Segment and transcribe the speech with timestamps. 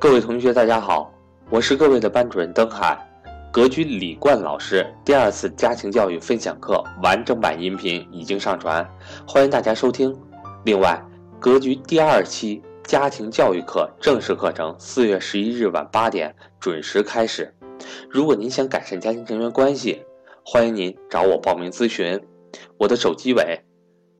[0.00, 1.12] 各位同学，大家好，
[1.50, 2.96] 我是各位的班主任登海。
[3.50, 8.88] 格局李冠老师第二次家庭教育分享课完整版音频已经上传，
[9.26, 10.16] 欢迎大家收听。
[10.64, 11.02] 另外，
[11.40, 17.52] 格局第二期家庭教育课正式课程四月十一日晚八点准时开始。
[18.08, 20.00] 如果您想改善家庭成员关系，
[20.44, 22.20] 欢迎您找我报名咨询。
[22.76, 23.60] 我的手机为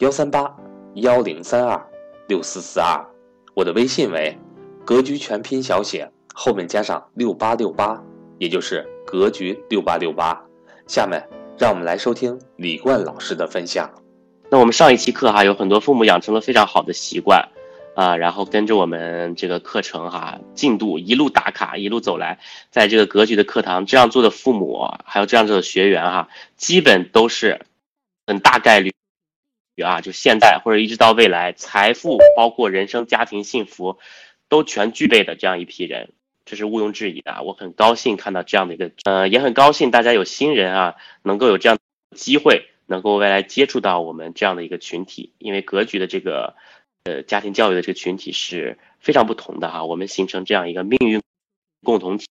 [0.01, 0.53] 幺三八
[0.95, 1.81] 幺零三二
[2.27, 3.01] 六四四二，
[3.55, 4.37] 我的微信为。
[4.89, 8.03] 格局全拼小写后面加上六八六八，
[8.39, 10.43] 也就是格局六八六八。
[10.87, 11.23] 下面
[11.59, 13.91] 让我们来收听李冠老师的分享。
[14.51, 17.51] 那我们上一期课哈，有很多父母养成了非常好的习惯
[17.97, 22.39] 啊，然后跟着我们这个课程哈进度一路打卡，一路走来，
[22.71, 27.61] 在这个格局的课堂这样做的父母，还有这样做的学员哈，基本都是
[28.27, 28.91] 很大概率
[29.85, 33.99] 啊，就现在或者一直到未来，财富包括人生家庭幸福。
[34.49, 36.13] 都全具备的这样一批人，
[36.45, 37.43] 这是毋庸置疑的。
[37.43, 41.79] 我很高兴看到这样的一个，呃，也很高兴大家有新人啊，能够有这样
[42.17, 45.33] 机会，能够未来接触到我们这样的一个群体。
[45.39, 46.57] 因为格局的这个，
[47.05, 49.85] 呃，家庭教育的这个群体是非常不同的哈。
[49.85, 51.23] 我们形成这样一个命运
[51.85, 52.27] 共同体，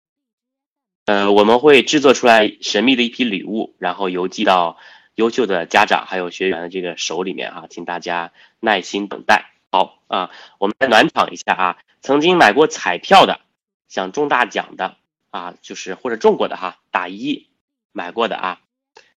[1.07, 4.79] 呃，我们会制作出来神秘的一批礼物，然后邮寄到
[5.17, 9.54] 优秀的家长还有学员的这个手里面哈，请大家耐心等待。
[9.75, 11.78] 好啊，我们来暖场一下啊。
[12.00, 13.41] 曾经买过彩票的，
[13.89, 14.94] 想中大奖的
[15.33, 17.48] 啊，就是或者中过的哈，打一，
[17.91, 18.61] 买过的啊，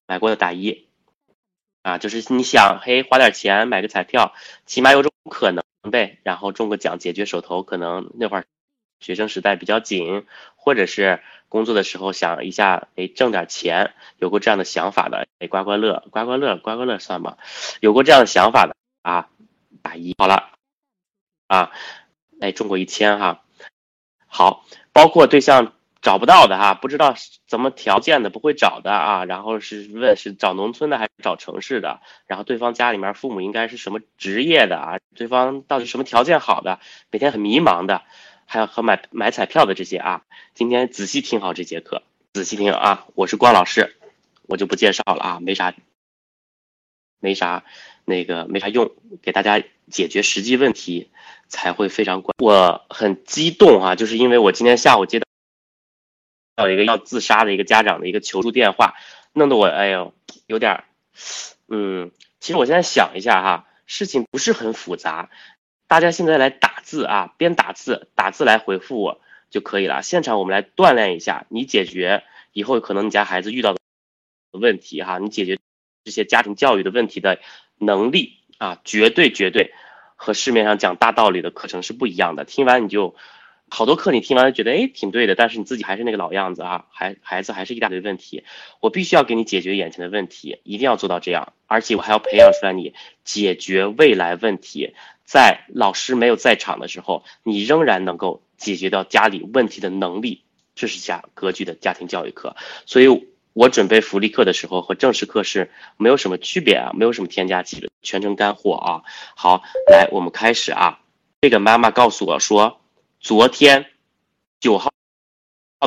[0.08, 0.88] 买过的打一，
[1.83, 4.33] 啊，就是你想嘿花点钱买个彩票，
[4.66, 8.45] 起码有种可能呗，然后中个奖解决手头可能那会儿
[9.00, 17.38] 学生时代比较紧，或者是工作的时候想一下哎挣点钱，有过这样的想法的哎刮刮乐刮刮乐刮刮乐算吗？
[17.80, 19.30] 有过这样的想法的啊，
[19.88, 20.52] 打一好了
[21.48, 21.72] 啊。
[22.42, 23.44] 哎，中过一千哈，
[24.28, 27.16] 好，包括对象找不到的哈，不知道
[27.48, 38.03] 怎么条件的，不会找的啊，然后是问是找农村的还是找城市的，然后对方家里面父母应该是什么职业的啊，对方到底什么条件好的，每天很迷茫的，
[38.46, 42.03] 还有和买买彩票的这些啊，今天仔细听好这节课，
[42.34, 43.97] 仔细听啊，我是关老师，
[44.44, 45.74] 我就不介绍了啊，没啥，
[47.20, 47.64] 没啥，
[48.07, 48.90] 那个没啥用，
[49.22, 51.12] 给大家解决实际问题。
[51.50, 55.25] 才会非常管，我很激动啊，就是因为我今天下午接到
[56.57, 58.96] 到一个要自杀的一个家长的一个求助电话，
[59.31, 60.13] 弄得我哎呦
[60.46, 60.84] 有点，
[61.69, 65.29] 嗯，其实我现在想一下哈，事情不是很复杂，
[65.88, 70.03] 大家现在来打字啊，边打字打字来回复我就可以了。
[70.03, 73.79] 现场我们来锻炼一下，你解决以后可能你家孩子遇到的
[74.51, 75.57] 问题哈，你解决
[76.03, 77.40] 这些家庭教育的问题的
[77.78, 79.74] 能力啊，绝对绝对。
[80.20, 82.44] 和市面上讲大道理的课程是不一样的。
[82.44, 83.16] 听完你就，
[83.70, 88.44] 好多课你听完觉得哎挺对的，但是你自己还是那个老样子啊，孩孩子还是一大堆问题。
[88.80, 100.42] 我必须要给你解决眼前的问题，一定要做到这样，而且我还要培养出来你解决未来问题，在老师没有在场的时候，你仍然能够解决到家里问题的能力。
[100.74, 102.56] 这是家格局的家庭教育课，
[102.88, 103.28] 所以。
[103.57, 109.01] 我准备福利课的时候和正式课是没有什么区别啊，没有什么添加剂的，全程干货啊。
[109.35, 111.00] 好，来我们开始啊。
[111.41, 112.79] 这个妈妈告诉我说，
[113.19, 113.88] 昨天
[114.59, 114.91] 九号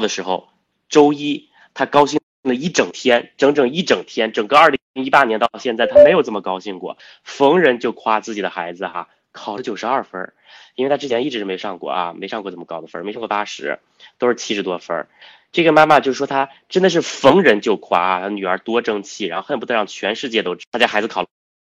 [0.01, 0.49] 的时候，
[0.89, 10.33] 周一她高兴了一整天，整整一整天，整个二零一八年到现在她没有这么高兴过，逢人就夸自己的孩子哈，考了九十二分，
[10.81, 13.81] 因为她之前一直是没上过啊，没上过这么高的分，没上过八十，
[14.17, 15.07] 都是七十多分。
[15.53, 21.29] 这个妈妈就说她真的是逢人就夸啊，她女儿多争气，然后恨不得让全世界都知道她家孩子考了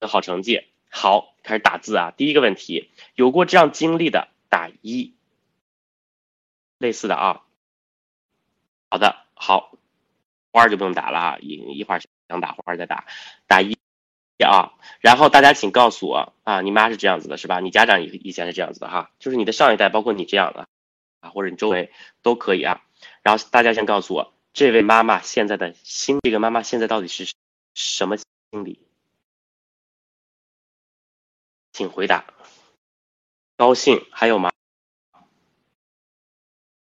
[0.08, 0.64] 好成绩。
[0.90, 2.12] 好，开始打字啊。
[2.16, 5.14] 第一个问题，有过这样经历的打一，
[6.78, 7.42] 类似的啊。
[8.90, 9.70] 好的，好，
[10.50, 13.06] 花儿就不用打了啊，一一会儿想打花儿再打，
[13.46, 13.76] 打一
[14.44, 14.74] 啊。
[15.00, 17.60] 然后大家请告诉我啊，你妈是这样子的是吧？
[17.60, 20.68] 你家长以以前是这样子的哈，就是你的上一代，包括你这样的
[21.20, 21.92] 啊，或者你周围
[22.22, 22.82] 都可以啊。
[23.22, 27.32] 然后大家先告诉我，这位妈妈现在的心，这个妈妈现在到底是
[27.74, 28.26] 什么心
[28.64, 28.80] 理？
[31.72, 32.24] 请回答。
[33.56, 34.50] 高兴还有吗？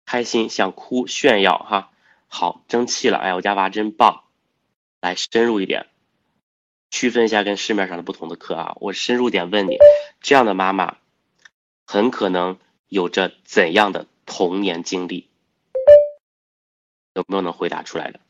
[0.06, 1.90] 开心想哭炫耀哈，
[2.28, 4.24] 好争气了，哎，我家娃真棒。
[5.00, 5.88] 来深入一点，
[6.92, 8.76] 区分一下跟市面上的不同的课啊。
[8.76, 9.78] 我深入点问你，
[10.20, 10.98] 这样的妈妈
[11.86, 15.28] 很可能有着怎样的童年经历？
[17.14, 18.20] 有没有能回答出来的？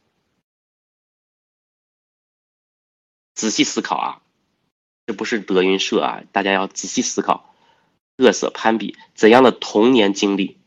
[3.34, 4.22] 仔细思考啊，
[5.06, 7.54] 这不是德云社啊，大家要仔细思考。
[8.16, 10.58] 嘚瑟攀比，怎样的童年经历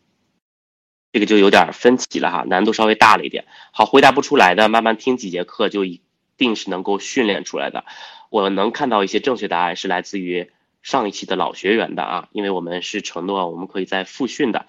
[1.13, 3.47] 这个就有点分歧了哈，难度稍微大了一点。
[3.71, 6.01] 好，回答不出来的，慢慢听几节课就一
[6.37, 7.85] 定是能够训练出来的。
[8.29, 10.51] 我能看到一些正确答案是来自于
[10.81, 14.65] 上一期的老学员的啊，因为我们是承诺我们可以再复训的，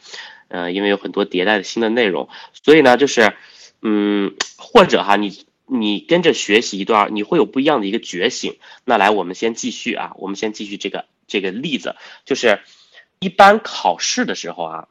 [0.49, 3.35] 呃，因为有很多迭代的新的内容，所以呢，就是
[3.83, 8.57] 嗯，或者哈，你你跟着学习一段，你会有不一样的一个觉醒。
[8.85, 12.61] 那来，我们先继续啊，我们先继续这个这个例子，就是
[13.19, 14.89] 一般考试的时候啊。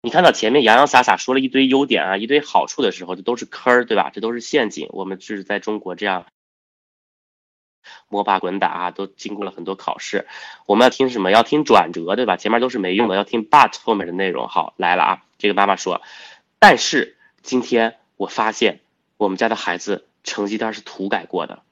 [0.00, 4.10] 你看到前面洋洋洒洒说了一堆优点啊，一堆好处的时候，这都是坑儿，对吧？
[4.10, 4.88] 这都是陷阱。
[4.90, 6.26] 我们是在中国这样
[8.08, 10.28] 摸爬滚打啊，都经过了很多考试。
[10.66, 11.32] 我们要听什么？
[11.32, 12.36] 要听转折，对吧？
[12.36, 14.46] 前面都是没用的，要听 but 后面的内容。
[14.46, 15.24] 好，来了啊！
[15.36, 16.00] 这个妈妈说，
[16.60, 18.80] 但是今天我发现
[19.16, 21.64] 我们家的孩子成绩单是涂改过的，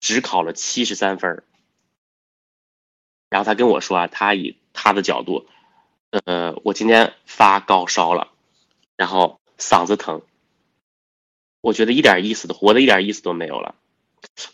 [0.00, 1.44] 只考了七十三分。
[3.30, 5.46] 然后他跟我说啊，他以他的角度。
[6.10, 8.32] 呃，我今天发高烧了，
[8.96, 10.22] 然后嗓子疼，
[11.60, 13.74] 我觉得一点意思都活的一点意思都没有了。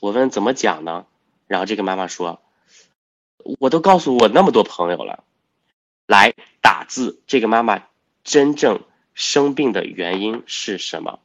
[0.01, 1.07] 我问怎么讲呢？
[1.47, 2.43] 然后这个妈妈说，
[3.61, 5.23] 我都告诉我那么多朋友了，
[6.07, 7.23] 来打字。
[7.29, 7.87] 这个妈妈
[8.25, 8.83] 真正
[9.15, 11.21] 生病的原因是什么？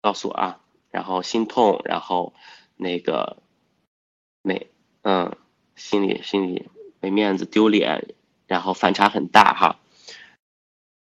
[0.00, 0.60] 告诉我啊。
[0.90, 2.34] 然后心痛，然后
[2.74, 3.43] 那个。
[4.46, 4.66] 没，
[5.00, 5.38] 嗯，
[5.74, 6.68] 心里心里
[7.00, 8.14] 没面子，丢脸，
[8.46, 9.80] 然后反差很大哈。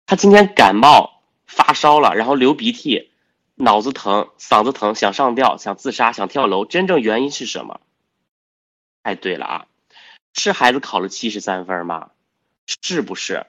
[0.05, 3.11] 他今天感冒发烧了，然后流鼻涕，
[3.55, 7.81] 脑子疼，嗓子疼，想上吊，想自杀，想跳楼，真正原因是什么？
[9.01, 9.67] 哎，对了啊，
[10.35, 12.11] 是孩子考了七十三分吗？
[12.83, 13.47] 是不是？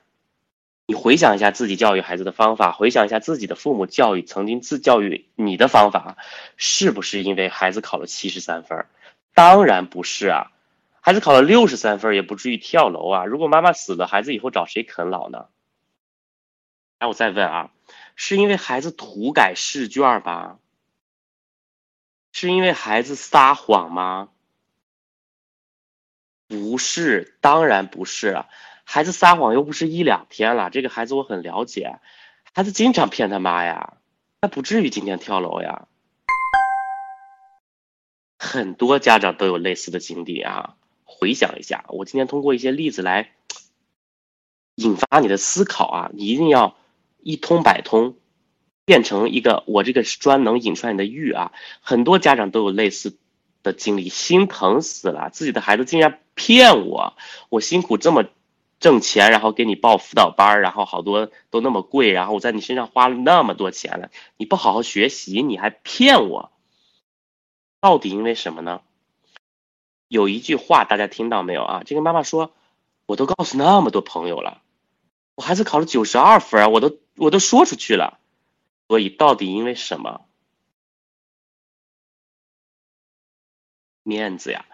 [0.86, 6.16] 你回想一下自己教育孩子的方法，回想一下自己的父母教育曾经自教育你的方法，
[6.56, 8.86] 是不是因为孩子考了七十三分？
[9.34, 10.52] 当然不是啊，
[11.02, 13.26] 孩子考了六十三分也不至于跳楼啊。
[13.26, 15.48] 如果妈妈死了，孩子以后找谁啃老呢？
[17.00, 17.72] 那我再问啊，
[18.16, 20.60] 是因为孩子涂改试卷吧？
[22.32, 24.30] 是因为孩子撒谎吗？
[26.48, 28.46] 不是，当然不是。
[28.86, 32.00] 孩子撒谎又不是一两天了，这个孩子我很了解，
[32.54, 33.98] 孩子经常骗他妈呀，
[34.42, 35.88] 他不至于今天跳楼呀。
[38.44, 40.76] 很多家长都有类似的经历啊！
[41.06, 43.32] 回想一下，我今天通过一些例子来
[44.76, 46.12] 引发你的思考啊！
[46.14, 46.76] 你一定要
[47.22, 48.18] 一通百通，
[48.84, 51.54] 变成一个我这个是专能引出来你的玉啊！
[51.80, 53.18] 很多家长都有类似
[53.64, 57.14] 的经历，心疼死了，自己的孩子竟然骗我，
[57.48, 58.26] 我辛苦这么
[58.82, 66.52] 挣钱，然后给你报辅导班，然后好多都那么贵，然后我在你身上花了那么多钱了，你不好好学习，你还骗我！
[67.84, 68.82] 到底因为什么呢？
[70.08, 71.84] 有一句话大家听到没有啊？
[71.84, 72.56] 这个妈妈说
[73.06, 74.62] ：“我都告诉那么多朋友了，
[75.36, 78.22] 我孩子考了九十二分，我都我都说出去了。
[78.88, 80.26] 所以到底因为什么？
[84.04, 84.66] 面子呀，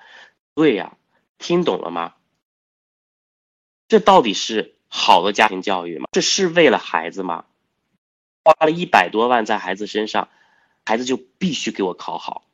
[0.54, 0.96] 对呀，
[1.40, 2.14] 听懂了吗？
[3.88, 6.06] 这到底是好的家庭教育吗？
[6.12, 7.46] 这是为了孩子吗？
[8.44, 10.30] 花了一百多万在孩子身上，
[10.86, 12.46] 孩子就必须给我考好。”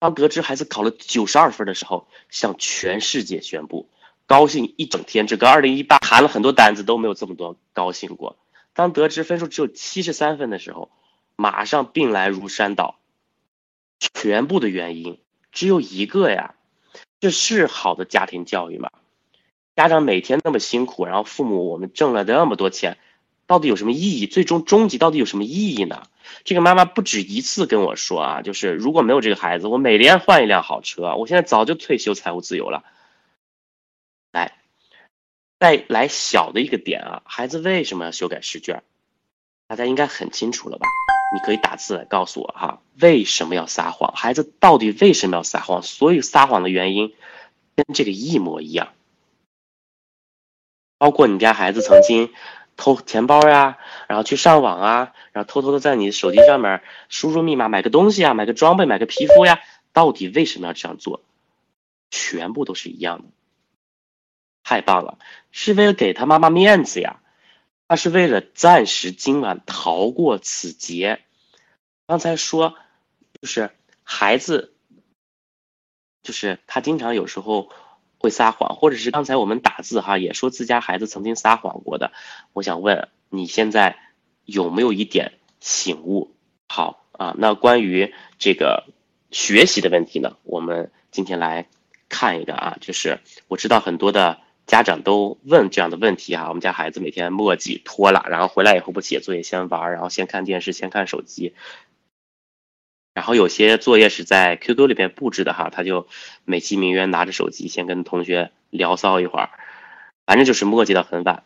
[0.00, 3.88] 当得知孩子考了九十二分的时候，向全世界宣布，
[4.26, 5.26] 高兴一整天。
[5.26, 8.38] 整个二零一八谈了很多单子都没有这么多高兴过。
[8.72, 10.90] 当得知分数只有七十三分的时候，
[11.36, 12.98] 马上病来如山倒。
[14.14, 15.20] 全部的原因
[15.52, 16.54] 只有一个呀，
[17.20, 18.90] 这是好的家庭教育吗？
[19.76, 22.96] 家长每天那么辛苦，然后父母我们挣了那么多钱。
[23.50, 24.28] 到底有什么意义？
[24.28, 26.06] 最终终极到底有什么意义呢？
[26.44, 32.84] 这个妈妈不止一次跟我说啊，就是如果没有这个孩子，我每年换一辆好车，我现在早就退休财务自由了。
[34.30, 34.56] 来，
[35.58, 38.84] 再来小的一个点啊，孩子为什么要修改试卷？
[39.66, 40.86] 大家应该很清楚了吧？
[41.34, 44.12] 你可以打字来告诉我哈，为什么要撒谎？
[44.14, 45.82] 孩子到底为什么要撒谎？
[45.82, 47.12] 所有撒谎的原因
[47.74, 48.92] 跟这个一模一样，
[50.98, 52.30] 包括你家孩子曾经。
[52.80, 53.76] 偷钱包呀，
[54.08, 59.60] 然后去上网啊，然后偷偷的在你手机上面输入密码买个东西啊，买个装备，买个皮肤呀，
[59.92, 61.22] 到底为什么要这样做？
[62.10, 63.24] 全部都是一样的。
[64.64, 65.18] 太棒了，
[65.50, 67.20] 是为了给他妈妈面子呀，
[67.86, 71.20] 他是为了暂时今晚逃过此劫。
[72.06, 72.76] 刚才说，
[73.42, 73.72] 就是
[74.02, 74.72] 孩子，
[76.22, 77.70] 就是他经常有时候。
[78.20, 82.12] 会撒谎，或者是刚才我们打字哈，也说自家孩子曾经撒谎过的。
[82.52, 83.96] 我想问你现在
[84.44, 86.36] 有没有一点醒悟？
[86.68, 88.84] 好啊，那关于这个
[89.30, 91.66] 学习的问题呢，我们今天来
[92.10, 101.54] 看一个啊，就是我知道很多的家长都问这样的问题啊，我们家孩子每天墨迹拖拉，然后回来以后不写作业，先玩，然后先看电视，先看手机。
[103.20, 106.08] 然后有些作业是在 QQ 里边布置的哈，他就
[106.46, 109.50] 美其名曰拿着手机先跟同学聊骚一会儿，
[110.24, 111.44] 反正就是墨迹到很晚。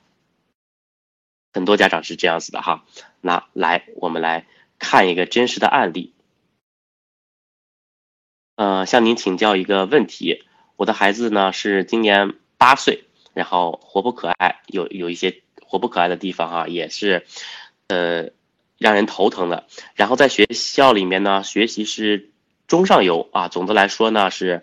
[1.53, 2.85] 很多家长是这样子的哈，
[3.21, 4.47] 那来我们来
[4.79, 6.13] 看一个真实的案例。
[8.55, 10.45] 呃，向您请教一个问题，
[10.77, 13.03] 我的孩子呢是今年八岁，
[13.33, 17.27] 然后活泼可爱，有有一些活泼可爱的地方哈，也是
[17.89, 18.31] 呃。
[18.79, 19.67] 让人头疼的。
[19.95, 22.31] 然后在学校里面呢，学习是
[22.67, 23.49] 中上游啊。
[23.49, 24.63] 总的来说呢，是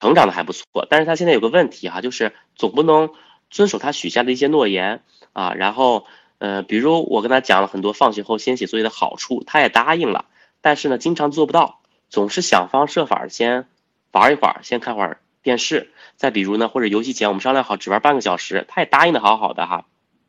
[0.00, 0.86] 成长的还不错。
[0.88, 3.10] 但是他现在有个问题哈，就是总不能
[3.50, 5.54] 遵守他许下的一些诺言啊。
[5.54, 6.06] 然后
[6.38, 10.26] 呃，比如我跟他讲了很多放学后先写作业的好处，他也答应了，
[10.60, 13.66] 但是呢，经常做不到，总是想方设法先
[14.12, 15.90] 玩一会儿，先看会儿电视。
[16.16, 19.86] 再比如呢，或者游戏前我们商量好只玩半个小时，他也答应的好好的哈，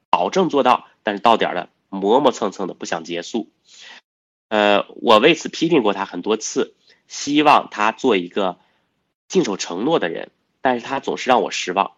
[0.10, 1.70] 保证做到，但是到点了。
[1.96, 3.50] 磨磨蹭蹭的不想结束，
[4.50, 6.76] 呃，我为此批评过他很多次，
[7.08, 8.60] 希望他做一个
[9.28, 10.30] 信守承诺的人，
[10.62, 11.94] 但是他总是让我失望。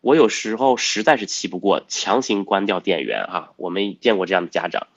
[0.00, 4.88] 我有时候实在是气不过，强行关掉电源啊，我们见过这样的家长，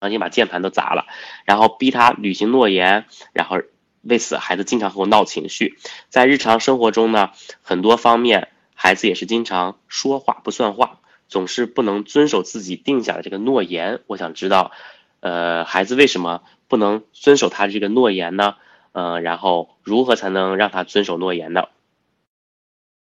[0.00, 1.06] 强行把键盘都砸了，
[1.46, 3.62] 然后逼他履行诺言，然后
[4.02, 5.78] 为此孩子经常和我闹情绪。
[6.10, 7.30] 在日常生活中呢，
[7.62, 11.00] 很多方面孩子也是经常说话不算话。
[11.30, 14.72] 总是不能遵守自己定下的这个诺言，我想知道，
[15.20, 18.56] 呃，孩子为什么不能遵守他这个诺言呢？
[18.90, 21.68] 嗯，然后如何才能让他遵守诺言呢？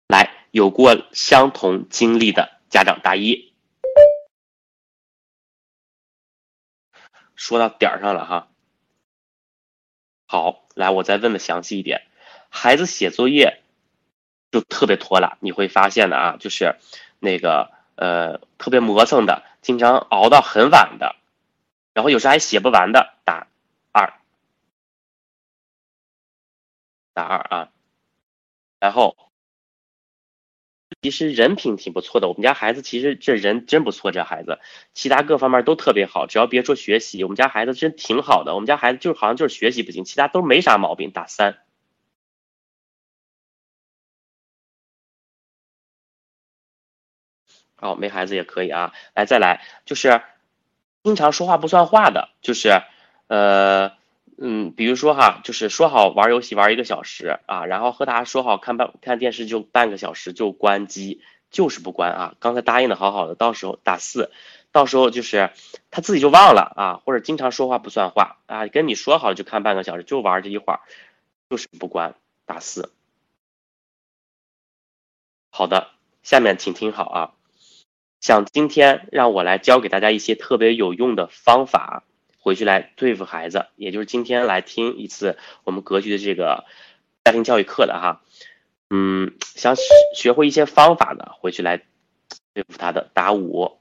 [0.08, 3.54] 来，有过相同经历的家长答一。
[7.34, 8.48] 说到点儿上了哈。
[10.26, 12.02] 好，来，我再问的详细一点，
[12.50, 13.62] 孩子写作业
[14.52, 16.76] 就特别拖拉，你会发现的啊，就是
[17.20, 17.77] 那个。
[17.98, 21.16] 呃，特别磨蹭的，经常熬到很晚的，
[21.94, 23.48] 然后有时还写不完的，打
[23.90, 24.14] 二，
[27.12, 27.68] 打二啊。
[28.78, 29.16] 然后，
[31.02, 34.60] 其实人品挺不错的，我们家孩子其实这人真不错，这孩子
[34.94, 38.54] 其他各方面都特别好，只要别说学习，我们家孩子真挺好的。
[38.54, 41.58] 我们家孩子就好像就是学习不行，其他都没啥毛病，打三。
[47.80, 48.92] 哦，没孩子也可以啊。
[49.14, 50.22] 来，再来，就是
[51.02, 52.82] 经常说话不算话的，就是，
[53.28, 53.92] 呃，
[54.36, 62.34] 嗯，比如说哈，就是说好玩游戏玩一个小时啊，然后和他说好看半看电视就半个小时就关机，就是不关啊。
[62.40, 64.30] 刚才答应的好好的，到时候打四，
[64.70, 65.50] 到时候就是
[65.90, 70.80] 他自己就忘了啊，或者经常说话不算话啊，跟你说好就看半个小时就玩这一会儿，
[71.48, 72.92] 就是不关打四。
[75.50, 75.90] 好的，
[76.22, 77.37] 下面请听好啊。
[78.20, 82.04] 想今天让我来教给大家一些特别有用的方法，
[82.40, 86.64] 回去来对付孩子，也就是今天来听一次我们格局的这个
[87.24, 88.22] 家庭教育课的哈。
[88.90, 89.76] 嗯，想
[90.16, 91.82] 学会一些方法的，回去来
[92.54, 93.78] 对付他的打五。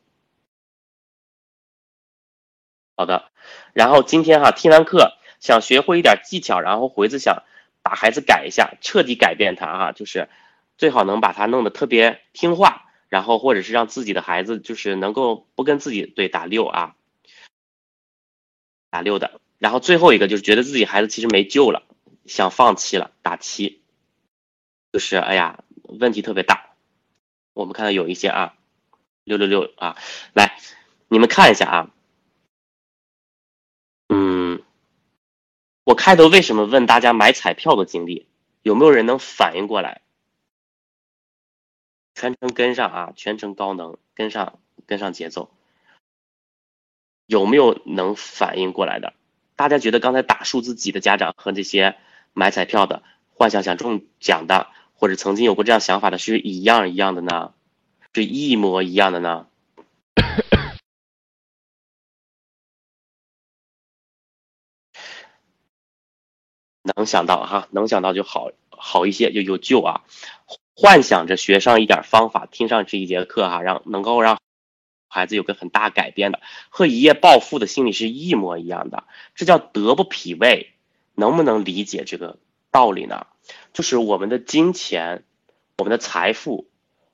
[2.96, 3.32] 好的，
[3.74, 7.44] 然后今天哈听完课，想学会一点技巧，然后回去想
[7.82, 10.30] 把孩子改一下，彻底改变他哈，就是
[10.78, 12.87] 最好能把他弄得特别听话。
[13.10, 16.96] 然后，或者是让自己的孩子就是能够不跟自己对打六啊，
[18.90, 19.40] 打六的。
[19.58, 21.84] 然后最后一个就是觉得自己孩子其实没救了，
[22.26, 23.82] 想放弃了，打七。
[24.92, 26.72] 就是哎呀，问题特别大。
[27.54, 28.56] 我们看到有一些啊，
[29.24, 29.98] 六六六啊，
[30.34, 30.60] 来，
[31.08, 31.92] 你们看一下啊。
[34.10, 34.62] 嗯，
[35.84, 38.28] 我开头为什么问大家买彩票的经历？
[38.64, 40.02] 有没有人能反应过来？
[42.18, 44.58] 全程跟上啊，全程高能，跟上
[44.88, 45.52] 跟上节奏。
[47.28, 49.14] 有没有能反应过来的？
[49.56, 51.96] 大家觉得刚才打数字几的家长和这些
[52.34, 53.04] 买彩票的
[53.36, 57.54] 幻想想中奖的，或者曾经有过这样想法的，是一样一样的呢？
[58.16, 59.48] 是一模一样的呢？
[66.82, 70.02] 能想到哈，能想到就好好一些，就有救啊。
[70.76, 74.40] 幻想着学上一点方法，听上这一节课哈，让能够让
[75.08, 80.74] 孩子有个很大改变的，和一夜暴富的心理是一模一样的，这叫德不匹位，
[81.16, 82.38] 能不能理解这个
[82.72, 83.26] 道理呢？
[83.74, 85.24] 就是我们的金钱、
[85.78, 86.68] 我们的财富、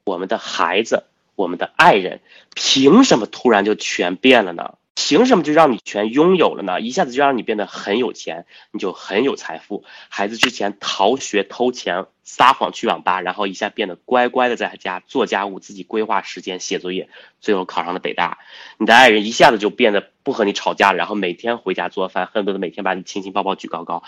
[0.03, 1.05] 我们的孩子、
[1.35, 2.19] 我们的爱人，
[2.53, 4.75] 凭什么突然就全变了呢？
[4.95, 6.79] 凭什么就让你全拥有了呢？
[6.79, 9.83] 一下子就让你变得很有钱，你就很有财富。
[10.09, 17.09] 孩子之前逃学、偷钱、撒谎去网吧，然后一下变得乖乖的在家做家务，自己规划时间写作业，
[17.41, 18.37] 最后考上了北大。
[18.77, 24.03] 你的爱人一下子就变得不和你吵架了，然后每天回家做饭，恨不得每天把你亲亲抱抱举高高。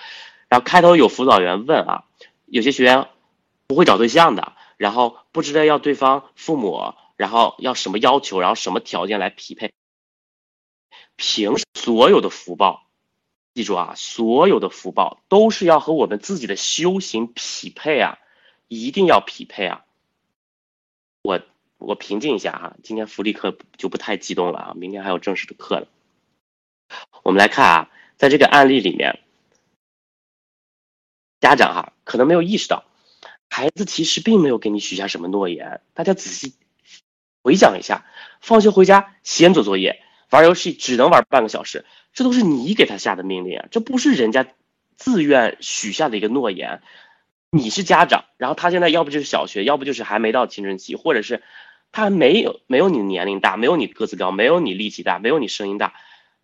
[0.50, 2.04] 然后开头有辅导员问啊，
[2.46, 3.08] 有些学员
[3.68, 9.74] 不会找对象的，然后不知道要对方父母，然后要什么要求，然后什么条件来匹配。
[11.15, 12.88] 凭所有的福报，
[13.53, 18.17] 记住啊，所有的福报都是要和我们自己的修行匹配啊，
[18.67, 19.86] 一定要匹配啊。
[21.22, 21.41] 我
[21.77, 25.88] 我平静一下哈，今天福利课就不太激动了啊，明天还有正式的课呢。
[27.24, 29.19] 我们来看啊，在这个案例里面，
[31.39, 32.84] 家长哈可能没有意识到，
[33.50, 35.81] 孩子其实并没有给你许下什么诺言。
[35.93, 36.55] 大家仔细
[37.41, 38.05] 回想一下，
[38.41, 40.04] 放学回家先做作业。
[40.29, 43.67] 玩游戏只能玩半个小时，这都是你给他下的命令啊！
[43.72, 44.48] 这不是人家
[44.96, 46.82] 自愿许下的一个诺言。
[47.51, 51.41] 你是家长，然后他现在要不就是小学，要不就是还没到青春期，或者是
[51.91, 55.94] 他还没有没有你年龄大，没有你个子高，没有你力气大，没有你声音大，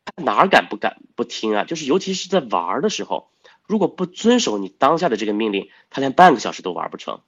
[0.05, 1.63] 他哪敢不敢不听啊？
[1.65, 3.29] 就是尤其是在玩的时候，
[3.67, 7.21] 如果不遵守你当下的这个命令，他连半个小时都玩不成。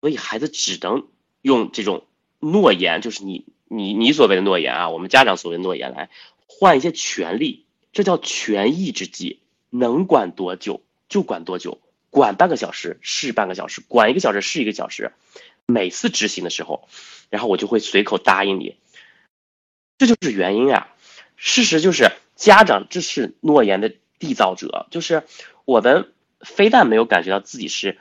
[0.00, 1.06] 所以孩子只能
[1.40, 2.04] 用这种
[2.40, 3.46] 诺言，就是你。
[3.76, 6.08] 你你所谓的诺言啊，我们家长所谓的诺言来
[6.46, 9.40] 换一些权利，这叫权宜之计，
[9.70, 15.12] 能管多久就管多久，管半个小时是半个小时，管一个小时是一个小时。
[15.66, 16.88] 每次执行的时候，
[17.30, 18.76] 然后我就会随口答应你，
[19.98, 20.94] 这就是原因啊。
[21.36, 25.24] 事实就是家长这是诺言的缔造者，就是
[25.64, 27.98] 我们非但没有感觉到自己是。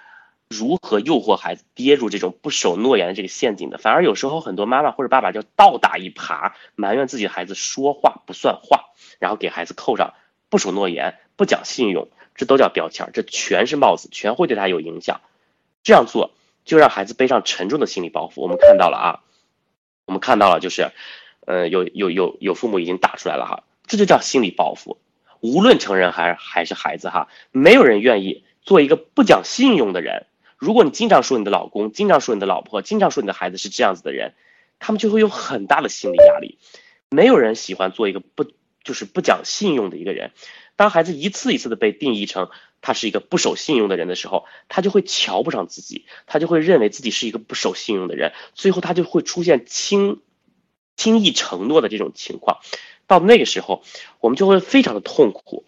[0.57, 3.77] 如何诱惑孩子跌入这种不守诺言的这个陷阱的？
[3.77, 8.85] 反而有时候很多妈妈或者爸爸就倒打一耙，埋怨自己的孩子说话不算话，
[9.19, 10.13] 然后给孩子扣上
[10.49, 15.21] 不守诺言、不讲信用，这都叫标签，这全是帽子，全会对他有影响。
[15.83, 16.31] 这样做
[16.63, 18.41] 就让孩子背上沉重的心理包袱。
[18.41, 19.07] 我们看到了啊，
[20.05, 20.91] 我们看到了就是，
[21.45, 24.97] 呃，有有有有父母已经打出来了哈，这就叫心理包袱。
[25.41, 30.25] 无论成人还还是孩子哈，没有人愿意做一个不讲信用的人。
[30.63, 34.33] 如果你经常说你的老公，经常说你的老婆，经常说你的孩子是这样子的人，
[34.79, 36.57] 他们就会有很大的心理压力。
[37.09, 38.45] 没有人喜欢做一个不
[38.81, 40.31] 就是不讲信用的一个人。
[40.77, 42.49] 当孩子一次一次的被定义成
[42.79, 50.21] 他是一个不守信用的人的时候，他就会瞧不上自己，他就会认为自己是一个不守信用的人，最后他就会出现轻
[50.95, 52.59] 轻易承诺的这种情况。
[53.05, 53.83] 到那个时候，
[54.21, 55.65] 我们就会非常的痛苦。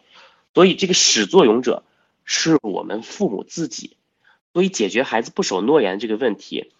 [0.54, 1.84] 所以这个始作俑者
[2.24, 3.95] 是我们父母自己。
[4.56, 6.72] 所以，解决孩子不守诺言这个问题，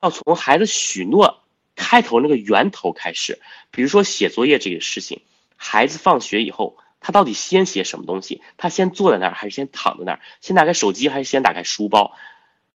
[0.00, 1.42] 要从孩子许诺
[1.74, 3.40] 开头那个源头开始。
[3.72, 5.22] 比如说写作业这个事情，
[5.56, 8.42] 孩子放学以后，他到底先写什么东西？
[8.56, 10.20] 他先坐在那儿，还是先躺在那儿？
[10.40, 12.16] 先打开手机，还是先打开书包？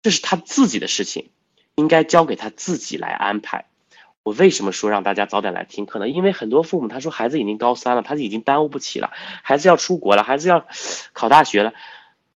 [0.02, 1.30] 这是他自己的事情，
[1.76, 3.66] 应该交给他自己来安排。
[4.24, 6.10] 我为什么说让大家早点来听课呢？
[6.10, 9.12] 因为很多父母他说孩子已经高三了，他已经耽误不起了，
[9.44, 10.66] 孩子要出国了，孩子要
[11.14, 11.76] 考大学了，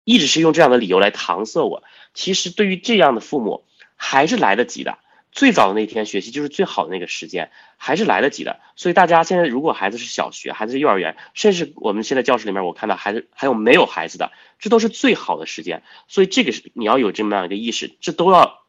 [0.03, 1.83] 一直是用这样的理由来搪塞我。
[2.13, 4.97] 其实对于这样的父母，还是来得及的。
[5.31, 8.59] 最早的那天学习就是最好的那个时间，还是来得及的。
[8.75, 15.83] 所以大家现在如果孩子是小学，孩子是幼儿园，甚至我们现在教室里面，我看到孩子还有没有孩子的，这都是最好的时间。
[16.09, 18.65] 所以这个是你要有这么样一个意识，这都要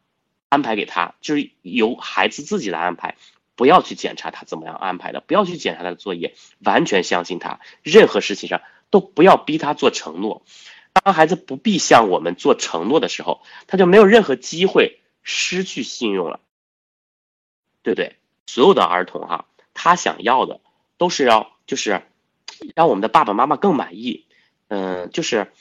[0.50, 3.16] 安排给他，就是由孩子自己来安排，
[3.56, 10.44] 不要去检查他怎么样安排的，不要去检查他的作业，完全相信他，任何事情上都不要逼他做承诺。
[11.02, 16.40] 当孩子不必向我们做承诺的时候，他就没有任何机会失去信用了，
[17.82, 18.16] 对不对？
[18.46, 20.60] 所有的儿童哈，他想要的
[20.98, 22.02] 都是要就是
[22.74, 24.26] 让我们的爸爸妈妈更满意，
[24.68, 25.52] 嗯，就是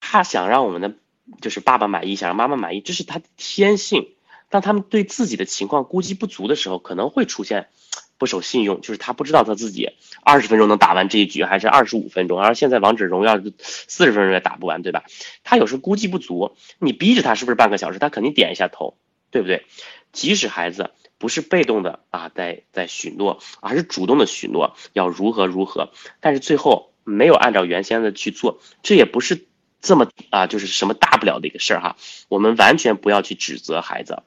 [0.00, 0.94] 他想让我们的
[1.40, 4.14] 就是爸爸满意，想让妈妈满意，这是他的天性。
[4.48, 7.68] 当他们对自己的情况估计不足的时候，可能会出现。
[8.18, 9.90] 不守信用，就是他不知道他自己
[10.22, 12.40] 二十分钟能打完这一局，还是二十五分钟。
[12.40, 15.04] 而现在王者荣耀四十分钟也打不完，对吧？
[15.44, 17.98] 他有时候估计不足，你逼着他是不是半个小时？
[17.98, 18.96] 他肯定点一下头，
[19.30, 19.66] 对不对？
[20.12, 29.46] 即使孩子不是被动的啊，在在许诺，而是主动的许诺要如何如何，但是最后没有按照原先的去做，这也不是
[29.82, 31.96] 这么啊，就是什么大不了的一个事儿哈。
[32.28, 34.22] 我们完全不要去指责孩子，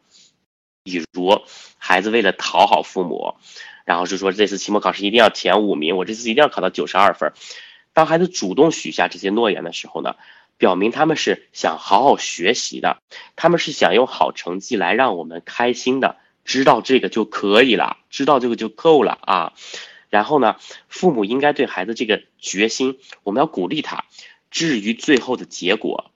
[0.84, 1.42] 比如
[1.80, 3.34] 孩子为了讨好父母。
[3.90, 7.34] 然后是说这次期末考试一定要前五名，我这次一定要考到九十二分。
[7.92, 10.16] 当孩子主动许下这些诺言的时候呢，
[10.60, 13.02] 表明他们是想好好学习的，
[13.36, 19.54] 他们是想用好成绩来让我们开心的，知道这个就可以了，知道这个就够了啊。
[20.12, 24.06] 然后呢，父母应该对孩子这个决心，我们要鼓励他。
[24.52, 26.12] 至于最后的结果，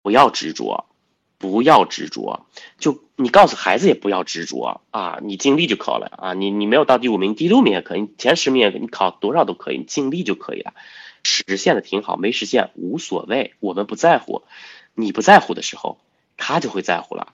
[0.00, 0.86] 不要执着，
[1.38, 2.46] 不要执着。
[2.78, 6.34] 就你告诉孩子也不要执着啊，你尽力就可了啊。
[6.34, 10.74] 你你没有到第五名、第六名也可以，前十名也可以，你考多少都可以，你尽力就可以了。
[11.22, 14.42] 实现的挺好，没实现无所谓，我们不在乎。
[14.94, 15.98] 你不在乎的时候，
[16.36, 17.32] 他就会在乎了。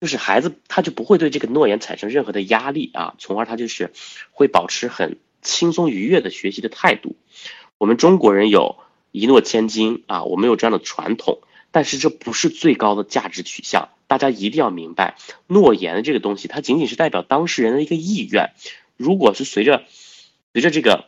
[0.00, 3.92] 就是孩子，他就不会对这个诺言产生任何的压力啊，从而他就是
[4.32, 7.14] 会保持很轻松愉悦的学习的态度。
[7.78, 8.78] 我们中国人有
[9.12, 11.40] 一诺千金啊，我们有这样的传统，
[11.72, 13.88] 但是这不是最高的价值取向。
[14.06, 18.50] 大家一定要明白，诺言这个东西，它仅仅是代表当事人的一个意愿。
[18.96, 19.84] 如果是随着
[20.52, 21.06] 随着这个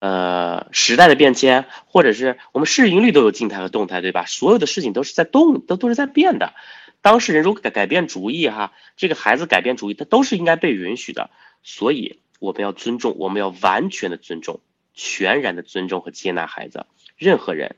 [0.00, 4.24] 呃时代的变迁，或者是我们市盈率都有静态和动态，对吧？
[4.24, 6.54] 所有的事情都是在动，都都是在变的。
[7.02, 11.30] 当事人如果改改变主意哈，这个孩子改变主意，他都是应该被允许的。
[11.62, 14.60] 所以我们要尊重，我们要完全的尊重，
[14.94, 16.86] 全然的尊重和接纳孩子。
[17.18, 17.76] 任何人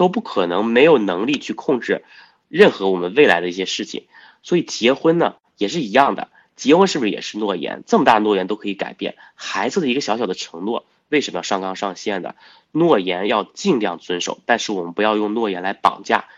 [0.00, 2.02] 都不可能没有能力去控制
[2.48, 4.06] 任何我们未来的一些事情。
[4.42, 7.84] 所以结婚呢也是一样的，结婚是不是也是诺言？
[7.86, 12.34] 这么大的诺言都可以改变，孩子的一个小小的承诺，为什么要上纲上线的？
[12.72, 16.30] 诺言要尽量遵守，但是我们不要用诺言来绑架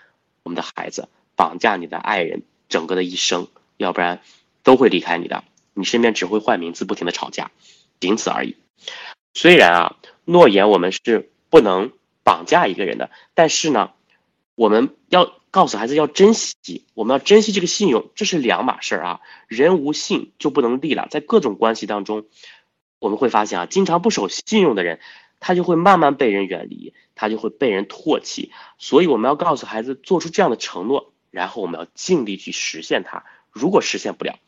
[0.43, 1.09] 我们的孩子。
[1.37, 3.47] 绑架你的爱人整个的一生，
[3.77, 4.21] 要不然
[4.65, 7.53] 都会离开你的，你身边只会换名字，不停的吵架，
[8.01, 8.57] 仅此而已。
[9.35, 11.93] 虽然啊，诺言我们是不能
[12.25, 13.93] 绑架一个人的，但是呢，
[14.55, 19.21] 我们要告诉孩子要珍惜，我们要珍惜这个信用，这是两码事儿啊。
[19.49, 22.27] 人无信就不能立了，在各种关系当中，
[22.99, 25.01] 我们会发现啊，经常不守信用的人，
[25.41, 28.53] 他就会慢慢被人远离，他就会被人唾弃。
[28.79, 31.13] 所以我们要告诉孩子，做出这样的承诺。
[31.31, 33.25] 然后我们要尽力去实现它。
[33.51, 34.39] 如果实现不了，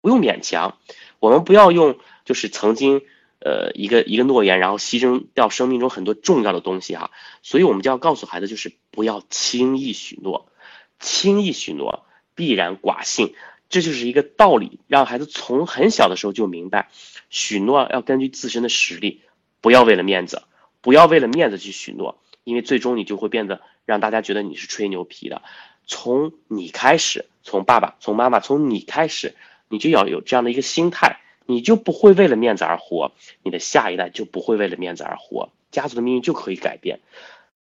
[0.00, 0.78] 不用勉强。
[1.18, 3.02] 我们不要用就是曾经
[3.40, 7.10] 呃一个一个诺言，然后牺牲掉生命中很多重要的东西哈。
[7.42, 10.50] 所以我们就要告诉孩子，就是不要轻易许诺，
[10.98, 13.34] 轻易许诺必然寡信。
[13.68, 16.90] 这就是一个道理，让孩子从很小的时候就明白，
[17.28, 19.20] 许诺要根据自身的实力，
[19.60, 20.42] 不要为了面子，
[20.80, 25.42] 不要为了面子去许诺，因为最终你就会变得让大家觉得你是吹牛皮的。
[25.86, 29.36] 从你开始，从爸爸，从妈妈，从你开始，
[29.68, 33.10] 你就要有这样的一个心态，你就不会为了面子而活，
[33.42, 37.00] 你的下一代就不会为了面子而活，家族的命运就可以改变。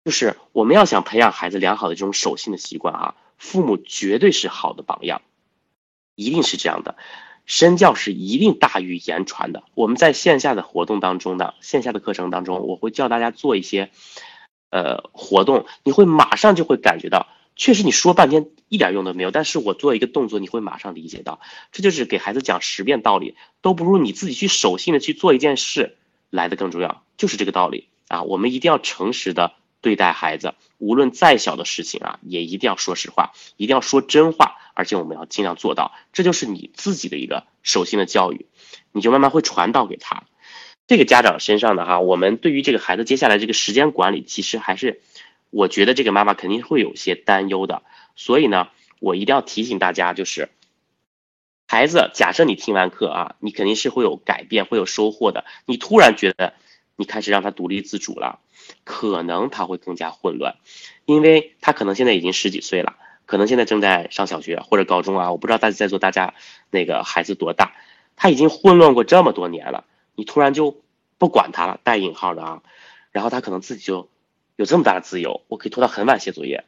[0.05, 5.21] 就是我们要想培养孩子良好的这种守信的习惯啊，父母绝对是好的榜样，
[6.15, 6.95] 一定是这样的。
[7.45, 9.63] 身教是一定大于言传的。
[9.73, 13.91] 我们在线下的活动当中呢线下的课程当中，我会教大家做一些
[14.69, 17.27] 呃活动，你会马上就会感觉到。
[17.55, 19.31] 确实，你说半天一点用都没有。
[19.31, 21.39] 但是我做一个动作，你会马上理解到，
[21.71, 25.95] 这就是给孩子讲十遍道理，都不如你自己去守信的去做一件事
[26.29, 27.03] 来的更重要。
[27.15, 28.23] 就是这个道理啊！
[28.23, 35.93] 我们一定要诚实的对待孩子，无论再小的事情啊，也一定要说实话，一定要说真话，而且我们要尽量做到。
[36.11, 38.47] 这就是你自己的一个守信的教育，
[38.91, 40.23] 你就慢慢会传导给他。
[40.87, 45.01] 这个家长身上的哈，我们对于这个孩子接下来这个时间管理，其实还是。
[45.55, 47.81] 我觉得这个妈妈肯定会有些担忧的，
[48.17, 48.67] 所以呢，
[48.99, 50.49] 我一定要提醒大家，就是
[51.65, 55.45] 孩子，假设你听完课啊，你肯定是会有改变，会有收获的。
[55.65, 56.55] 你突然觉得
[56.97, 58.41] 你开始让他独立自主了，
[58.83, 60.57] 可能他会更加混乱，
[61.05, 66.33] 因为他可能现在已经十几岁了，可能现在正在上小学或者高中啊，我不知道大家在座大家
[66.69, 67.77] 那个孩子多大，
[68.17, 70.83] 他已经混乱过这么多年了，你突然就
[71.17, 72.61] 不管他了，带引号的啊，
[73.13, 74.09] 然后他可能自己就。
[74.55, 76.63] 有这么大的自由，我可以拖到很晚写作业，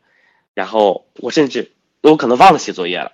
[0.54, 1.71] 然后我甚至
[2.02, 3.13] 我可能忘了写作业了，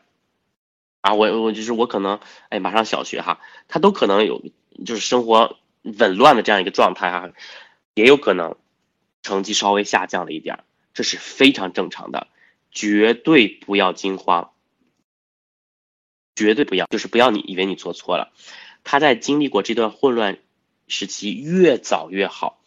[1.01, 4.41] 啊，我我就是我可能哎马上小学哈，他都可能有
[4.86, 7.31] 就是生活紊乱的这样一个状态哈，
[7.93, 8.57] 也有可能
[9.21, 12.27] 成绩稍微下降了一点，这是非常正常的，
[12.71, 14.51] 绝对不要惊慌，
[16.36, 18.33] 绝对不要就是不要你以为你做错了，
[18.83, 20.39] 他在经历过这段混乱
[20.88, 22.59] 时期越早越好。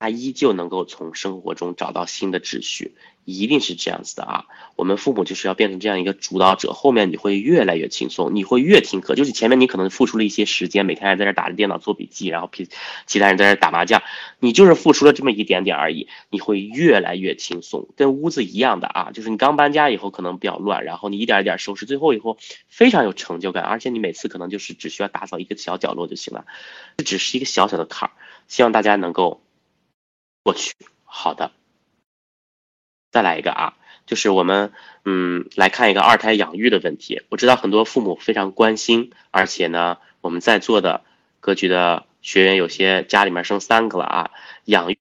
[0.00, 2.94] 他依旧能够从生活中找到新的秩序，
[3.26, 4.46] 一定是这样子的啊！
[4.74, 9.14] 我们父母就是要变成这样一个主导者，后面你会越来越轻松，你会越听课。
[9.14, 12.66] 就是前面你可能付出了一些时间，每天还在这打着电脑做笔记，然后其
[13.06, 14.02] 其他人在这打麻将，
[14.38, 19.10] 你就是付出了这么一点点而已，你会越来越轻松，跟屋子一样的啊！
[19.12, 26.46] 就是你刚搬家以后可能比较乱，然后你一点一点收拾，最后以后非常有成就感，而且你每次可能就是只需要打扫一个小角落就行了，
[26.96, 28.12] 这只是一个小小的坎儿，
[28.48, 29.42] 希望大家能够。
[30.42, 30.74] 过去，
[31.04, 31.52] 好的，
[33.10, 33.76] 再来一个啊，
[34.06, 34.72] 就是我们
[35.04, 37.22] 嗯来看一个二胎养育的问题。
[37.28, 41.04] 我知道很多父母非常关心，而且呢，我们在座的
[41.40, 44.30] 格局的学员有些家里面生三个了啊，
[44.64, 44.94] 养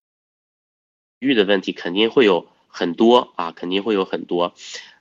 [1.19, 4.53] 育的问题肯定会有很多啊，肯定会有很多。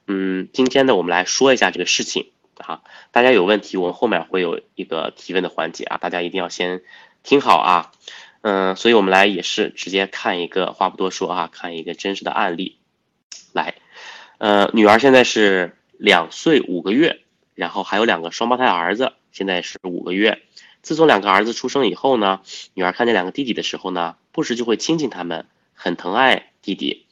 [0.07, 2.83] 嗯，今天呢，我们来说一下这个事情啊。
[3.11, 6.83] 大家有问题，我们后面会有一个提问的环节啊，大家一定要先
[7.25, 7.93] 听好啊。
[8.41, 12.79] 嗯，所以我们来也是直接看一个，话不多说啊，看一个真实的案例。
[13.53, 13.75] 来，
[14.39, 17.21] 呃，女儿现在是两岁五个月，
[17.55, 20.43] 然后还有两个双胞胎儿子，现在是五个月。
[20.81, 22.41] 自从两个儿子出生以后呢，
[22.75, 27.07] 女儿看见两个弟弟的时候呢，不时就会亲亲他们，很疼爱弟弟。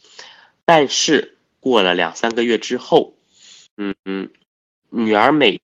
[0.65, 3.15] 但是过了两三个月之后，
[3.77, 4.31] 嗯嗯，
[4.91, 5.61] 女儿每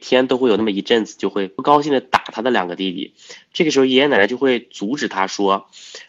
[0.00, 3.14] 天都会有那么一阵子，就会不高兴的打他的两个弟弟。
[3.52, 5.68] 这个时候，爷爷奶奶就会阻止他说，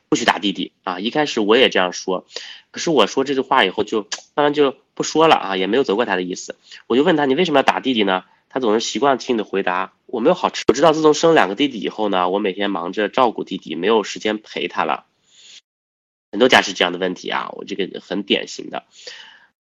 [0.09, 0.99] 不许打弟弟啊。
[0.99, 2.25] 一开始我也这样说，
[2.71, 6.55] 可是我说这句话以后，就慢慢就不说了啊，也没有责怪他的意思。
[6.87, 8.23] 我就问他，你为什么要打弟弟呢？
[8.49, 10.65] 他总是习惯性的回答，我没有好吃。
[10.67, 15.05] 我知道自从生两个弟弟以后呢，我每天忙着照顾弟弟，没有时间陪他了。
[16.31, 18.83] 很多家是这样的问题啊，我这个很典型的。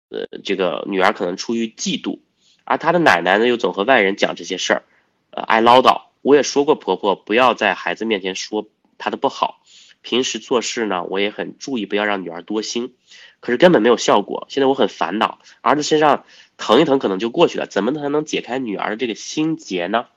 [0.09, 2.21] 呃，这个女儿可能出于嫉妒，
[2.69, 4.83] 而她的奶奶呢又总和外人讲这些事儿，
[5.31, 6.03] 呃，爱唠叨。
[6.23, 8.67] 我也说过婆婆不要在孩子面前说
[8.99, 9.63] 她的不好，
[10.03, 12.95] 平时做事呢我也很注意不要让女儿多心，
[13.41, 14.47] 可是根本没有效果。
[14.51, 16.25] 现在我很烦恼，儿子身上。
[16.61, 20.09] 疼一疼可能就过去了，怎么才能解开女儿的这个心结呢？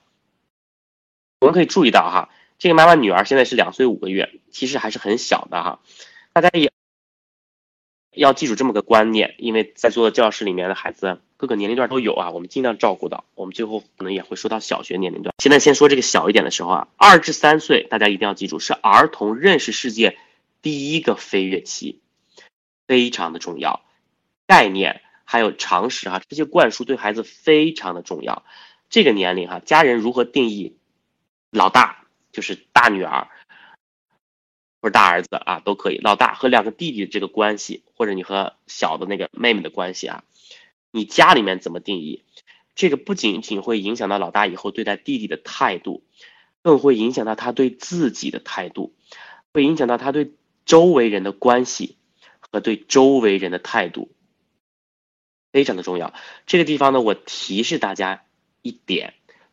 [1.38, 5.78] 我们可以注意到哈，这个妈妈女儿现在是两岁五个月，其实还是很小的哈。
[6.32, 6.72] 大家也
[8.10, 13.24] 要记住这么个观念，因为在座的教室里面的孩子各个年龄段都有啊，我们尽量照顾到。
[13.34, 15.34] 我们最后可能也会说到小学年龄段。
[15.38, 20.16] 现在先说这个小一点的时候啊，二至三岁，大家一定要记住，是儿童认识世界
[20.62, 21.98] 第一个飞跃期，
[22.86, 23.84] 非常的重要
[24.46, 25.02] 概念。
[25.24, 28.44] 还有常识哈，这些灌输对孩子非常的重要。
[28.88, 30.76] 这个年龄哈，家人如何定义
[31.50, 33.26] 老大就是大女儿
[34.80, 35.98] 或者大儿子啊，都可以。
[35.98, 40.22] 老大和两个弟弟的这个关系，或者你和小的那个妹妹的关系啊，
[40.92, 42.22] 你家里面怎么定义？
[42.76, 46.04] 这个不仅仅会影响到老大以后对待弟弟的态度，
[46.62, 48.94] 更会影响到他对自己的态度，
[49.52, 50.32] 会影响到他对
[50.64, 51.96] 周围人的关系
[52.38, 54.12] 和对周围人的态度。
[55.52, 56.14] 非常的重要，
[56.46, 58.24] 这个地方呢，我提示大家
[58.62, 59.12] 一点，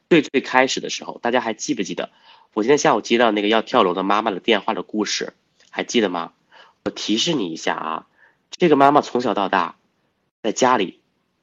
[0.10, 2.12] 最最开始的时候，大家还记不记得
[2.54, 5.34] 我今天下午接到那个要跳楼的妈妈的电话的故事，
[5.70, 6.32] 还记得吗？
[6.86, 8.08] 我提示你一下啊，
[8.50, 9.78] 这个妈妈从小到大，
[10.42, 10.99] 在家里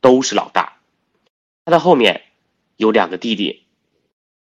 [0.07, 0.79] 都是老大，
[1.65, 2.23] 他的后面
[2.77, 3.67] 有两个弟弟，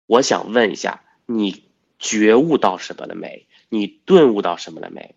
[0.05, 1.65] 我想问一下，你
[1.97, 3.45] 觉悟到什么了没？
[3.67, 5.15] 你顿悟到什么了没？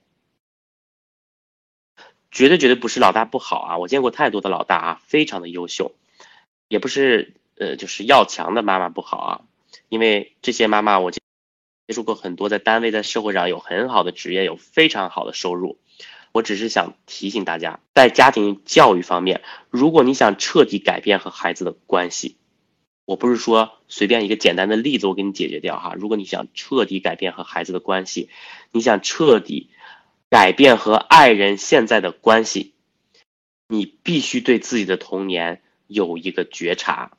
[2.32, 3.78] 绝对绝对不是老大不好啊！
[3.78, 5.94] 我见过太多的老大啊，非常的优秀，
[6.66, 9.44] 也不是呃就是要强的妈妈不好啊，
[9.88, 11.20] 因为这些妈妈我接
[11.94, 15.78] 触过很多，在单位在社会上有很好的职业，有非常好的收入。
[16.32, 22.36] 我只是想提醒大家，在家庭教育方面，如果你想彻底改变和孩子的关系，
[23.04, 25.94] 我不是说随便一个简单的例子我给你解决掉哈。
[25.96, 28.30] 如果你想彻底改变和孩子的关系，
[28.72, 29.70] 你想彻底。
[30.30, 32.72] 改变和爱人现在的关系，
[33.68, 37.12] 你必须对自己的童年有一个觉察。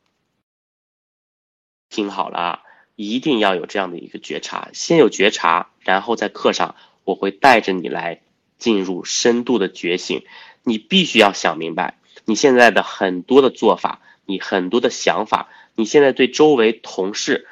[1.89, 2.63] 听好了啊，
[2.95, 8.23] 一定要有这样的一个觉察，先有觉察，然后在课上我会带着你来
[8.57, 10.23] 进入深度的觉醒。
[10.63, 17.47] 你必须要想明白，你现在的很多的做法，你很多的想法，你现在对周围同事、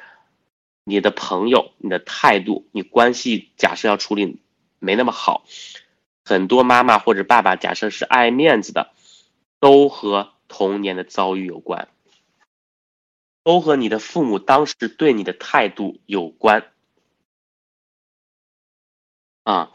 [0.84, 4.38] 你的朋友、你的态度、你关系，假设要处理。
[4.84, 5.44] 没那么好，
[6.24, 8.90] 很多妈妈或者爸爸，假设是爱面子的，
[9.60, 11.88] 都和童年的遭遇有关，
[13.44, 16.72] 都和你的父母当时对你的态度有关。
[19.44, 19.70] 啊，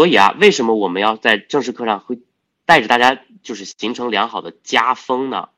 [0.00, 2.20] 所以啊，为什么我们要在正式课上会
[2.64, 5.50] 带着大家就是形成良好的家风呢？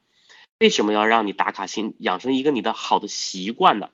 [0.59, 3.91] 为什么要让你打卡心养成一个你的好的习惯呢？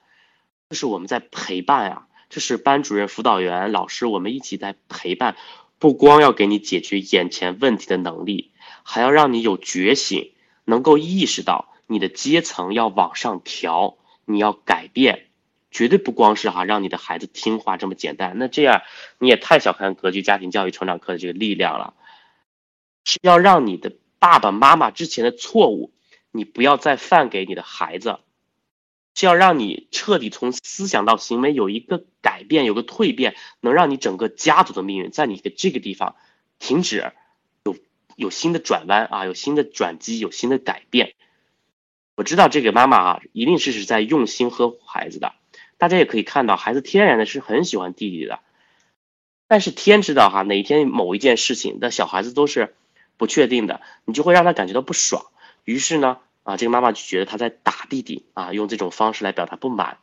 [0.71, 2.07] 这是我们在陪伴啊。
[2.31, 5.37] 这是班主任、辅导员、老师，我们一起在陪伴，
[5.79, 8.53] 不光要给你解决眼前问题的能力，
[8.85, 10.33] 还要让你有觉醒，
[10.65, 15.27] 能够意识到你的阶层要往上调，你要改变，
[15.71, 18.35] 绝对不光是哈让你的孩子听话这么简单。
[18.39, 18.83] 那这样
[19.19, 21.95] 你也太小看格局家庭教育成长课的这个力量了，
[23.05, 25.93] 是要让你的爸爸妈妈之前的错误，
[26.31, 28.19] 你不要再犯给你的孩子。
[29.15, 36.15] 是要让你彻底从思想到行为有一个改变，有个蜕变，能让你整个家族的命运在你的这个地方
[36.61, 37.11] 停止，
[37.65, 37.77] 有
[38.15, 41.17] 有新的转弯啊，有新的转机，有新的改变。
[42.15, 45.33] 我知道这个妈妈啊，一定是是在用心呵护孩子的，
[45.79, 48.41] 大家也可以看到，孩子天然的是很喜欢弟弟的。
[49.47, 52.75] 但是天知道哈，哪一天某一件事情的小孩子都是
[53.17, 55.25] 不确定的，你就会让他感觉到不爽。
[55.65, 59.99] 于是呢，啊，这个妈妈就觉得他在打弟弟啊，用这种方式来表达不满，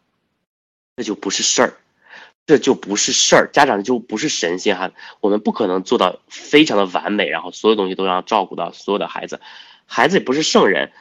[0.96, 1.74] 这就不是事儿，
[2.48, 3.50] 这就不是事儿。
[3.52, 9.42] 家长就不是神仙哈，我们不可能做到非常的完美，然后所有东西都要照顾到所有的孩子，
[9.86, 10.92] 孩子也不是圣人。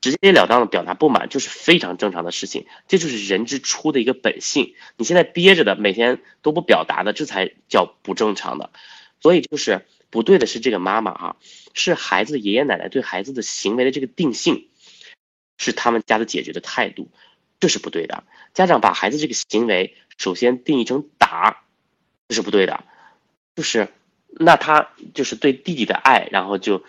[0.00, 4.74] 直截了当的表达不满就是非常正常的事情，这就是人之初的一个本性。
[4.96, 8.70] 你现在憋着的，每天都不表达的，这才叫不正常的。
[9.20, 11.36] 所以就是不对的是这个妈妈啊，
[11.74, 14.68] 是孩子爷爷奶奶对孩子的行为的这个定性，
[15.58, 17.08] 是他们家的解决的态度，
[17.58, 18.22] 这是不对的。
[18.54, 21.64] 家长把孩子这个行为首先定义成打，
[22.28, 22.84] 这是不对的，
[23.56, 23.88] 就是
[24.28, 26.84] 那他就是对弟弟的爱，然后就。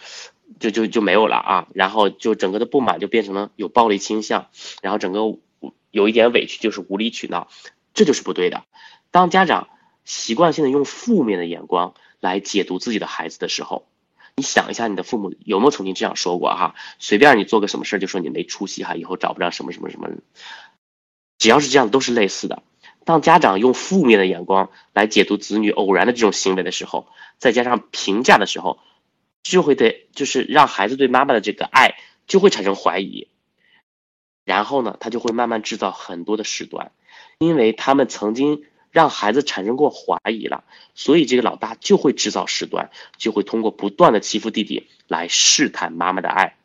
[0.60, 4.48] 就就就没有了啊，然后就整个的不满就变成了有暴力倾向，
[4.82, 5.38] 然后整个
[5.92, 7.48] 有一点委屈就是无理取闹，
[7.94, 8.64] 这就是不对的。
[9.12, 9.68] 当家长
[10.04, 13.86] 习惯性的用负面的眼光来解读自己的孩子的时候，
[14.36, 16.76] 你想一下，你的父母有没有曾经这样说过哈？
[16.98, 20.10] 随便你做个什么事儿就说你没出息哈，以后找不着什么什么什么，
[21.38, 22.64] 只要是这样都是类似的。
[23.06, 27.08] 当家长用负面的眼光来解读子女偶然的这种行为的时候，
[27.38, 28.80] 再加上评价的时候。
[29.52, 31.96] 就会对，就是让孩子对妈妈的这个爱
[32.28, 33.30] 就会产生怀疑，
[34.44, 36.92] 然后呢，他就会慢慢制造很多的事端，
[37.40, 46.58] 因为他们曾经让孩子产生过怀疑了，所以这个老大就会制造事端，就会通过不断的欺负弟弟来试探妈妈的爱，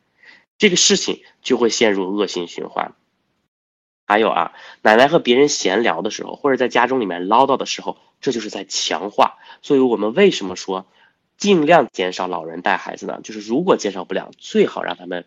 [0.57, 2.93] 这个事情就会陷入恶性循环。
[4.05, 9.37] 还有啊，奶奶和别人闲聊的时候，或者在家中里面唠叨的时候，这就是在强化。
[9.61, 10.85] 所以我们为什么说？
[11.37, 15.25] 尽量减少老人带孩子呢，就是如果减少不了，最好让他们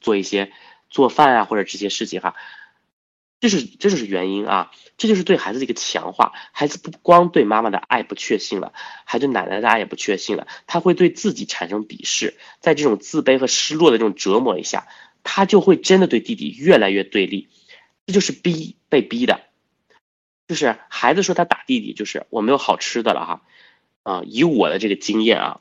[0.00, 0.52] 做一些
[0.88, 2.34] 做饭啊或者这些事情哈，
[3.40, 6.32] 这是这就是原因啊，这就是对孩子的一个强化。
[6.52, 8.72] 孩子不光对妈妈的爱不确信了，
[9.04, 14.88] 还对奶奶的爱也不确信了，他会对自己产生鄙视，在这种自卑和失落的这种折磨一下，
[15.22, 17.48] 他就会真的对弟弟越来越对立，
[18.06, 19.40] 这就是逼被逼的，
[20.46, 23.42] 就是孩子说他打弟弟，就是我没有好吃的了哈。
[24.08, 25.60] 啊以我的这个经验啊，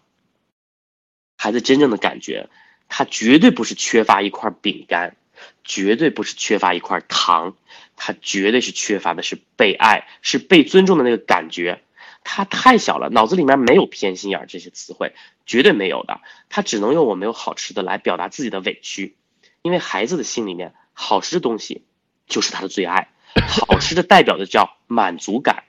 [1.37, 2.49] 孩子真正的感觉，
[2.87, 5.17] 他绝对不是缺乏一块饼干，
[5.65, 7.57] 绝对不是缺乏一块糖，
[7.97, 11.81] 他绝对是缺乏的是被爱，是被尊重的那个感觉。
[12.23, 15.13] 他太小了，脑子里面没有偏心眼这些词汇，
[15.45, 16.21] 绝对没有的。
[16.49, 19.15] 他只能用我没有好吃的来表达自己的委屈，
[19.61, 21.83] 因为孩子的心里面，好吃的东西
[22.27, 23.09] 就是他的最爱，
[23.47, 25.63] 好吃的代表的叫满足感，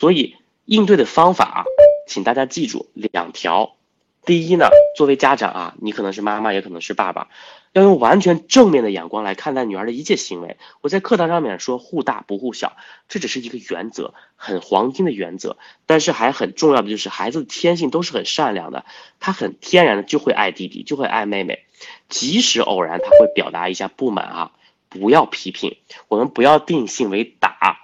[0.00, 1.73] 所以应对的方法啊。
[2.06, 3.76] 请大家记住两条，
[4.24, 7.28] 第一呢，作为家长啊，你可能是妈妈，也可能是爸爸，
[7.72, 10.56] 要用完全正面的眼光来看待女儿的一切行为。
[10.80, 12.76] 我在课堂上面说护大不护小，
[13.08, 15.58] 这只是一个原则，很黄金的原则。
[15.86, 18.84] 但是还很重要的就是，孩子的天性都是很善良的，
[19.20, 21.64] 他很天然的就会爱弟弟，就会爱妹妹，
[22.08, 24.52] 即使偶然他会表达一下不满啊，
[24.88, 25.76] 不要批评，
[26.08, 27.78] 我们不要定性为打，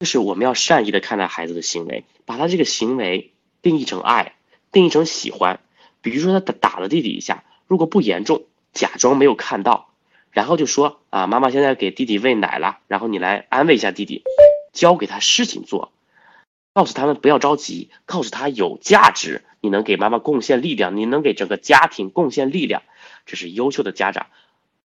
[0.00, 3.30] 就是我们要善意的看待孩子的行为，把他这个行为。
[3.64, 4.34] 定义成爱，
[4.70, 5.58] 定义成喜欢。
[6.02, 9.88] 比如说他打了弟弟一下，如果不严重，假装没有看到，
[10.30, 14.22] 然后就说啊，妈妈现在给弟弟喂奶了，然后你来安慰一下弟弟，
[14.74, 15.92] 教给他事情做，
[16.74, 22.82] 告诉他们不要着急，告诉他有价值，你能给妈妈贡献力量，你能给整个家庭贡献力量，
[23.24, 24.26] 这是优秀的家长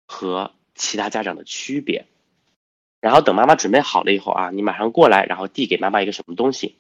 [0.07, 2.05] 和其他家长的区别。
[3.01, 6.77] 然后等妈妈准备好了以后啊，你马上过来，然后递给妈妈一个什么东西。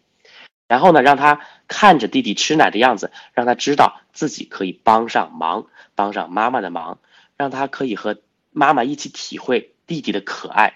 [0.68, 6.98] 然后呢，让他看着弟弟吃奶的样子，让他知道自己可以帮上忙，帮上妈妈的忙，
[7.38, 8.18] 让他可以和
[8.52, 10.74] 妈妈一起体会弟弟的可爱。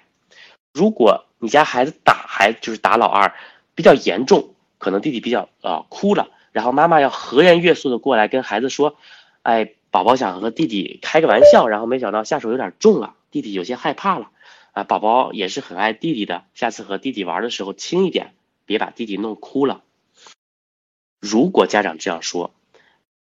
[0.73, 3.35] 如果你家孩子打孩子就是打老二，
[3.75, 8.97] 比较严重，可能弟弟比较呃哭了，然后妈妈要和颜悦色的过来跟孩子说
[9.43, 14.31] ：“哎，宝宝想和弟弟开个玩笑，然后没想到下手有点重了，弟弟有些害怕了。
[14.73, 18.33] 啊，宝宝也是很爱弟弟的，下次和弟弟玩的时候轻一点。”
[18.73, 19.85] 别把弟弟弄哭了。
[21.21, 22.55] 如果家长这样说，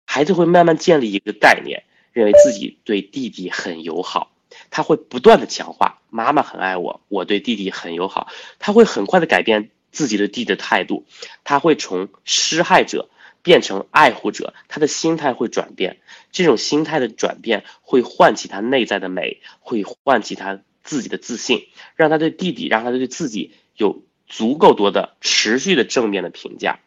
[0.06, 4.34] 孩子会慢慢建立一个概念，认为自己对弟弟很友好，
[4.70, 8.28] 他会不断的强化妈妈很爱我，我对弟弟很友好。
[8.60, 11.06] 他会很快的改变自己的弟弟的态度，
[11.46, 13.10] 他会从施害者
[13.42, 16.02] 变成爱护者，他的心态会转变。
[16.34, 24.04] 这种心态的转变会唤起他内在的美，会唤起他自己的自信，让他对弟弟，让他对自己有。
[24.30, 26.80] 足够多的持续的正面的评价，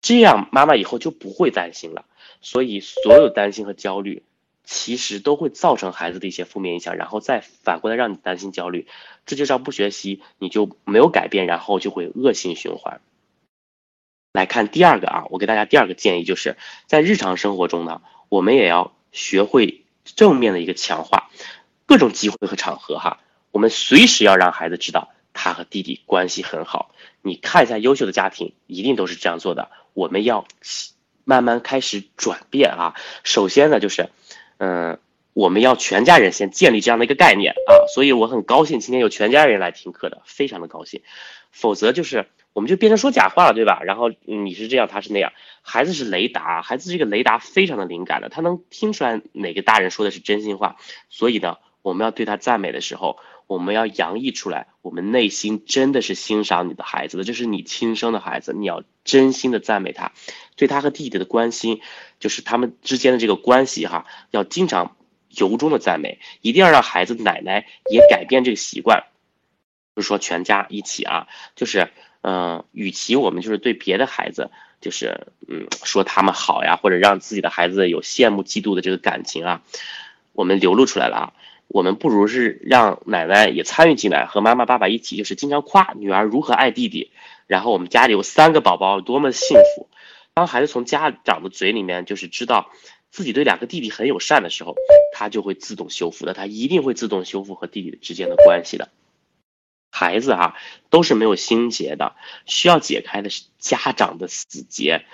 [0.00, 2.04] 这样妈妈以后就不会担心了。
[2.40, 4.22] 所以所有担心和焦虑
[4.64, 8.86] 其实都会造成孩子的一些负面影响，然后再反过来让你担心焦虑。
[9.26, 13.00] 这就叫不学习，你就没有改变，然后就会恶性循环。
[14.34, 16.56] 来看第二个啊，我给大家第二个建议，就是
[16.86, 21.30] 在日常生活中呢，我们也要学会正面的一个强化，
[21.86, 23.20] 各种机会和场合哈，
[23.52, 26.94] 我们随时要让孩子知道他和弟弟关系很好。
[27.20, 29.70] 你看一下优秀的家庭，一定都是这样做的。
[29.92, 30.46] 我们要
[31.24, 32.94] 慢慢开始转变啊。
[33.22, 34.08] 首先呢，就是，
[34.56, 34.98] 嗯，
[35.34, 37.84] 我们要全家人先建立这样的一个概念啊。
[37.92, 41.02] 所以我很高兴今天有全家人来听课的，非常的高兴。
[41.50, 42.26] 否则就是。
[42.54, 43.80] 我们就变成说假话了，对吧？
[43.82, 45.32] 然后你是这样，他是那样。
[45.62, 50.76] 孩子是雷达，孩子这个雷达非常的敏感的，他能听出来哪个大人说的是真心话。
[51.10, 60.12] 所以呢，我们要对他赞美的时候，我们要洋溢出来，我们内心真的是欣赏你的孩子的，这是你亲生的孩子，你要真心的赞美他。
[60.56, 61.82] 对他和弟弟的关心，
[62.18, 64.96] 就是他们之间的这个关系哈，要经常
[65.28, 69.04] 由衷的赞美，一定要让孩子奶奶也改变这个习惯，
[69.94, 71.90] 就是说全家一起啊，就是。
[72.26, 79.62] 嗯，与其我们就是对别的孩子，就是嗯说他们好呀，或者让自己的孩子有羡慕嫉妒的这个感情啊，
[80.32, 81.32] 我们流露出来了啊，
[81.68, 87.10] 我们不如是让奶奶也参与进来，和妈妈爸爸一起，就是经常夸女儿如何爱弟弟，
[87.46, 89.88] 然后我们家里有三个宝宝多么幸福。
[90.34, 92.70] 当孩子从家长的嘴里面就是知道
[93.10, 94.74] 自己对两个弟弟很友善的时候，
[95.12, 98.88] 他就会自动修复的，他一定会自动修复和弟弟之间的关系的。
[99.90, 100.56] 孩子啊，
[100.90, 105.04] 都是没有心结的，需要解开的是家长的死结。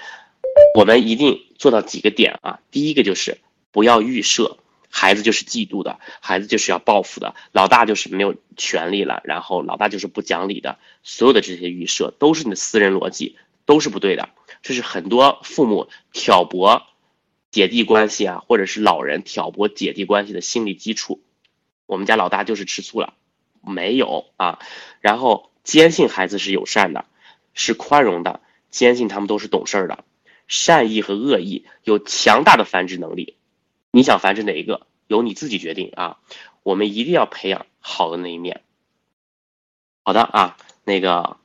[0.75, 3.39] 我们一定做到几个点啊，第一个就是
[3.73, 4.57] 不要预设，
[4.91, 14.29] 孩子就是嫉妒的，孩子就是要报复的，老大就是没有权利了，然后老大就是不讲理的，所有的这些预设都是你的私人逻辑，都是不对的。
[14.63, 16.83] 这是很多父母挑拨
[17.51, 21.23] 姐弟关系啊，或者是老人挑拨姐弟关系的心理基础。
[21.87, 23.15] 我们家老大就是吃醋了。
[23.63, 24.59] 没有啊，
[25.01, 27.05] 然后坚信孩子是友善的，
[27.53, 30.05] 是宽容的，坚信他们都是懂事儿的，
[30.49, 33.37] 善意和恶意有强大的繁殖能力。
[33.93, 36.19] 你想繁殖哪一个，由你自己决定啊。
[36.63, 38.63] 我们一定要培养好的那一面。
[40.05, 41.39] 好的啊，那个，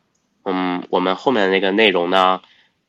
[0.43, 2.41] 嗯，我们后面的那个内容呢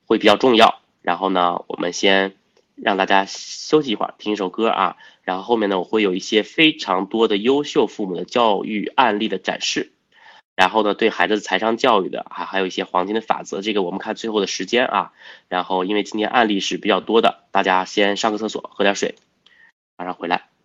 [0.07, 0.81] 会比较重要。
[1.01, 2.35] 然后呢，我们先
[2.75, 4.97] 让大家休息一会儿，听一首歌啊。
[5.23, 9.93] 然后后面呢，我会有一些非常多的优秀父母的教育案例的展示，
[10.55, 15.13] 然后呢，对孩子的财商教育的，还还有一些黄金的法则，这个我们看最后的时间啊。
[15.49, 19.15] 然后因为今天案例是比较多的，大家先上个厕所，喝点水，
[19.97, 20.56] 马上回来。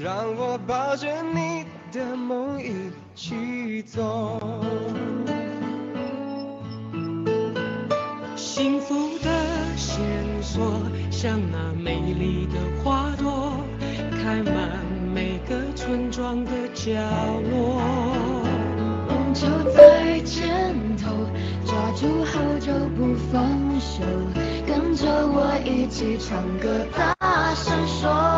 [0.00, 4.40] 让我抱着你的梦一起走。
[8.36, 10.00] 幸福的线
[10.40, 10.80] 索，
[11.10, 13.52] 像那美丽的花朵，
[14.22, 14.80] 开满。
[15.14, 16.90] 每个村庄的角
[17.50, 17.82] 落，
[19.06, 21.10] 梦就在前头，
[21.66, 24.02] 抓住后就不放手，
[24.66, 26.86] 跟着我一起唱歌，
[27.18, 28.31] 大声说。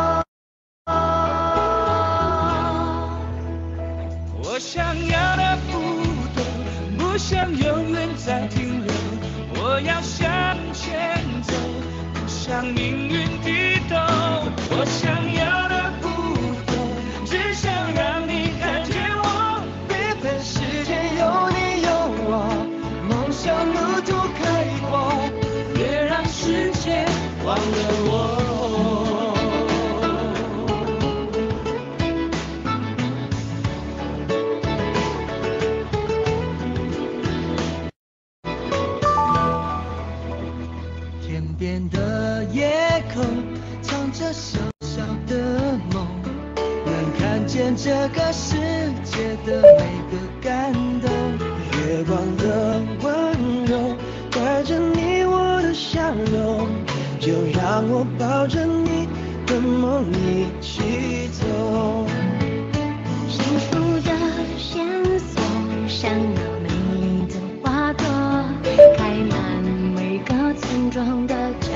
[7.15, 8.93] 不想永远在停留，
[9.55, 10.27] 我要向
[10.73, 11.53] 前走，
[12.13, 13.95] 不向命运低头。
[47.85, 48.55] 这个世
[49.03, 51.11] 界的每个感动。
[51.85, 53.95] 月光的温柔，
[54.31, 56.67] 带着你我的笑容，
[57.19, 59.07] 就让我抱着你
[59.45, 62.07] 的梦一起走。
[63.29, 64.09] 幸福的
[64.57, 64.83] 线
[65.19, 65.39] 索，
[65.87, 66.69] 像那美
[66.99, 68.03] 丽的花朵，
[68.97, 69.63] 开满
[69.93, 71.69] 每个村庄的角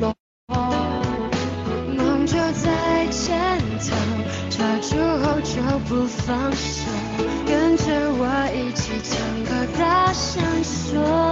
[0.00, 0.09] 落。
[5.90, 6.88] 不放手，
[7.44, 8.24] 跟着我
[8.54, 11.29] 一起唱歌，大声说。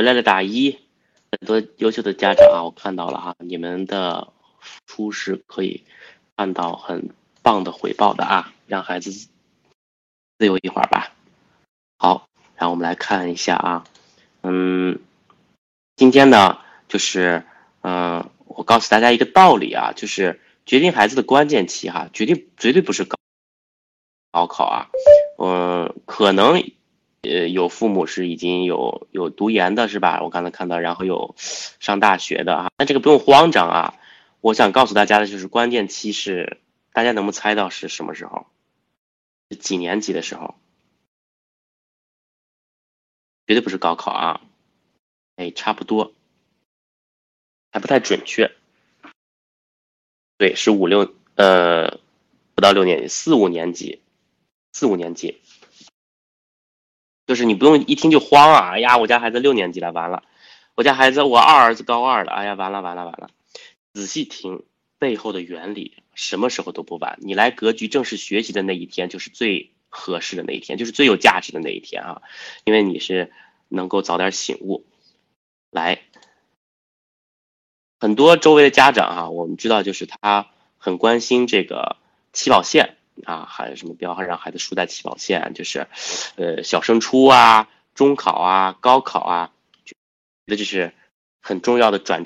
[0.00, 0.78] 回来了打一，
[1.30, 5.84] 很多优秀的家长啊，我看到了哈，你们的付出是可以
[6.38, 7.10] 看到很
[7.42, 11.14] 棒的回报的啊，让孩子自由一会儿吧。
[11.98, 13.84] 好，然后我们来看一下啊，
[14.40, 15.00] 嗯，
[15.96, 17.44] 今天呢，就是
[17.82, 23.18] 嗯、我告诉大家一个道理啊，就是决定孩子的关键期哈，决定绝对不是高
[24.32, 24.88] 高考啊，
[25.36, 26.72] 嗯、可能
[27.22, 30.22] 呃，有父母是已经有有读研的，是吧？
[30.22, 33.94] 我刚才看到，然后有上大学的啊，那这个不用慌张啊。
[34.40, 36.60] 我想告诉大家的就是，关键期是
[36.92, 38.46] 大家能不能猜到是什么时候？
[39.58, 40.54] 几年级的时候？
[43.46, 44.40] 绝对不是高考啊！
[45.36, 46.14] 哎，差不多，
[47.70, 48.50] 还不太准确。
[50.38, 51.98] 对，是五六呃，
[52.54, 54.00] 不到六年级，四五年级，
[54.72, 55.40] 四五年级。
[57.30, 58.70] 就是你不用一听就慌啊！
[58.72, 60.24] 哎呀，我家孩子六年级了，完了，
[60.74, 63.30] 我家孩子我二儿子高二了，哎呀，完了完了完了！
[63.94, 64.64] 仔细听
[64.98, 67.20] 背后的原理，什么时候都不晚。
[67.22, 72.22] 你来格局正式学习的那一天，就是最合适的那一天，就是最有价值的那一天啊！
[72.64, 73.30] 因为你是
[73.68, 74.84] 能够早点醒悟。
[75.70, 76.02] 来，
[78.00, 81.96] 很多周围的家长哈、我们知道就是他很关心这个
[82.32, 82.96] 起跑线。
[83.24, 85.86] 啊，还有什么标让孩子输在起跑线，就是，
[86.36, 89.52] 呃，小升初啊、中考啊、高考啊，
[89.84, 89.94] 觉
[90.46, 90.92] 得这是
[91.40, 92.24] 很重要的转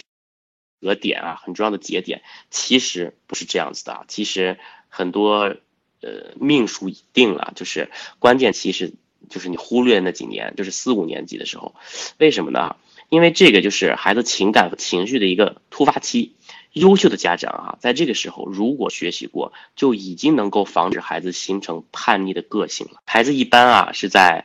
[0.81, 2.23] 折点啊，很重要的节点。
[2.51, 5.57] 其实不是这样子的啊，其实很多
[6.01, 8.93] 呃命数已定了，就是关键其实
[9.31, 11.75] 就是你忽略那几年，就是四五年级的时候，
[12.19, 12.77] 为什么呢？
[13.11, 16.35] 因为这个就是孩子情感和情绪的一个突发期。
[16.75, 23.01] 优秀的家长啊，在这个时候如果学习过，就已经能够防止孩子形成叛逆的个性了。
[23.07, 24.45] 孩子一般啊是在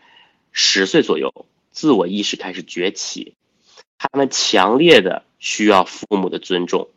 [0.51, 3.33] 十岁左右，自我意识开始崛起，
[3.97, 6.89] 他们强烈的需要父母的尊重，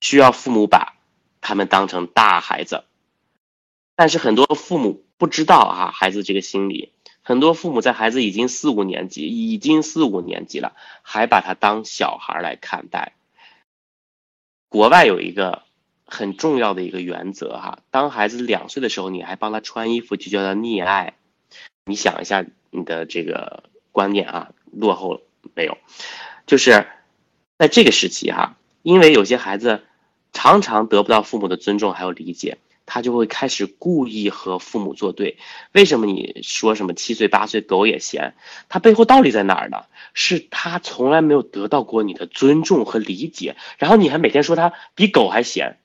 [0.00, 0.98] 需要父母把
[1.40, 2.84] 他们当成大孩子。
[3.94, 13.14] 但是很多父母不知道啊，孩子这个心理，很多父母在孩子已经四五年级，已经四五年级了，还把他当小孩来看待。
[14.68, 15.62] 国外有一个
[16.04, 17.78] 很重要的一个原则哈。
[17.90, 21.14] 当孩子两岁的时候，你还帮他穿衣服，就叫他溺爱。
[21.84, 25.20] 你想一下，你的这个观念啊，落后了
[25.54, 25.78] 没有？
[26.46, 26.86] 就是
[27.58, 29.84] 在这个时期哈，因为有些孩子
[30.32, 35.36] 常常得不到父母的尊重还有理解，他就会开始故意和父母作对。
[35.72, 38.34] 为什么你说什么七岁八岁狗也嫌？
[38.68, 39.84] 他背后道理在哪儿呢？
[40.14, 45.78] 是他从来没有得到过你的尊重和理解，然后你还每天说他比狗还闲。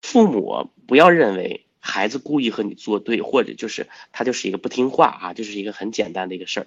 [0.00, 6.66] 父母不要认为孩子故意和你作对，或者就是他就是一个不听话啊，就是一个很简单的一个事儿。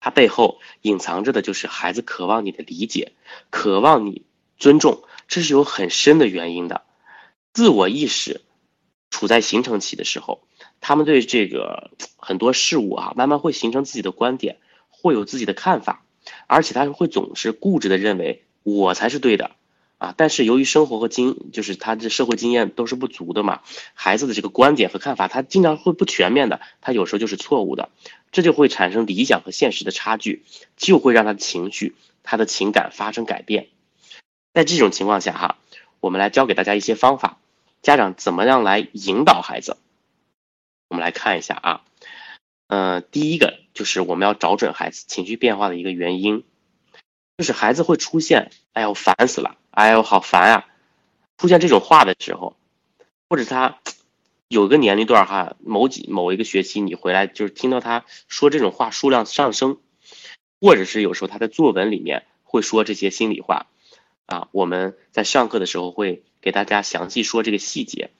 [0.00, 3.12] 他背后隐藏着的就是孩子渴望你的理解，
[3.50, 4.22] 渴望你
[4.56, 6.82] 尊重，这是有很深的原因的。
[7.52, 8.42] 自我意识
[9.10, 10.42] 处在形成期的时候，
[10.80, 16.04] 他们对这个很多事物啊，慢慢会形成自己的观点，会有自己的看法，
[16.46, 19.52] 而且他会总是固执的认为我才是对的。
[19.98, 23.62] 啊，但是由于生活和经，就是他的社会经验都是不足的嘛，
[23.94, 27.90] 孩子的这个观点和看法，他经常会不全面的，他有时候就是错误的，
[28.30, 30.44] 这就会产生理想和现实的差距，
[30.76, 33.70] 就会让他的情绪、他的情感发生改变。
[34.54, 35.58] 在这种情况下哈，
[36.00, 37.38] 我们来教给大家一些方法，
[37.82, 39.76] 家长怎么样来引导孩子？
[40.88, 41.84] 我们来看一下啊，
[42.68, 46.44] 嗯，第一个就是我们要找准孩子情绪变化的一个原因。
[47.36, 50.66] 就是孩子会出现，哎呦，烦死了，哎呦，好烦啊！
[51.36, 52.56] 出现这种话的时候，
[53.28, 53.78] 或者他
[54.48, 59.78] 有个年龄段哈，某几某一个学期你回来就是听到他说这种话数量上升，
[60.60, 63.66] 或者是有时候他在作文里面会说这些心里话，
[64.28, 68.10] 啊，我们在上课的时候会给大家详细说这个细节，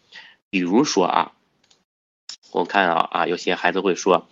[0.50, 1.32] 比如说啊，
[2.50, 4.28] 我看啊啊，有些孩子会说，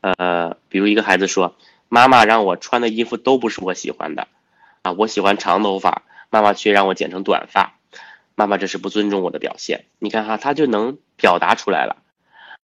[0.00, 1.56] 呃，比如一个孩子说。
[1.92, 4.28] 妈妈让我穿的衣服都不是我喜欢的，
[4.82, 7.80] 啊，我喜欢长头发，妈妈却让我剪成短发，
[8.36, 9.86] 妈妈这是不尊重我的表现。
[9.98, 11.99] 你看哈，他就能表达出来了，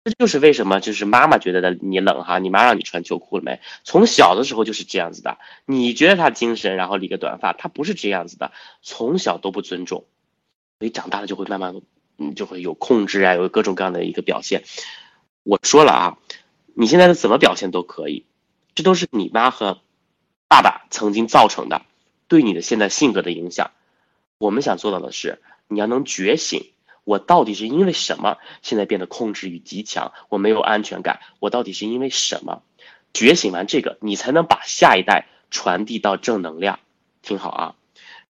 [0.07, 3.61] 这就是为什么就是妈妈觉得的你冷哈，你妈让你穿秋裤了没？
[3.82, 8.52] 从小的时候就是这样子的，你觉得他精神，然后理个短发，他不是这样子的，
[8.82, 10.04] 从小都不尊重，
[10.78, 11.74] 所以长大了就会慢慢
[12.18, 14.62] 嗯就会有控制啊，有各种各样的一个表现。
[15.42, 16.18] 我说了啊，
[16.72, 18.26] 你现在的怎么表现都可以。
[18.76, 19.80] 这都是你妈和
[20.46, 21.82] 爸爸曾经造成的，
[22.28, 23.72] 对你的现在性格的影响。
[24.38, 26.70] 我们想做到的是，你要能觉醒，
[27.07, 30.12] 我到底是因为什么现在变得控制欲极强？
[30.28, 32.64] 我没有安全感，我到底是因为什么？
[33.14, 36.80] 觉醒完这个，你才能把下一代传递到正能量。
[37.22, 37.74] 听好啊！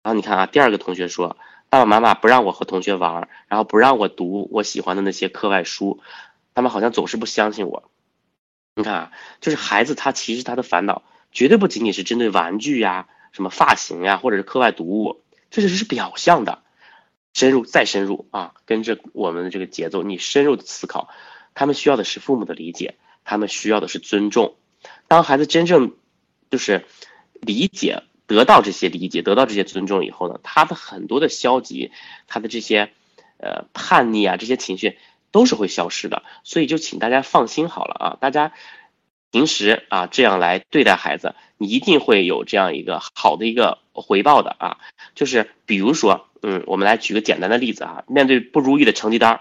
[0.02, 1.38] 然后你看啊，第二个同学说，
[1.70, 6.02] 爸爸妈妈不让我和同学玩，然后不让我读我喜欢的那些课外书，
[6.54, 7.90] 他们好像总是不相信我。
[8.74, 11.02] 你看啊，就是孩子他其实他的烦恼
[11.32, 16.62] 绝对不仅仅是针对玩具呀、什么发型呀，或者是课外读物，这只是表象的。
[17.36, 21.10] 深入再深入啊，跟着我们的这个节奏，你深入的思考，
[21.52, 24.54] 他们需要的是父母的理解，他们需要的是尊重。
[25.06, 25.92] 当孩子真正
[26.50, 26.86] 就是
[27.32, 31.92] 理解得到这些理解，得到这些尊重以后呢，他的很多的消极，
[32.26, 32.90] 他的这些
[33.36, 34.96] 呃叛逆啊这些情绪。
[35.32, 38.16] 都是会消失的，所以就请大家放心好了啊！
[38.18, 38.54] 大家
[39.30, 44.78] 平时啊这样来对待孩子，你一定会有这样一个好的一个回报的啊！
[45.14, 49.40] 就是比如说，嗯，我们来举个简单的例子啊，面对不如意的成绩单，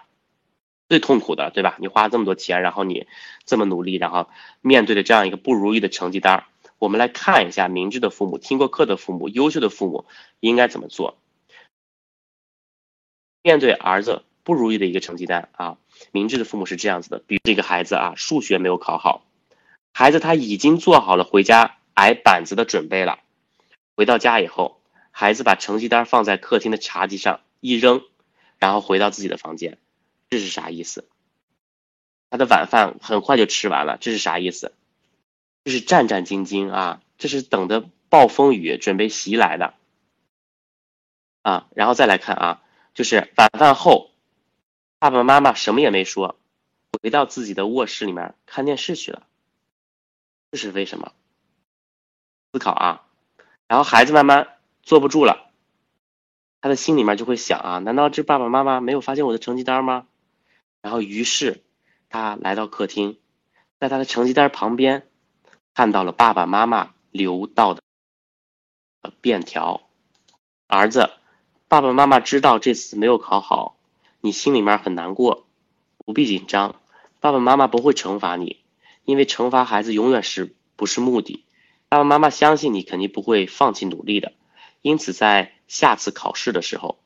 [0.90, 1.78] 最痛苦的对吧？
[1.80, 3.06] 你花了这么多钱，然后你
[3.46, 4.28] 这么努力，然后
[4.62, 6.46] 面对着这样一个不如意的成绩单，
[6.80, 10.06] 我们来看一下明智的父母、听过课的父母、优秀的父母
[10.40, 11.16] 应该怎么做。
[13.44, 15.78] 面对儿子不如意的一个成绩单啊。
[16.12, 19.28] 明智的父母是这样子的，比如这个孩子啊，数学没有考好，
[19.94, 23.20] 孩子他已经做好了回家挨板子的准备了。
[23.96, 24.82] 回到家以后，
[25.18, 28.04] 孩子把成绩单放在客厅的茶几上一扔，
[28.58, 29.78] 然后回到自己的房间，
[30.30, 31.08] 这是啥意思？
[32.30, 34.74] 他的晚饭很快就吃完了，这是啥意思？
[35.64, 39.76] 这是战战兢兢啊，这是等着暴风雨准备袭来的
[41.44, 41.70] 啊。
[41.76, 42.62] 然后再来看啊，
[42.94, 44.12] 就是晚饭后。
[45.00, 46.38] 爸爸妈妈什么也没说，
[46.92, 49.26] 回到自己的卧室里面看电视去了。
[50.52, 51.14] 这是为什么？
[52.52, 53.08] 思考啊，
[53.68, 54.55] 然后孩子慢慢
[54.86, 55.50] 坐不住了，
[56.62, 60.06] 他的心里面就会想啊，难道这爸爸妈妈没有发现我的成绩单吗？
[60.82, 61.64] 然后于是
[62.08, 63.18] 他来到客厅，
[63.80, 65.08] 在他的成绩单旁边
[65.74, 67.82] 看到了爸爸妈妈留到的
[69.22, 69.82] 便条。
[70.68, 71.10] 儿子，
[71.68, 73.76] 爸爸妈妈知道这次没有考好。
[74.22, 75.48] 你心里面很难过，
[76.06, 76.80] 不必紧张，
[77.20, 78.62] 爸爸妈妈不会惩罚你，
[79.04, 81.44] 因为惩罚孩子永远是不是目的。
[81.90, 84.34] 爸爸妈妈相信你肯定不会放弃努力的，
[84.86, 87.00] 因此在下次考试的时候，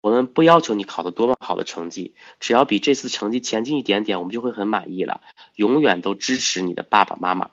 [0.00, 5.20] 我们不要求你考的多么好的成绩，只要比这次成绩前进一点点，我们就会很满意了。
[5.54, 7.50] 永远都支持你的爸爸妈妈。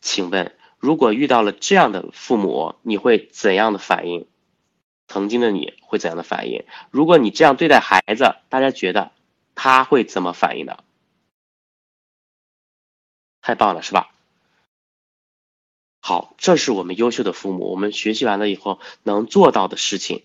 [0.00, 4.26] 请问，如果遇到了这样的父母，你会怎样的反应？
[5.06, 6.64] 曾经的你会怎样的反应？
[6.90, 9.12] 如果你这样对待孩子，大家觉得
[9.54, 10.78] 他会怎么反应呢？
[13.42, 14.15] 太棒了，是吧？
[16.06, 20.22] 好，这是我们优秀的父母，我们学习完了以后能做到的事情。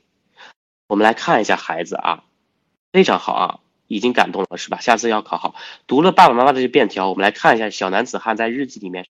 [0.85, 2.23] 我们来看一下孩子啊，
[2.91, 4.79] 非常好啊，已经感动了是吧？
[4.79, 5.55] 下次要考好。
[5.87, 9.07] 读了爸爸妈妈的这便条，我们来看一下小男子汉在日记里面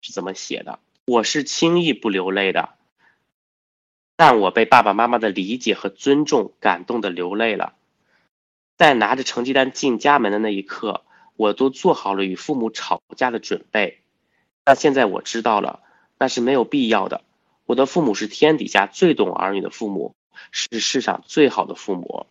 [0.00, 0.78] 是怎么写的。
[1.06, 2.74] 我是轻易不流泪的，
[4.14, 7.74] 但我被爸爸妈妈的理解和尊重感动的流泪了。
[8.76, 11.02] 在拿着成绩单进家门的那一刻，
[11.34, 14.02] 我都做好了与父母吵架的准备。
[14.66, 15.80] 那现在我知道了，
[16.18, 17.22] 那是没有必要的。
[17.64, 20.14] 我的父母是天底下最懂儿女的父母。
[20.52, 22.26] 是世上最好的父母，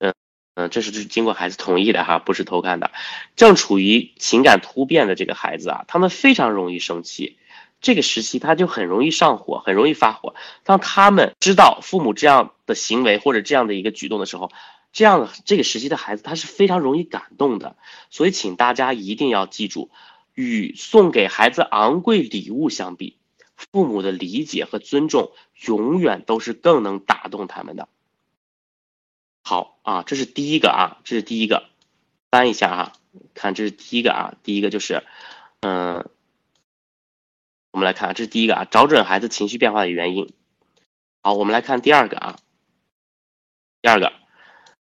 [0.00, 0.12] 嗯
[0.54, 2.90] 嗯，这是是经过孩子同意的哈，不是偷看的。
[3.36, 7.38] 正处于情感突变的这个孩子啊，他们非常容易生气，
[7.80, 10.34] 这个时期他就很容易上火，很容易发火。
[10.62, 14.52] 当他们知道父母这样的行为或者这样的一个举动的时候，
[14.98, 17.76] 这样这个时期的孩子他是非常容易感动的。
[18.10, 19.92] 所以，请大家一定要记住，
[20.34, 23.16] 与送给孩子昂贵礼物相比。
[23.54, 25.30] 父母的理解和尊重
[25.66, 27.88] 永远都是更能打动他们的。
[29.44, 31.68] 好啊，这是第一个啊，这是第一个，
[32.32, 32.92] 翻一下啊，
[33.34, 35.04] 看这是第一个啊，第一个就是，
[35.60, 36.10] 嗯，
[37.70, 40.32] 我们来看，这是第一个啊，找准孩子情绪变化的原因。
[41.22, 42.38] 好，我们来看第二个啊，
[43.80, 44.12] 第二个，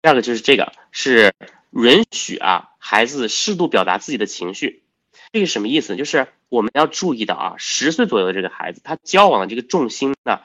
[0.01, 1.33] 第二个就是这个是
[1.71, 4.83] 允许啊孩子适度表达自己的情绪。
[5.33, 5.95] 这个什么意思？
[5.97, 10.39] 就是我们要注意到啊，十岁左右的这个孩子，他交往的这个重心呢，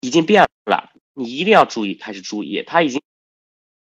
[0.00, 0.92] 已经变了。
[1.14, 3.00] 你一定要注意，开始注意，他已经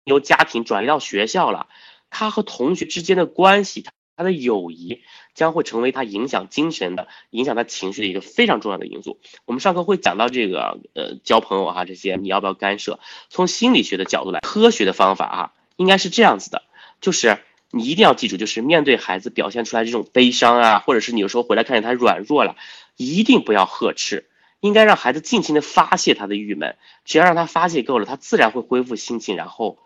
[0.03, 1.67] 由家庭转移到学校了。
[2.09, 5.01] 他和同学之间的关系，他他的友谊
[5.33, 9.19] 将会成为他影响精神的、影响他情绪的一个非常重要的因素。
[9.45, 12.99] 我们上课会讲到这个，呃，交朋友哈，这些你要不要干涉？
[13.29, 16.63] 从心理学的角度来，科学的方法啊，应该是这样子的，
[16.99, 17.39] 就是。
[17.73, 22.57] 你一定要记住，就是面对孩子表现出来这种悲伤啊，或者是你有时候回来看见他软弱了，
[22.97, 24.27] 一定不要呵斥，
[24.59, 26.75] 应该让孩子尽情的发泄他的郁闷。
[27.05, 29.77] 只要让他发泄够了，他自然会恢复心情，然后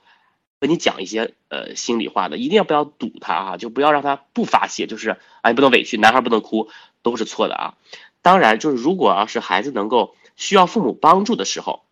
[0.66, 2.38] 跟你讲一些呃心里话的。
[2.38, 6.70] 一定要不要堵他啊，就不要让他不发泄，就是啊你不能委屈，男孩不能哭，
[7.02, 7.74] 都是错的啊。
[8.22, 11.84] 当然，就是如果要是孩子能够需要父母帮助的时候，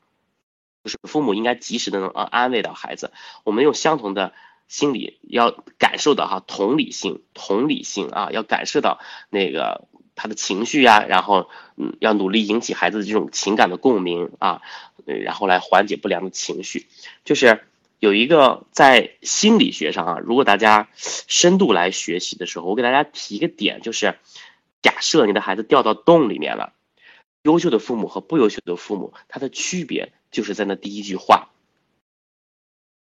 [0.83, 3.11] 就是父母应该及时的能啊安慰到孩子。
[3.43, 4.33] 我们用相同的。
[4.69, 8.99] 心理要感受到哈同理心，同理心啊，要感受到
[9.29, 14.61] 那个他的情绪呀，然后嗯，要努力引起孩子的这种情感的共鸣啊，
[15.05, 16.87] 然后来缓解不良的情绪。
[17.23, 17.67] 就是
[18.03, 24.17] 有一个在心理学上啊，如果大家深度来学习的时候，我给大家提一个点，就是
[24.81, 26.73] 假设你的孩子掉到洞里面了，
[27.43, 31.47] 优秀的父母和不优秀的父母，他的区别就是在那第一句话。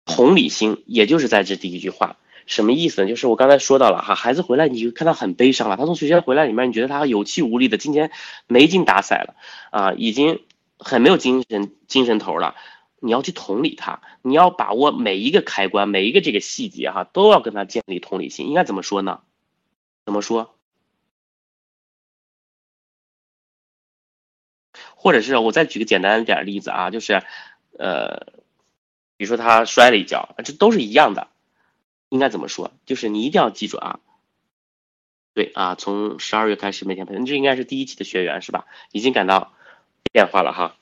[0.05, 2.17] 同理心，也就是在这第一句话，
[2.47, 3.09] 什么意思呢？
[3.09, 8.13] 就是我刚才说到了哈，孩子回来，你就看到很悲伤了，他从学校回来里面，你觉得他有气无力的，今天
[8.47, 9.35] 没精打采了，
[9.73, 10.45] 啊，已经
[10.79, 12.55] 很没有精神精神头了。
[13.05, 18.49] 你要去同理他，你要把握每一个开关，每一个这个细节哈，都要跟他建立同理心。
[18.49, 19.23] 应该怎么说呢？
[20.07, 20.57] 怎么说？
[24.97, 27.23] 或者是我再举个简单点例子啊，就是
[27.79, 28.33] 呃。
[29.17, 31.29] 比如说他摔了一跤，这都是一样的，
[32.09, 32.73] 应该怎么说？
[32.85, 34.01] 就是你一定要记住啊，
[35.35, 38.67] 对啊，从十二月开始每天培训，这应该是第一期的学员是吧？
[38.91, 39.55] 已经感到
[40.11, 40.75] 变化了哈。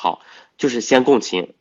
[0.00, 0.22] 好，
[0.58, 1.54] 就是先共情，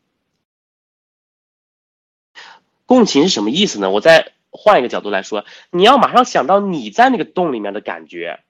[2.85, 3.89] 共情是什么意思呢？
[3.89, 8.43] 我再换一个角度来说，你要马上想到你在那个洞里面的感觉，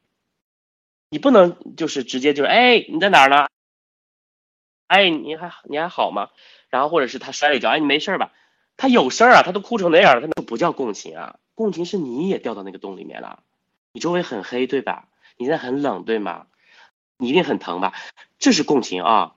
[1.10, 3.48] 你不能就是直接就是哎你在哪儿呢？
[4.88, 6.32] 哎，你还你还好吗？
[6.68, 8.34] 然后或者是他摔了一跤，哎，你没事吧？
[8.76, 11.40] 他有事儿啊，他都哭成那样了，他那不叫共情啊。
[11.56, 13.42] 共情是你也掉到那个洞里面了，
[13.94, 15.08] 你周围很黑对吧？
[15.38, 16.48] 你现在很冷对吗？
[17.16, 17.94] 你一定很疼吧？
[18.38, 19.34] 这是共情啊。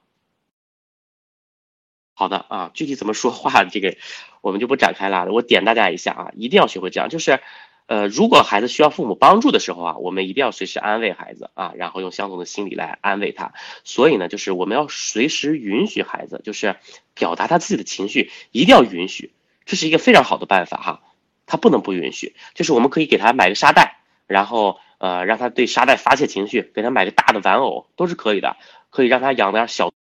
[2.21, 3.97] 好的啊，具体怎么说话这个
[4.43, 7.41] 我们就不展开了，我点大家一下啊，一定要学会这样，就是。
[7.87, 13.53] 呃，如果孩子需要父母帮助的时候啊，我们一定要随时安慰孩子啊，然后用相同的心理来安慰他。
[13.83, 16.77] 所以呢，就是我们要随时允许孩子，就是
[17.15, 19.33] 表达他自己的情绪，一定要允许，
[19.65, 21.03] 这是一个非常好的办法哈。
[21.47, 23.99] 他不能不允许，就是我们可以给他买个沙袋，
[24.29, 28.57] 然后呃让他对沙袋发泄情绪，给他买个大的玩偶都是可以的，
[28.91, 29.93] 可以让他养点小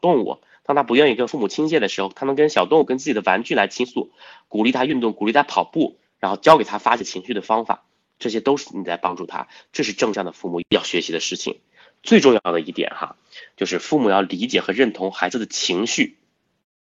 [0.00, 0.38] 动物。
[0.62, 4.12] 当他不愿意跟父母倾泻的时候，他能跟小动物、跟自己的玩具来倾诉，
[4.48, 7.84] 鼓励他运动，鼓励他跑步，然后教给他发泄情绪的方法，
[8.18, 9.48] 这些都是你在帮助他。
[9.72, 11.60] 这是正向的父母要学习的事情。
[12.02, 13.16] 最重要的一点哈，
[13.56, 16.16] 就是父母要理解和认同孩子的情绪，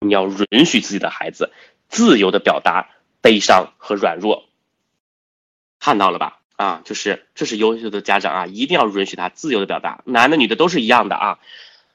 [0.01, 1.51] 你要允许自己的孩子
[1.89, 2.91] 自由的表达
[3.21, 4.45] 悲伤和软弱。
[5.81, 6.41] 看到了吧？
[6.55, 11.41] 啊，就是这是优秀的家长啊，一定要允许他自由的表达，男的女的都是一样的啊。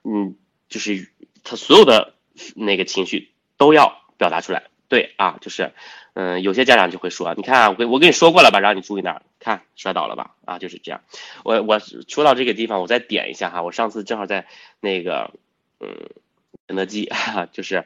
[0.03, 0.35] 嗯，
[0.67, 1.09] 就是
[1.47, 2.13] 他所有的
[2.55, 4.63] 那个情绪都要表达出来。
[4.89, 5.73] 对啊，就是，
[6.13, 11.01] 嗯，有些家长就会说，你看我跟我跟你说过了吧，让你注意哪儿，看摔倒了吧，啊，就是这样。
[11.43, 14.47] 我我说到这个地方，我再点一下哈，我上次正好在
[14.79, 15.31] 那个，
[15.81, 16.09] 嗯，
[16.67, 17.11] 肯德基，
[17.51, 17.85] 就是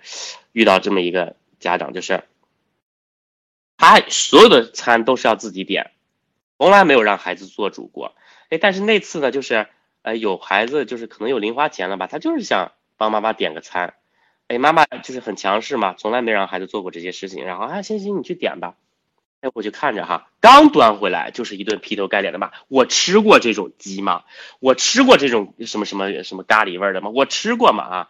[0.52, 2.24] 遇到这么一个家长，就是
[3.78, 5.90] 他所有的餐都是要自己点，
[6.60, 8.14] 从来没有让孩子做主过。
[8.50, 9.66] 哎，但是那次呢，就是，
[10.04, 13.96] 呃，有孩子就是可能有零花钱了吧，他就是想帮妈妈点个餐。
[14.48, 17.46] 哎，妈妈就是很强势嘛，从来没让孩子做过这些事情。
[17.46, 18.76] 然后啊，行行，你去点吧。
[19.40, 22.52] 哎，我就看着哈，刚端回来就是一顿劈头盖脸的骂。
[22.68, 24.24] 我吃过这种鸡吗？
[24.60, 27.10] 我吃过这种什么什么什么咖喱味的吗？
[27.10, 27.84] 我吃过吗？
[27.86, 28.10] 啊！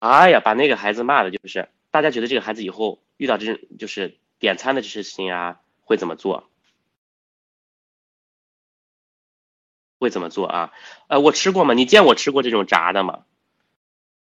[0.00, 6.50] 哎呀，把那个孩子骂的，就是大家觉得这个孩子以后遇到这种就是点餐的这事情啊，会怎么做？
[10.00, 10.72] 会怎么做啊？
[11.06, 11.72] 呃，我吃过吗？
[11.74, 13.26] 你见我吃过这种炸的吗？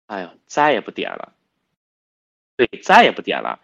[0.07, 1.33] 哎呀，再也不点了。
[2.57, 3.61] 对，再也不点了。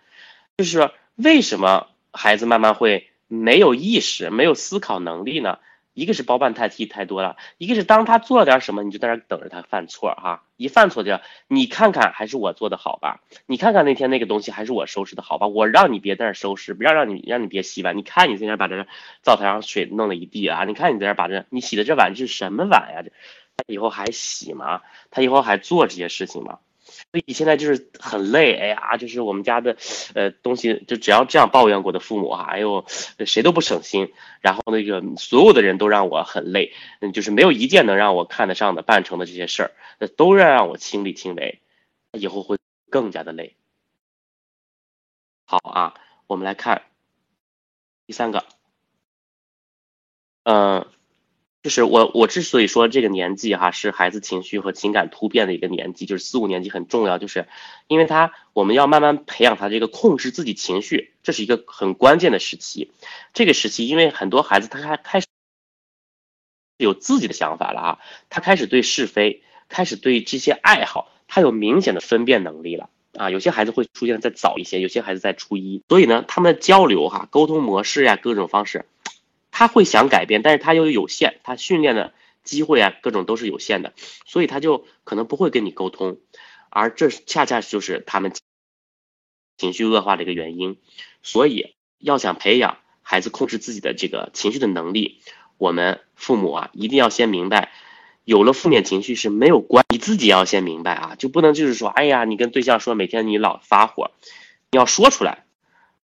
[0.56, 5.58] 就是说，为什么孩子慢慢会没有意识、没有思考能力呢？
[5.92, 10.44] 一个是包办代替太多了，一个是当他做了点什么，你就在那等着他犯错哈。
[10.56, 13.20] 一犯错就，你看看还是我做的好吧？
[13.46, 15.48] 你看看那天那个东西还是我收拾的好吧？
[15.48, 17.96] 我让你别在那收拾，不要让你让你别洗碗。
[17.96, 18.86] 你看你在那把这
[19.22, 20.64] 灶台上水弄了一地啊！
[20.64, 23.02] 你看你在那把这你洗的这碗是什么碗呀？
[23.02, 23.12] 这。
[23.60, 24.80] 他以后还洗吗？
[25.10, 26.58] 他以后还做这些事情吗？
[27.12, 29.76] 所以现在就是很累，哎呀，就是我们家的，
[30.14, 32.84] 呃，东西就只要这样抱怨过的父母啊，哎呦，
[33.26, 34.12] 谁都不省心。
[34.40, 41.60] 然后那个所有的人都让我很累，嗯，就是没有一件能让我看得上的办成的这些事儿，那都要让我亲力亲为，
[42.12, 42.58] 以后会
[42.88, 43.56] 更加的累。
[45.44, 45.94] 好啊，
[46.26, 46.82] 我们来看
[48.06, 48.44] 第三个，
[50.44, 50.86] 嗯。
[51.62, 57.48] 就是我，我之所以说这个年纪哈是孩子情绪和情感突变的一个年纪，就是四五年级很重要，就是
[57.86, 62.90] 因为他我们要慢慢培养他这个控制自己情绪，这是一个很关键的时期。
[63.34, 65.26] 这个时期，因为很多孩子他还开始
[66.78, 67.98] 有自己的想法了啊，
[68.30, 72.88] 他开始对是非，开始对这些爱好，他有明显的分辨能力了
[73.18, 73.28] 啊。
[73.28, 78.86] 有些孩子会出现再早一些，有些孩子在初一，所以呢，他们的交流哈，沟通模式呀，各种方式。
[79.60, 83.92] 他会想改变，但是他又有限，他训练的机会啊，各种都是有限的，
[84.24, 86.18] 所以他就可能不会跟你沟通，
[86.70, 88.32] 而这恰恰就是他们
[89.58, 90.78] 情绪恶化的一个原因。
[91.22, 95.20] 所以要想培养孩子控制自己的这个情绪的能力，
[95.58, 97.70] 我们父母啊一定要先明白，
[98.24, 104.10] 有了负面情绪是没有关，你自己要先明白啊，就不能就是说，哎呀，你跟对象说每天你老发火，
[104.70, 105.44] 你要说出来。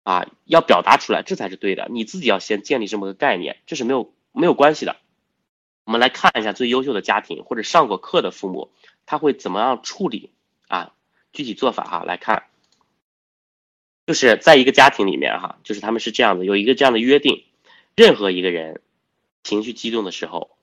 [0.05, 1.89] 啊，要表达出来，这才是对的。
[1.91, 4.97] 你自己要先建立这么个概念，这是没有没有关系的。
[5.85, 8.71] 我们来看一下最优秀的家庭或者上过课的父母，
[9.07, 10.31] 他会怎么样处理
[10.69, 10.93] 啊？
[11.33, 12.45] 具体做法哈，来看，
[14.07, 17.45] 就是在一个家庭里面哈，就是他们是这样的，有一个这样的约定：
[17.97, 18.83] 任何一个人
[19.43, 20.57] 情绪激动的时候，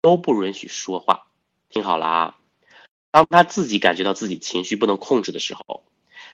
[0.00, 1.26] 都不允许说话。
[1.68, 2.38] 听好了啊，
[3.10, 5.84] 当他自己感觉到自己情绪不能控制的时候，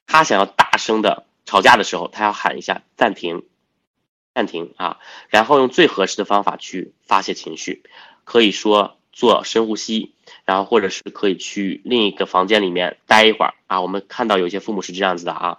[0.07, 1.27] 他想要大声的。
[1.51, 3.43] 吵架的时候，他要喊一下暂停，
[4.37, 7.83] 暂停啊，然后用最合适的方法去发泄情绪，
[8.23, 13.81] 可以说做深呼吸，然后或者是可以去另一个房间里面待一会儿啊。
[13.81, 15.59] 我们看到有些父母是这样子的啊，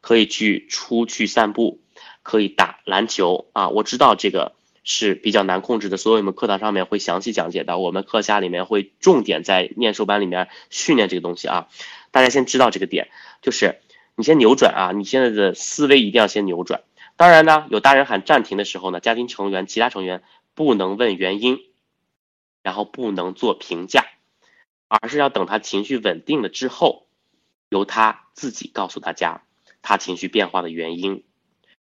[0.00, 1.80] 可以去出去散步，
[2.22, 3.68] 可以打篮球啊。
[3.70, 7.78] 我知道这个是比较难控制的，所以我们课堂上面会详细讲解的。
[7.78, 11.66] 我们课下里面会重点在念书班里面训练这个东西啊。
[12.12, 13.10] 大家先知道这个点，
[13.42, 13.80] 就是。
[14.14, 14.92] 你先扭转啊！
[14.92, 16.82] 你现在的思维一定要先扭转。
[17.16, 20.22] 当然呢，有大人喊暂停的时候呢，家庭成员其他成员
[20.54, 21.60] 不能问原因，
[22.62, 24.06] 然后不能做评价，
[24.88, 27.06] 而是要等他情绪稳定了之后，
[27.70, 29.42] 由他自己告诉大家
[29.80, 31.24] 他情绪变化的原因。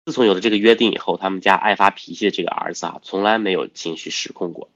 [0.06, 4.70] 自从有了这个约定以后，他们家爱发脾气的这个儿子啊，从来没有情绪失控过。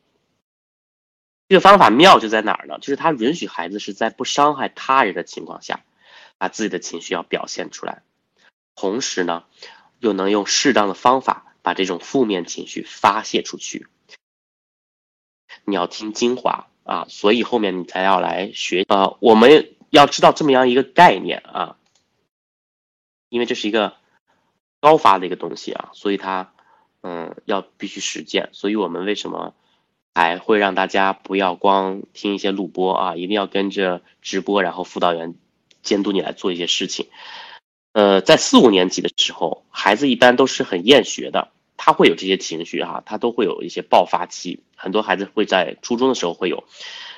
[1.50, 2.80] 这个方法妙就在哪儿呢？
[2.80, 5.82] 就是他允许孩子是在不伤害他人的情况下。
[6.38, 8.04] 把自己的情绪要表现出来，
[8.76, 9.44] 同时呢，
[10.00, 13.88] 又能用适当的方法把这种负面情绪发泄出去。
[15.66, 19.16] 你要听精华啊，所以后面你才要来学啊。
[19.20, 21.78] 我们要知道这么样一个概念啊，
[23.30, 23.96] 因为这是一个
[24.80, 26.54] 高发的一个东西啊，所以它
[27.02, 28.50] 嗯要必须实践。
[28.54, 29.56] 所以我们为什么
[30.14, 35.36] 还会让大家不要光听一些录播啊，一定要跟着直播，然后辅导员
[35.88, 37.08] 监督你来做一些事情。
[37.94, 44.62] 呃，在四五年级的时候，孩子一般都是很厌学的，他会有这些情绪哈，他都会有一些爆发期。
[44.76, 46.66] 很多孩子会在初中的时候会有，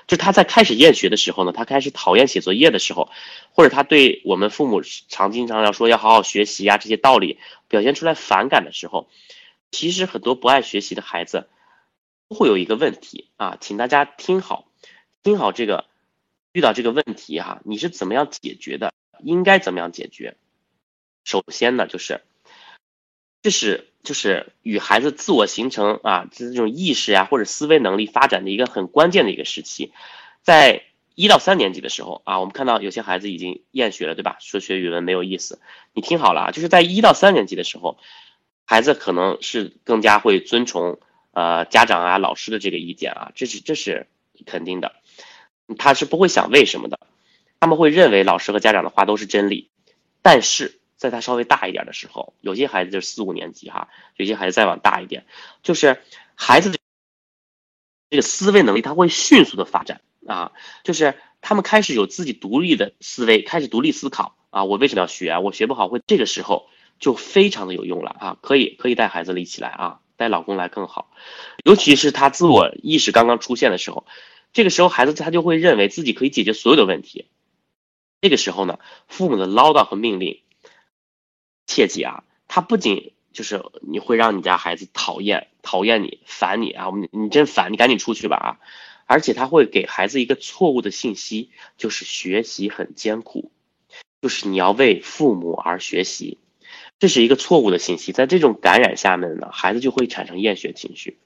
[0.08, 3.10] 就他在开始厌学的时候呢，他开始讨厌写作业的时候，
[3.52, 9.10] 或者他对我们父母常经常要说要好好学习啊这些道理表现出来反感的时候，
[9.72, 11.50] 其实很多不爱学习的孩子
[12.30, 14.70] 都会有一个问题啊，请大家听好，
[15.24, 15.89] 听好这个
[16.52, 18.94] 遇到这个问题哈，你是怎么样解决的？
[19.22, 20.38] 应该怎么样解决？
[21.26, 22.22] 首先呢，就是
[23.42, 29.94] 这是就是与孩子自我形成啊，这种意识呀或者思维能力发展的一个很关键的一个时期，
[30.42, 30.84] 在
[31.16, 34.38] 一到三年级的时候啊，我们看到有些孩子已经厌学了，对吧？
[34.40, 35.60] 说学语文没有意思。
[35.94, 37.98] 你听好了啊，就是在一到三年级的时候，
[38.66, 41.00] 孩子可能是更加会遵从
[41.32, 44.08] 呃家长啊老师的这个意见啊，这是这是
[44.46, 44.96] 肯定的，
[45.78, 47.00] 他是不会想为什么的，
[47.60, 49.70] 他们会认为老师和家长的话都是真理，
[50.22, 50.76] 但是。
[51.00, 55.26] 在他稍微大一点的时候，有些孩子就是四五年级哈，有些孩子再往大一点，
[55.64, 56.04] 就是
[56.36, 56.78] 孩子
[58.10, 60.52] 这个思维能力他会迅速的发展啊，
[60.84, 65.40] 就是他们开始有自己独立的思维，开始独立思考啊，我为什么要学啊？
[65.40, 66.68] 我学不好会这个时候
[67.00, 71.12] 就非常的有用了啊，可以可以带孩子一起来啊，带老公来更好，
[71.64, 74.06] 尤其是他自我意识刚刚出现的时候，
[74.54, 77.26] 这个时候孩子他就会认为自己可以解决所有的问题，
[78.22, 80.42] 这个时候呢，父母的唠叨和命令。
[81.68, 88.60] 切记啊，他不仅就是你会让你家孩子讨厌、讨厌你、烦你啊，我们你真烦，你赶紧出去吧啊！
[89.06, 93.52] 而且他会给孩子一个错误的信息，就是学习很艰苦，
[94.20, 96.40] 就是你要为父母而学习，
[96.98, 98.14] 这是一个错误的信息。
[98.14, 101.20] 在这种感染下面呢，孩子就会产生厌学情绪。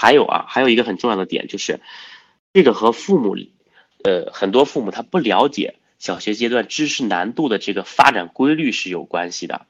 [0.00, 1.80] 还有啊，还有一个很重要的点就是，
[2.52, 3.36] 这个和父母，
[4.04, 5.74] 呃，很多父母他不了解。
[5.98, 9.66] 小学阶段知识难度的这个发展规律是有关系的，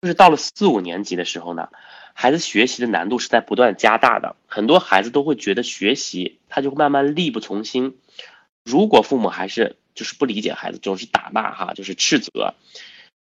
[0.00, 1.68] 就是到了四五年级的时候呢，
[2.12, 7.96] 孩子学习的难度是在不断加大的，很多孩子都会觉得学习他就慢慢力不从心。
[8.64, 12.54] 如果父母还是就是不理解孩子，总是打骂哈，就是斥责。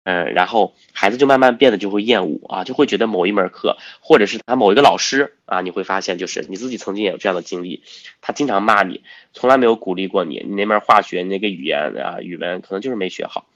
[0.09, 7.83] 嗯，然后孩子就慢慢变得就会厌恶啊，就会觉得某一门课或者是他某一个老师啊，你会发现就是你自己曾经也有这样的经历，
[8.21, 9.03] 他经常骂你，
[9.33, 13.49] 从来没有鼓励过你，你那门化学那个语言啊语文可能就是没学好，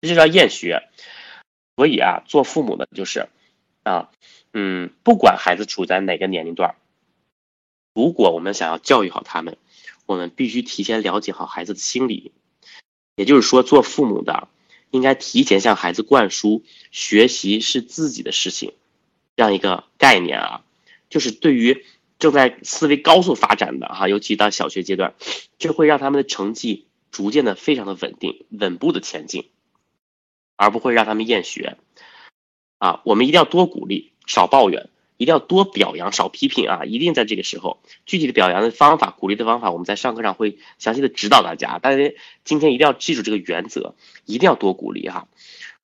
[0.00, 0.82] 这就叫厌学。
[1.76, 3.28] 所以啊，做父母的就是
[3.84, 4.10] 啊，
[4.52, 6.74] 嗯，不管孩子处在哪个年龄段，
[7.94, 9.56] 如果我们想要教育好他们，
[10.06, 12.32] 我们必须提前了解好孩子的心理，
[13.14, 14.48] 也就是说，做父母的。
[14.90, 18.72] 应该提前向孩子灌输学习是自己的事情
[19.36, 20.64] 这样一个概念啊，
[21.10, 21.84] 就是对于
[22.18, 25.14] 正在思维高速发展的哈，尤其到小学阶段，
[25.58, 29.48] 这会让他们的成绩逐渐的非常的稳定、稳步的前进，
[30.56, 31.76] 而不会让他们厌学
[32.78, 33.00] 啊。
[33.04, 34.88] 我们一定要多鼓励，少抱怨。
[35.18, 36.84] 一定要多表扬，少批评啊！
[36.84, 41.80] 一定在这个时候，具体的表扬的方法、鼓励的方法，我们在上课上会详细的指导大家。
[41.80, 42.14] 大家
[42.44, 45.26] 今天一定要记住这个原则，一定要多鼓励哈。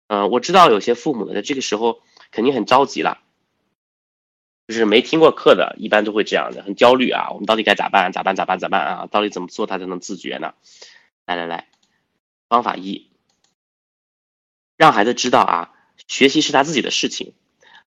[0.08, 3.20] 嗯，我知道有些父母呢，在这个时候肯定很着急了，
[4.68, 7.32] 就是没听过课的，一般都会这样的，很焦虑啊。
[7.32, 8.12] 我们到底该咋办？
[8.12, 8.36] 咋办？
[8.36, 8.60] 咋办？
[8.60, 9.08] 咋办啊？
[9.08, 10.54] 到底怎么做他才能自觉呢？
[11.26, 11.68] 来来来，
[12.48, 13.10] 方法一，
[14.78, 15.74] 让孩子知道啊，
[16.08, 17.34] 学习是他自己的事情。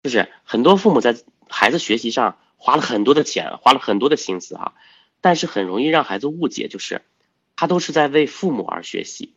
[0.04, 1.16] 就是很多父母在
[1.50, 4.74] 孩子学习上花了很多的钱，花了很多的心思哈，
[5.22, 7.02] 但是很容易让孩子误解，就是
[7.56, 9.34] 他都是在为父母而学习。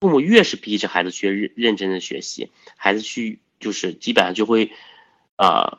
[0.00, 4.70] 父母越是逼着孩子去认认真的学习，孩子去就是基本上就会，
[5.36, 5.78] 呃，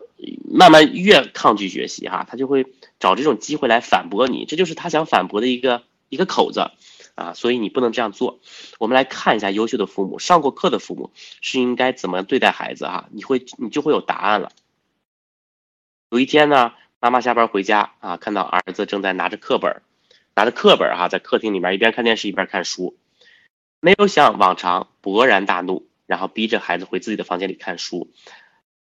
[0.51, 2.65] 慢慢越抗拒学习哈，他就会
[2.99, 6.71] 找这种机会来反驳你，这就是他想反驳的一个一个口子。
[7.15, 8.39] 啊，所以你不能这样做。
[8.77, 11.11] 我们来看一下优秀的父母，上过课的父母
[11.41, 13.09] 是应该怎么对待孩子哈？
[13.11, 14.51] 你会，你就会有答案了。
[16.09, 19.81] 有一天呢，妈妈下班回家啊，看到儿子正在拿着课本，
[20.35, 22.97] 拿着课本哈，在客厅里面一边看电视一边看书，
[23.79, 28.11] 没有像往常勃然大怒，然后逼着孩子回自己的房间里看书，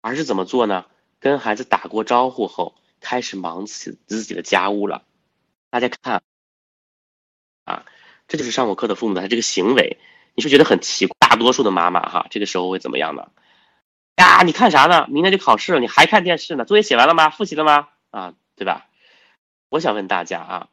[0.02, 0.86] 而是怎么做呢？
[1.20, 5.04] 跟孩子打过招呼后，开始忙起自己的家务了。
[5.70, 6.22] 大家看，
[8.28, 9.98] 这就是上过课的父母他这个行为，
[10.36, 11.14] 你是觉得很奇怪？
[11.34, 13.30] 大多数的妈妈哈，这个时候会怎么样呢？
[14.18, 15.08] 呀，你看啥呢？
[15.10, 16.64] 明天就考试了，你还看电视呢？
[16.64, 17.32] 作业写完了吗？
[17.32, 17.88] 复习了吗？
[18.12, 18.86] 啊，对吧？
[19.70, 20.70] 我想问大家啊，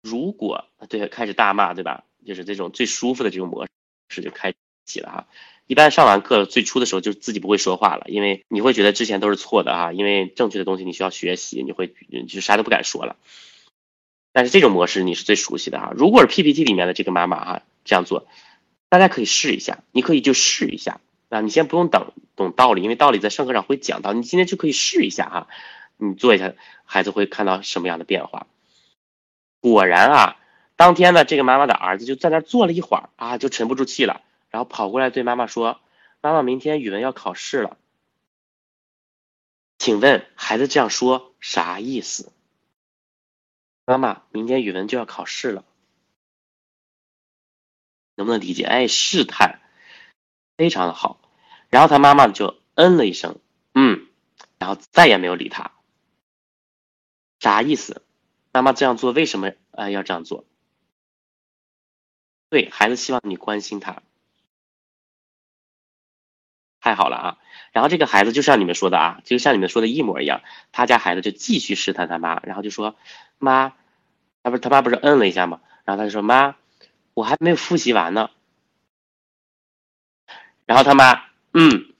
[0.00, 2.04] 如果对开始大骂，对吧？
[2.26, 3.66] 就是这种最舒服的这种模
[4.08, 4.54] 式就开
[4.86, 5.26] 启了哈。
[5.66, 11.94] 一般上完课最初的时候就自己不会说话了，因为你会觉得之前都是错的啊，因为正确的东西你需要学习，你会
[12.26, 13.16] 就啥都不敢说了。
[14.32, 15.92] 但是这种模式你是最熟悉的哈。
[15.96, 18.26] 如果是 PPT 里面的这个妈妈哈这样做，
[18.88, 25.48] 大家可以试一下，你可以就试一下啊，你先不用等懂道理，因为道理在上课上会讲到，你今天就可以试一下哈，
[25.96, 26.54] 你做一下，
[26.84, 28.46] 孩子会看到什么样的变化。
[29.60, 30.36] 果然啊，
[30.76, 34.22] 当天呢，这个妈妈的儿子就在那坐了一会儿啊，就沉不住气了。
[34.50, 35.80] 然后跑过来对妈妈说
[36.20, 37.76] ：“妈妈，明天语文要考试了，
[39.78, 42.32] 请问孩子这样说啥意思？”
[43.90, 45.64] 妈妈，明天语文就要考试了，
[48.14, 48.64] 能不能理解？
[48.64, 49.60] 哎，试探，
[50.56, 51.20] 非常的好。
[51.70, 53.40] 然后他妈妈就嗯了一声，
[53.74, 54.06] 嗯，
[54.58, 55.72] 然后再也没有理他。
[57.40, 58.02] 啥意思？
[58.52, 60.44] 妈妈这样做为什么啊要这样做？
[62.48, 64.02] 对孩子希望你关心他。
[66.80, 67.38] 太好了啊！
[67.72, 70.42] 然后这个孩子就像你们说的啊，就像你们说的一模一样。
[70.72, 72.96] 他家孩子就继续试探他妈，然后就说
[73.40, 73.76] ：“妈，
[74.44, 76.54] 他不是他妈不是摁了一下吗？”然后他就说：“妈，
[77.14, 78.30] 我还没有复习完呢。”
[80.66, 81.92] 然后他妈嗯，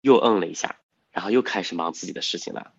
[0.00, 0.76] 又摁了一下，
[1.10, 2.72] 然后又开始忙自己的事情了。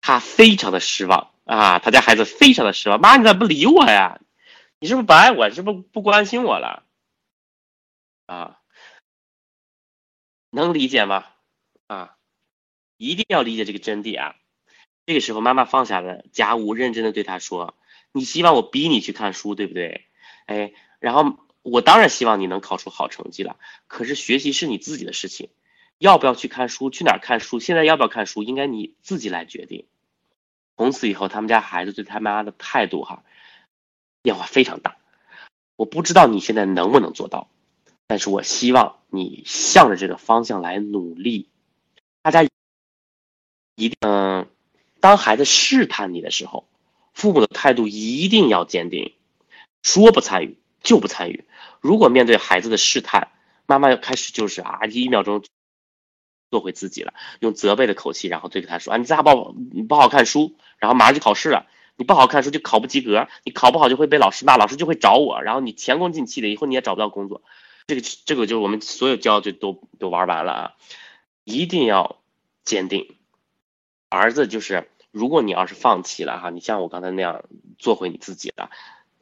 [0.00, 3.00] 他非常的失望啊，他家孩子非常的失望。
[3.00, 4.20] 妈，你咋不理我呀？
[4.78, 5.50] 你是不是不爱我？
[5.50, 6.84] 是不是不关心我了？
[8.26, 8.58] 啊？
[10.50, 11.26] 能理解吗？
[11.86, 12.16] 啊，
[12.98, 14.36] 一定要理解这个真谛啊！
[15.12, 17.74] 这个时候，妈妈放下了家务，认真的对他说
[18.12, 20.06] ：“你希望我逼你去看书，对不对？
[20.46, 23.58] 哎，然后我当然希望你能考出好成绩了。
[23.88, 25.50] 可是学习是你自己的事情，
[25.98, 29.84] 要不要去看书，去哪儿看书，现在要不要看书，应该你自己来决定。”
[30.78, 33.22] 从此以后，他们家孩子对他妈的态度哈，
[34.22, 34.96] 变化非常大。
[35.76, 37.50] 我不知道你现在能不能做到。
[38.06, 41.48] 但是我希望你向着这个方向来努力。
[42.22, 42.42] 大家
[43.74, 44.48] 一定，嗯，
[45.02, 46.68] 当孩子试探你的时候，
[47.12, 49.14] 父母的态度一定要坚定，
[49.82, 51.44] 说不参与就不参与。
[51.80, 53.32] 如果面对孩子的试探，
[53.66, 55.42] 妈妈要开始就是啊，一秒钟
[56.52, 67.42] 做回自己了，用责备的口气，然后对着他说啊，你咋不你不好看书，然后马上就考试了，你不好看书就考不及格，你考不好就会被老师骂，老师就会找我，然后你前功尽弃的，以后你也找不到工作。
[67.88, 70.72] 这个这个就是我们所有教就都都玩完了啊！
[71.42, 72.20] 一定要
[72.64, 73.16] 坚定，
[74.16, 77.44] 儿子就是，如果你要是放弃了哈，你像我刚才那样
[77.78, 78.70] 做回你自己了，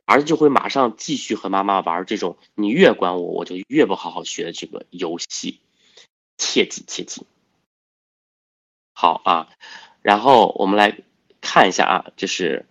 [0.05, 5.61] 儿子就会马上继续和妈妈玩这种你越管我我就越不好好学的这个游戏，
[6.37, 7.27] 切记切记。
[8.93, 9.49] 好啊，
[10.03, 10.99] 然后我们来
[11.41, 12.67] 看一下啊，这是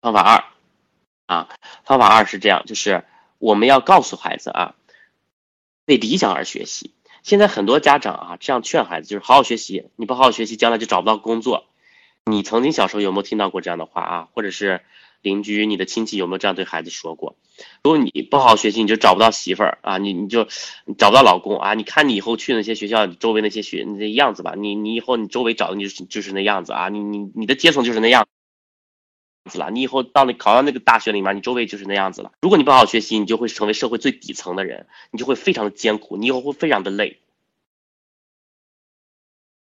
[0.00, 0.44] 方法二
[1.26, 1.48] 啊，
[1.84, 3.04] 方法二是这样，就是。
[3.40, 4.74] 我们要告诉孩子啊，
[5.84, 6.90] 为理想而学习。
[7.28, 11.66] 现在很多家长啊，这样劝孩子就是好好学习，你不好好学习，将来就找不到工作。
[12.24, 14.28] 你曾经小时候有没有听到过这样的话啊？
[14.32, 14.80] 或者是
[15.20, 17.36] 邻居、你的亲戚有没有这样对孩子说过？
[17.84, 20.48] 如果你不好好学习，你就找不到媳妇儿啊，你你就
[20.96, 21.74] 找不到老公啊。
[21.74, 28.26] 你看你以后去那些学校周围那些学那样子吧，你你以后你周围找的你就是就是那样子啊，你你你的阶层就是那样。
[29.50, 32.32] 子了，你以后到那考到那个大学里面，你周围就是那样子了。
[32.42, 37.18] 如果你不好好学习，你就会成为社会最底层的人，你就会非常的艰苦，你以后会非常的累。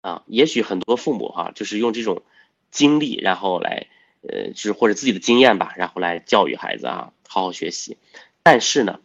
[0.01, 2.23] 啊，也许很多父母哈，就是用这种
[2.71, 3.87] 经历，然后来，
[4.21, 7.97] 呃，就是或者自己的经验吧，然后来教育孩子啊，好好学习。
[8.43, 8.99] 但是呢，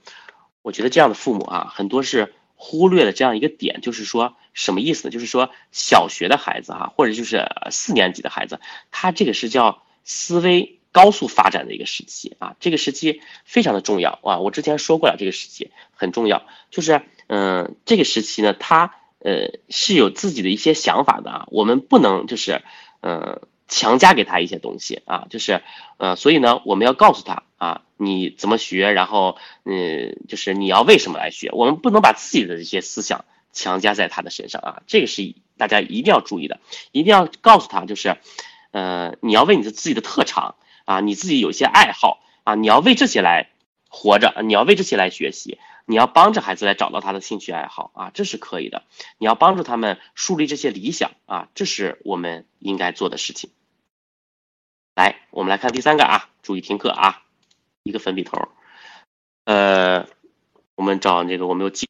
[0.62, 5.10] 我觉得这样的父母啊，很多是忽略了这样一个点，就是说什么意思呢？
[5.10, 8.60] 就是说小学的孩子啊，或者就是四年级的孩子，
[8.90, 9.82] 他这个是叫。
[10.04, 14.40] 思维高速发展的一个时期啊，这个时期非常的重要啊。
[14.40, 21.46] 我之前说过了，这个时期很重要，就是嗯，这个时期呢，他呃是有自己的一些想法的啊。
[21.50, 22.62] 我们不能就是
[23.00, 25.62] 嗯强加给他一些东西啊，就是
[25.96, 34.82] 呃，所以呢，我们要告诉他啊，你怎么学，然后嗯，就是你要为什么来学，我们不能把自己的这些思想强加在他的身上啊。
[34.86, 38.16] 这个是大家一定要注意的，一定要告诉他就是。
[38.74, 40.54] 呃，你要为你的自己的特长
[40.86, 43.50] 啊，你自己有一些爱好啊，你要为这些来
[43.90, 48.84] 活着，你要为这些来学习，你要帮着孩子来找到他的兴趣爱好啊，这是可以的。
[49.18, 53.50] 你要帮助他们树立这些理想啊，这是我们应该做的事情。
[54.94, 57.22] 来，我们来看第三个啊，注意听课啊，
[57.82, 58.48] 一个粉笔头，
[59.44, 60.06] 呃，
[60.74, 61.88] 我们找那个我们有纪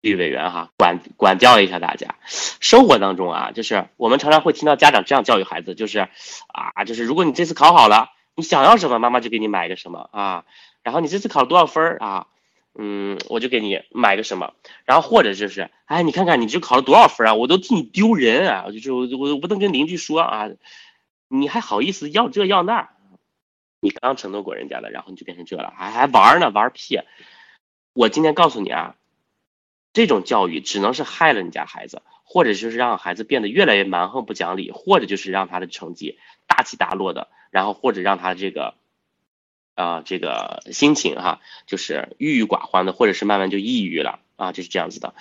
[0.00, 2.16] 律委员哈，管管教一下大家。
[2.24, 6.08] 生活当中啊，就是我们常常会听到家长这样教育孩子，就是
[6.48, 10.44] 啊，就是如果你这次考好了，你想要什么，妈妈就给你买个什么啊。
[10.82, 12.26] 然后你这次考了多少分儿啊？
[12.78, 14.54] 嗯，我就给你买个什么。
[14.84, 17.34] 然后或者就是，哎，你看看你这考了多少分啊？
[17.34, 18.70] 我都替你丢人啊！
[18.70, 20.50] 就是我我不能跟邻居说啊，
[21.28, 22.90] 你还好意思要这要那？
[23.80, 27.00] 你刚承诺过人家的，然后你就变成这了，还还玩呢，玩屁！
[27.92, 28.96] 我今天告诉你啊。
[29.94, 38.72] 这种教育只能是害了你家孩子，或者就是让孩子变得越来越蛮横不讲理，或者就是让他的成绩大起大落的，然后或者让他这个，
[39.74, 45.14] 啊，这个心情哈，就是郁郁寡欢的，或者是慢慢就抑郁了啊，就是这样子的。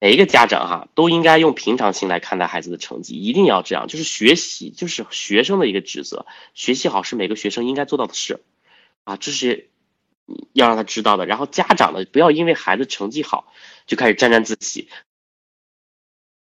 [0.00, 8.42] 每一个家长哈都应该用平常心来看待孩子的成绩，一定要这样，就是学习就是学生的一个职责，学习好是每个学生应该做到的事，
[9.04, 9.70] 啊，这是。
[10.52, 13.52] 要让他知道的，然后家长呢，不要因为孩子成绩好
[13.86, 14.88] 就开始沾沾自喜，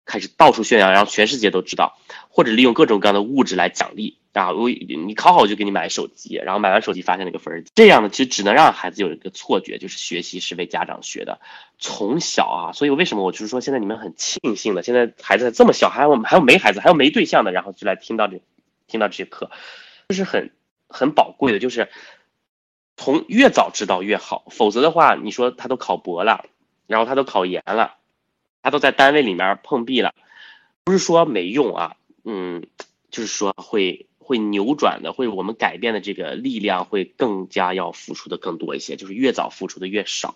[0.04, 1.98] 开始到处炫耀，让全世界都知道，
[2.28, 4.18] 或者利用各种各样的物质来奖励。
[4.32, 11.40] 啊，我你考好就给你买手机，然后买完手机发现那个分儿，这样呢，其实只能让孩子有一个错觉，就是学习是为家长学的，
[11.78, 18.40] 从小啊，所以为什么我就是说现在你们很庆幸的，现在孩子这么小，还有还有没孩子，还有没对象的，然后就来听到这
[18.88, 19.52] 听到这些课，
[20.08, 20.50] 就是很
[20.88, 21.88] 很宝贵的，就是。
[22.96, 26.44] 从越早知道越好，否则的话，你说他都考博了，
[26.86, 27.96] 然后他都考研了，
[28.64, 30.14] 他都在单位里面碰壁了，
[30.84, 32.66] 不是说没用啊，嗯，
[33.10, 40.34] 就是说会会扭转的，会我们改变的这个力量会更加要付出的更多一些，就是越早付出的越少。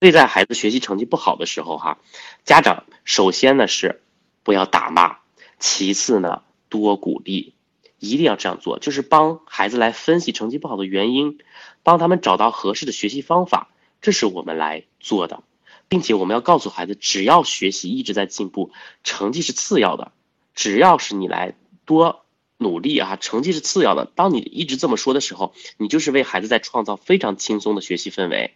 [0.00, 1.98] 所以在孩子学习成绩不好的时候，哈，
[2.44, 4.02] 家长首先呢是
[4.42, 5.18] 不要打骂，
[5.60, 7.54] 其次呢多鼓励。
[8.00, 11.38] 一定要这样做，就是帮孩子来分析成绩不好的原因，
[11.82, 13.68] 帮他们找到合适的学习方法，
[14.00, 15.44] 这是我们来做的，
[15.90, 18.72] 并且我们要告诉孩子，只要学习一直在进步，
[19.04, 20.12] 成绩是次要的，
[20.54, 21.54] 只要是你来
[21.84, 22.24] 多
[22.56, 24.10] 努力啊，成绩是次要的。
[24.14, 28.54] 当你一直这么说的时候，你就是为孩子在创造非常轻松的学习氛围，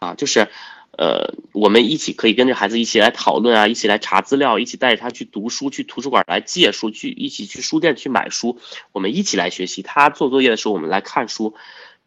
[0.00, 0.48] 啊，就是。
[0.94, 8.58] 呃，我们一起可以跟着孩子一起来讨论啊，一起来查资料，一起带着他去读书，去图书馆来借书，去一起去书店去买书，
[8.92, 9.80] 我们一起来学习。
[9.80, 11.54] 他做作业的时候，我们来看书，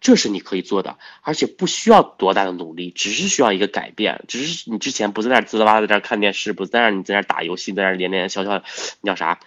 [0.05, 8.61] 这是你可以做的，而且不需要多大的努力，只是需要一个改变，只是你之前不在那滋啦哇在那看电视，不在那你在那打游戏，在那连连消消，
[9.01, 9.39] 你叫啥？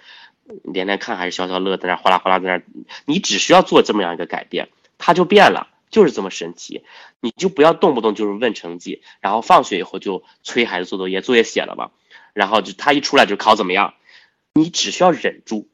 [0.64, 2.64] 连连看还是消消乐，在那哗啦哗啦在那，
[3.05, 4.68] 你只需要做这么样一个改变，
[4.98, 5.68] 它就变了。
[5.90, 6.85] 就是这么神奇，
[7.18, 11.93] 你就不要动不动就是问成绩，然后放学以后就催孩子做作业，作业写了吧，
[12.35, 13.94] 然后就他一出来就考怎么样，
[14.52, 15.66] 你只需要忍住，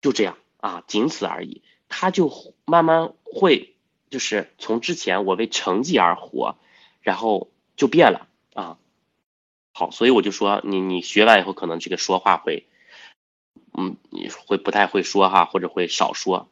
[0.00, 3.74] 就这样啊，仅此而已，他就慢慢会
[4.10, 6.56] 就是从之前我为成绩而活，
[7.00, 8.78] 然后就变了啊，
[9.72, 12.68] 好，所以我就说你你学完以后可能这个说话会，
[13.72, 16.48] 嗯，你会不太会说哈，或者会少说。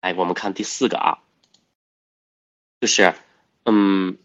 [0.00, 1.22] 哎，我们看第四个啊，
[2.80, 3.14] 就是，
[3.64, 4.18] 嗯，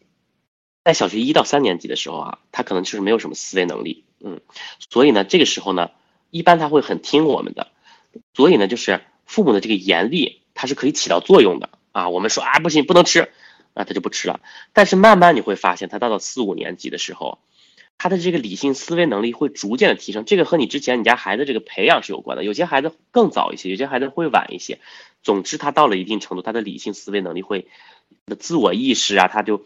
[0.84, 4.42] 在小学一到三年级的时候啊，他可能就是没有什么思维能力，嗯，
[4.90, 5.92] 所以呢，这个时候呢，
[6.32, 7.72] 一般他会很听我们的，
[8.34, 12.10] 所以呢，就是父母的这个严厉，它是可以起到作用的啊。
[12.10, 13.32] 我们说啊，不行，不能吃，
[13.74, 14.42] 那他就不吃了。
[14.74, 17.40] 但是慢慢你会发现，他到了四五年级的时候。
[18.00, 22.44] 他的这个理性思维能力会逐渐的提升，这个和你之前你家孩子这个培养是有关的。
[22.44, 24.78] 有些孩子更早一些，有些孩子会晚一些。
[25.24, 27.66] 总之，他到了一定程度，他的理性思维能力会，
[28.38, 29.66] 自我意识啊，他就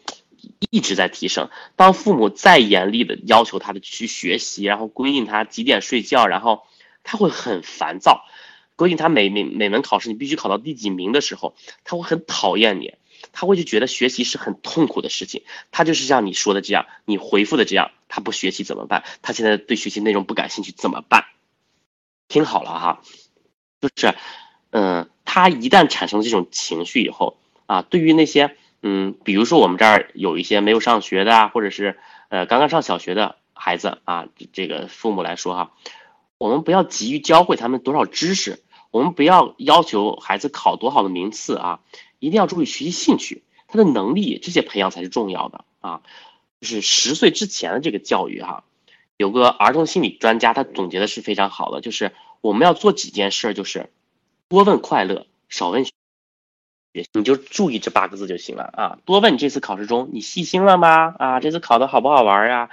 [0.70, 1.50] 一直在提升。
[1.76, 6.64] 当父母再严厉的要求他的去学习，然后规定他几点睡觉，然后
[7.04, 8.24] 他会很烦躁，
[8.82, 11.54] 规定他每每每门考试你必须考到第几名的时候，
[11.84, 12.96] 他会很讨厌你。
[13.34, 19.04] 他会就觉得学习是很痛苦的事情，他就是像你说的这样，你回复的这样，他不学习怎么办？
[19.22, 21.26] 他现在对学习内容不感兴趣怎么办？
[22.28, 23.02] 听好了哈，
[23.80, 24.16] 就是，
[24.72, 27.38] 嗯，他一旦产生这种情绪以后
[27.68, 32.00] 啊，对于那些，嗯，比如说我们这儿有一些没有上学的啊，或者是
[32.30, 35.74] 呃刚刚上小学的孩子啊，这个父母来说哈，
[36.40, 41.80] 我们不要急于教会他们多少知识，我们不要要求孩子考多好的名次啊。
[42.20, 46.04] 一定要注意学习兴趣，他的能力这些培养才是重要的啊！
[46.60, 48.64] 就是十岁之前的这个教育哈，
[49.18, 53.90] 有个儿童心理专家他总结的是非常好的，就是我们要做几件事，就是
[54.50, 55.92] 多问快乐，少问学，
[57.14, 59.00] 你就注意这八个字就行了啊！
[59.06, 61.16] 多问你这次考试中你细心了吗？
[61.18, 62.70] 啊，这次考的好不好玩呀？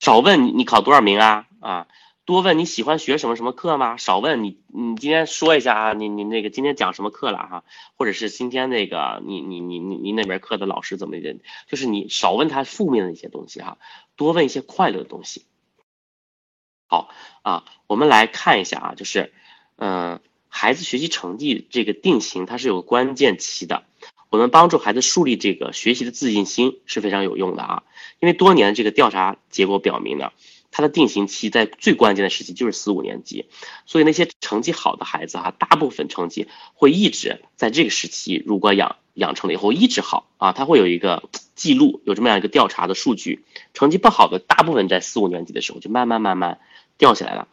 [0.00, 1.46] 少问你考多少名啊？
[1.60, 1.86] 啊！
[2.30, 3.96] 多问你喜欢学什么什么课吗？
[3.96, 7.64] 少问你你今天说一下啊，你你那个今天讲什么课了哈？
[7.96, 11.40] 或者是今天那个你你你你你那门课的老师怎么的？
[11.66, 13.78] 就是你少问他负面的一些东西哈，
[14.14, 15.44] 多问一些快乐的东西。
[16.86, 17.10] 好
[17.42, 19.32] 啊，我们来看一下啊，就是
[19.74, 23.82] 嗯，孩子学习成绩这个定型它是有个关键期的，
[24.28, 27.82] 我们帮助孩子树立这个学习的自信心是非常有用的啊，
[28.20, 30.30] 因为多年这个调查结果表明呢。
[30.70, 33.46] 他的定型期在最关键的时期就是四五年级，
[33.86, 43.44] 所以那些成绩好的孩子哈，大部分成绩会一直在这个时期，如果养养成了以后一直好啊，他会有一个记录，有这么样一个调查的数据。
[43.74, 46.60] 成绩不好的大部分在四五年级的时候就慢慢慢慢
[46.98, 47.48] 掉下来了，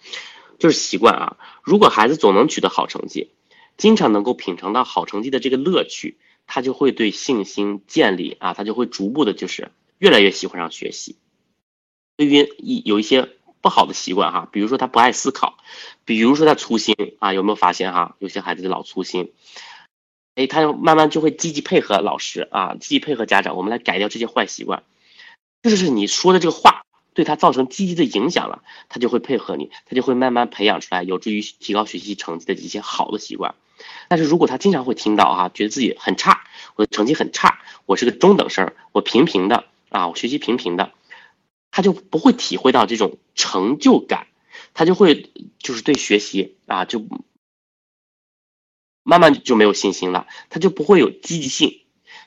[0.60, 1.38] 就是习惯啊。
[1.64, 3.32] 如果孩子总能取得好成绩，
[3.78, 11.18] 经常能够品尝到好成绩的这个乐趣，他就会对信心建立啊，他就会逐步的就是越来越喜欢上学习。
[12.18, 13.30] 对于一有一些
[13.62, 15.58] 不好的习惯哈，比如说他不爱思考，
[16.04, 18.16] 比如说他粗心啊，有没有发现哈？
[18.20, 19.32] 有些孩子就老粗心，
[20.36, 24.84] 哎，他慢慢就会积极配合老师啊，积极配合家长，我们来改掉这些坏习惯。
[25.62, 26.84] 这就是你说的这个话
[27.14, 33.54] 对他造成积极的影响了，他就会配合你，他就会慢慢培养出来有助于提高学习成绩的一些好的习惯。
[34.08, 36.46] 但是如果他经常会听到哈，觉得自己很差，
[36.76, 40.92] 我的成绩很差，我是个中等生，我平平的啊，我学习平平的。
[41.78, 44.26] 他就不会体会到这种成就感，
[44.74, 45.30] 他就会
[45.60, 47.06] 就是对学习啊，就
[49.04, 51.82] 慢慢就没有信心了，他就不会有积极性，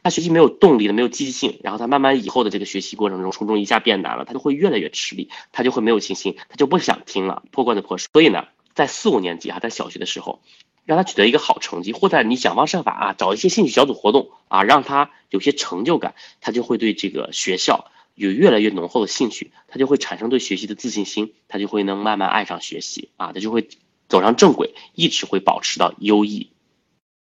[0.04, 8.06] 他学习没有动力了，没有积极性，然后他慢慢以后的这个学习过程中，初中一下变难了，他就会越来越吃力，他就会没有信心，他就不想听了，破罐子破摔。
[8.12, 10.42] 所以呢，在四五年级啊，在小学的时候，
[10.84, 17.90] 让他取得一个好成绩，或者你想方设法啊，找一些兴趣小组活动啊，让他有些成就感，他就会对这个学校。
[18.20, 23.66] 有越来越浓厚的兴趣，他就会产生对学习的自信心，他就会能慢慢爱上学习啊，他就会
[24.08, 26.50] 走上正轨，一直会保持到优异。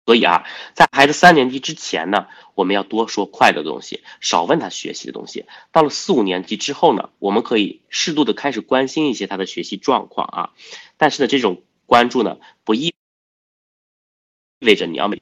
[0.07, 5.45] 所以啊，在孩子三年级之前呢，我们要多说快乐的东西，少问他学习的东西。
[5.71, 10.55] 到了四五年级之后呢，我们可以适度的开始关心一些他的学习状况啊，
[10.97, 12.95] 但是呢，这种关注呢，不意
[14.61, 15.21] 味着你要每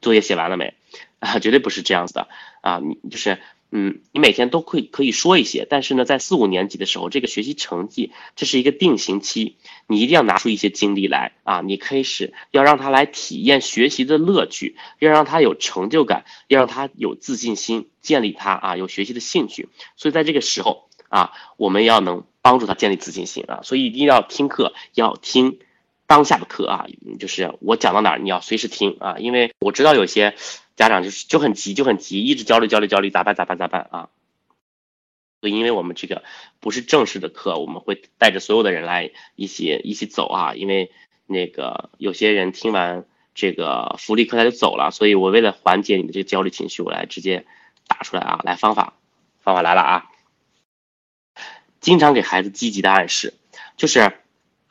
[0.00, 0.74] 作业写完了没
[1.18, 2.28] 啊，绝对不是这样子的
[2.60, 3.40] 啊，你就是。
[3.74, 11.62] 嗯，你每天都可以可以说一些，但是呢，在四五年级的时候，这个学习成绩这是一个定型期，你一定要拿出一些精力来啊！
[11.62, 19.70] 你开始要让他来体验学习的乐趣，要让他有成就感，要让他有自信心，建立他啊有学习的兴趣。
[19.96, 25.58] 所以在这个时候啊，我们要能帮助他建立自信心啊，所以一定要听课，要听
[26.12, 26.86] 当下的课啊，
[27.18, 30.36] 就是我讲到哪儿，你要随时听啊，因为我知道有些。
[30.74, 34.08] 家长就是就很急，就很急，一直焦虑焦虑焦虑，咋办咋办咋办啊？
[35.42, 36.24] 所以，因为我们这个
[36.60, 40.54] 不是正式的课，我们会带着所有的人来一起一起走啊。
[40.54, 40.90] 因为
[41.26, 47.44] 那个有些人听完这个福利课他就走了，所以我为了缓解你的这个焦虑情绪，我来直接
[47.86, 48.40] 打出来啊。
[48.42, 48.94] 来方法，
[49.42, 50.10] 方法来了啊！
[51.80, 53.34] 经常给孩子积极的暗示，
[53.76, 54.14] 就是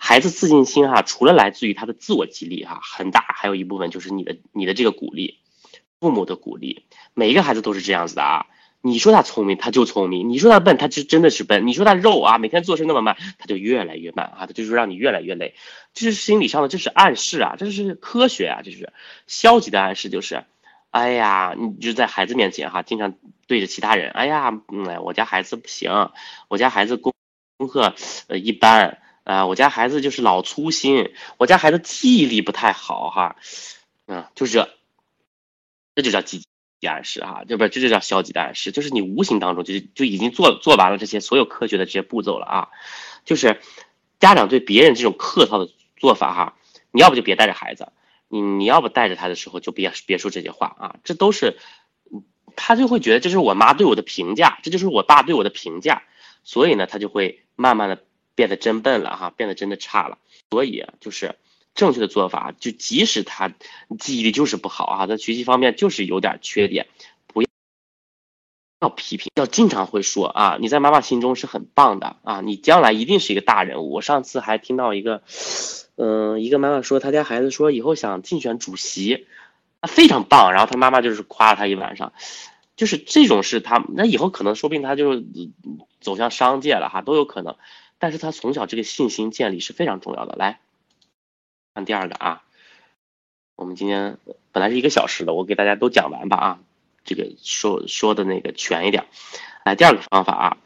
[0.04, 5.38] 孩子自信心哈，除了来自于他的自我激励哈，很大还有一部分就是你的你的这个鼓励。
[6.00, 8.48] 父母的鼓励，每一个孩子都是这样子的啊！
[8.82, 14.48] 你说他聪明，他就聪明；你说他笨，他就真的是笨；你说他肉啊，每天做事那么慢，他就越来越慢啊！
[14.48, 15.54] 他就是让你越来越累，
[15.94, 18.92] 这是心理上的，这是暗示啊，这是科学啊，这是
[19.28, 20.44] 消极的暗示，就是，
[20.90, 23.14] 哎呀，你就在孩子面前哈，经常
[23.46, 26.10] 对着其他人，哎呀，嗯，我家孩子不行，
[26.48, 27.14] 我家孩子功
[27.58, 27.94] 功课
[28.28, 33.36] 呃一般啊，我家孩子就是老粗心，我家孩子记忆力不太好哈，
[34.08, 34.70] 嗯，就是这。
[35.94, 36.42] 这就叫积
[36.80, 42.70] 极暗示哈，这不这就叫消极的暗示，就是你无形当中就就已经做做完了这些所有科学的这些步骤了啊，
[43.26, 43.60] 就是
[44.22, 46.58] 家长对别人这种客套的做法哈，
[46.92, 47.92] 你要不就别带着孩子，
[48.30, 51.58] 你你要不带着他的时候就别别说这些话啊，这都是
[52.56, 56.04] 他就会觉得这是我妈对我的评价，这就是我爸对我的评价，
[56.46, 58.02] 所以呢他就会慢慢的
[58.42, 60.18] 变得真笨了哈，变得真的差了，
[60.50, 61.36] 所以就是。
[61.74, 63.50] 正确的做法，就即使他
[63.98, 66.88] 记忆力就是不好啊，在学习方面就是有点缺点，
[67.28, 67.42] 不
[68.82, 73.90] 要批评，要经常会说啊，你在妈妈心中是很棒的啊，你将来一定是一个大人物。
[73.94, 75.24] 我上次还听到一个，
[75.96, 79.28] 嗯，一个妈妈说，她家孩子说以后想竞选主席，
[79.80, 82.12] 啊，非常棒，然后他妈妈就是夸了他一晚上，
[82.76, 85.24] 就是这种事他，那以后可能说不定他就
[86.02, 87.56] 走向商界了哈，都有可能，
[88.02, 90.60] 但是他从小这个信心建立是非常重要的，来。
[91.76, 92.42] 看第二个啊，
[93.56, 94.18] 我们今天
[94.52, 96.60] 本来是一个小时的，我给大家都讲完吧啊，
[97.06, 99.06] 这个说说的那个全一点。
[99.64, 100.58] 来，第二个方法啊，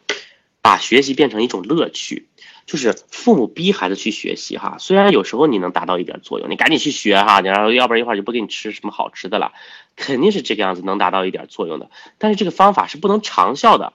[0.62, 2.30] 把学习变成一种乐趣，
[2.66, 4.78] 就是父母逼孩子去学习哈。
[4.80, 9.52] 虽然有时候你能达到一点作用，你赶紧去学哈，然后要不然一会儿就不给你吃什么好吃的了，
[9.98, 11.92] 肯定是这个样子能达到一点作用的。
[12.18, 13.92] 但是这个方法是不能长效的，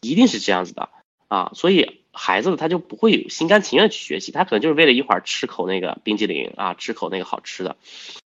[0.00, 0.88] 一定是这样子的
[1.26, 2.00] 啊，所以。
[2.18, 7.76] 孩子他就不会有心甘情愿去学习，他可能就是为了一会儿吃口那个冰激凌啊，吃口那个好吃的。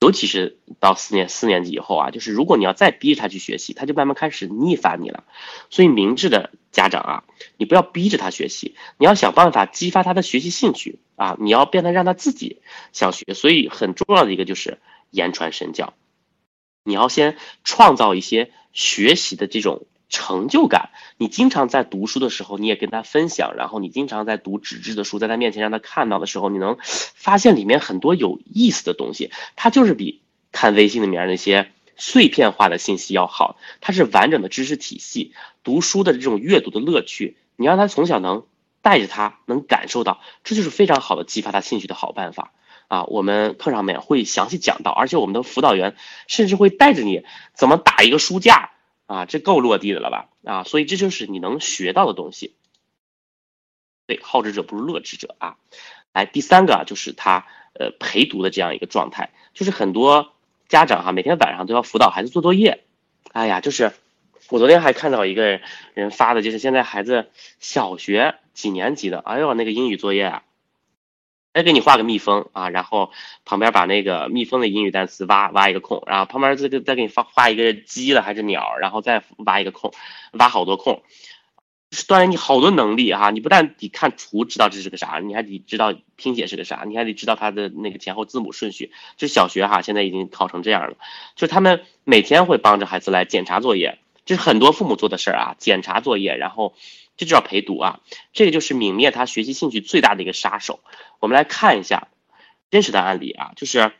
[0.02, 5.24] 尤其是到四年四年级以后啊，就是如果你要再逼着他去学习，他就慢慢开始逆反你了。
[5.70, 7.24] 所以明智的家长啊，
[7.56, 12.60] 你不要逼着他学习，你要想办法激发他的学习兴趣啊，你要变得让他自己
[12.92, 13.34] 想学。
[13.34, 14.80] 所以很重要的一个就是
[15.12, 15.94] 言传身教，
[16.84, 19.86] 你要先创造一些学习的这种。
[20.10, 29.32] 成就感，你经常在读书的时候，你也跟他分享，然后你经常在读纸质的书，在他面前让他看到的时候，你能发现里面很多有意思的东西。
[29.56, 30.22] 它就是比
[30.52, 35.34] 看微信里面那些碎片化的信息要好，它是完整的知识体系。
[35.64, 38.46] 读书的这种阅读的乐趣，你让他从小能
[38.82, 42.54] 带着他能感受到，这就是非常好的激发他兴趣的好办法
[42.88, 43.04] 啊！
[43.04, 45.98] 我们课上面会详细讲到，而且我们的辅导员
[46.28, 48.72] 甚至会带着你怎么打一个书架。
[49.08, 50.30] 啊，这够落地的了吧？
[50.44, 52.54] 啊，所以这就是你能学到的东西。
[54.06, 55.58] 对，好之者不如乐之者啊。
[56.14, 60.34] 来，第三个啊就是他呃陪读的这样一个状态，就是很多
[60.68, 62.84] 家长哈每天晚上都要辅导孩子做作业。
[63.32, 63.94] 哎呀，就是
[64.50, 65.62] 我昨天还看到一个
[65.94, 67.30] 人发的，就是现在孩子
[67.60, 70.44] 小学几年级的，哎呦那个英语作业啊。
[71.58, 73.10] 再给你画个蜜蜂啊，然后
[73.44, 79.92] 旁边把那个蜜蜂的英语单词挖挖一个空，然后旁边这个再给你画画一个鸡了还是鸟，然后再挖一个空，
[80.34, 81.02] 挖好多空，
[81.90, 83.32] 是锻炼你好多能力哈。
[83.32, 88.92] 你不但得看图知道这是个啥，你还得知道拼写是个啥，你还得知道它的那个前后字母顺序。
[89.16, 90.98] 就小学哈，现在已经考成这样了，
[91.36, 96.76] 就他们每天会帮着孩子来检查作业，这是很多父母做的事儿啊，检查作业，然后。
[97.18, 98.00] 这就叫陪读啊，
[98.32, 100.80] 这个就是泯灭他学习兴趣最大的一个杀手。
[101.20, 102.10] 我们来看一下
[102.70, 103.92] 真实的案例啊，就是，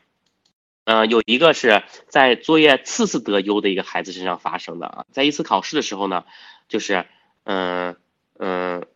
[0.84, 6.24] 呃，有一个是在作业次次得优的一个孩子身上发生的啊，在一次考试的时候呢，
[6.68, 7.06] 就是，
[7.42, 7.96] 嗯
[8.38, 8.86] 嗯，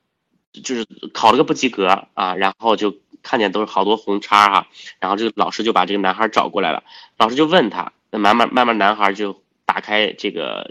[0.53, 4.69] 就是考了个不及格啊，然后就看见都是好多红叉哈，
[5.01, 6.85] 然后这个老师就把这个男孩找过来了，
[7.19, 10.70] 老师就问他，那慢慢慢慢男孩就打开这个。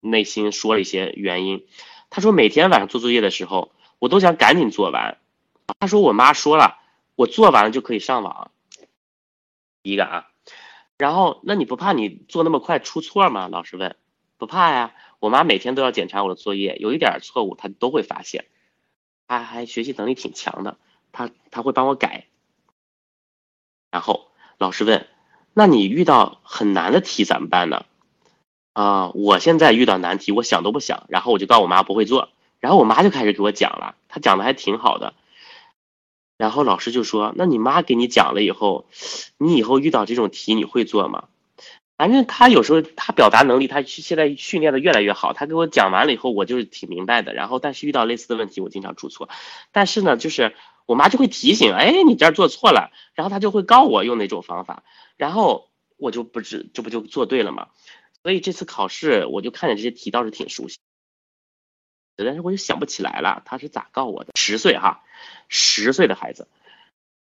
[0.00, 1.66] 内心说了一些原因，
[2.10, 5.18] 他说每天晚上做作业的时候，我都想赶紧做完。
[5.80, 6.78] 他说我妈说了，
[7.14, 8.50] 我做完了就可以上网。
[9.82, 10.28] 一个啊，
[10.98, 13.48] 然后那你不怕你做那么快出错吗？
[13.48, 13.96] 老师问。
[14.38, 18.46] 不怕呀，我妈每天都要检查我的作业，有一点错误她都会发现。
[19.26, 20.78] 她还学习能力挺强的，
[21.10, 22.26] 她她会帮我改。
[23.90, 25.08] 然后老师问，
[25.54, 27.84] 那你遇到很难的题怎么办呢？
[28.78, 32.28] 啊，我现在遇到难题，我想都不想，然后我就告诉我妈不会做，
[32.60, 35.14] 然后我妈就开始给我讲了，她讲的还挺好的。
[36.36, 38.86] 然后老师就说：“那你妈给你讲了以后，
[39.36, 41.24] 你以后遇到这种题你会做吗？”
[41.98, 45.32] 反正他有时候他表达能力，他现在训练的越来越好。
[45.32, 47.34] 他给我讲完了以后，我就是挺明白的。
[47.34, 49.28] 然后但是遇到类似的问题，我经常出错。
[49.72, 50.54] 但是呢，就是
[50.86, 54.84] 我妈就会提醒：“哎，你这儿做错了。”然后他就会告我用哪种方法，
[55.16, 57.66] 然后我就不知这不就做对了吗？
[58.28, 60.76] 所以这次考试，我就看见这些题倒是挺熟悉，
[62.14, 64.32] 但是我就想不起来了，他是咋告我的？
[64.34, 65.02] 十岁哈，
[65.48, 66.46] 十岁的孩子，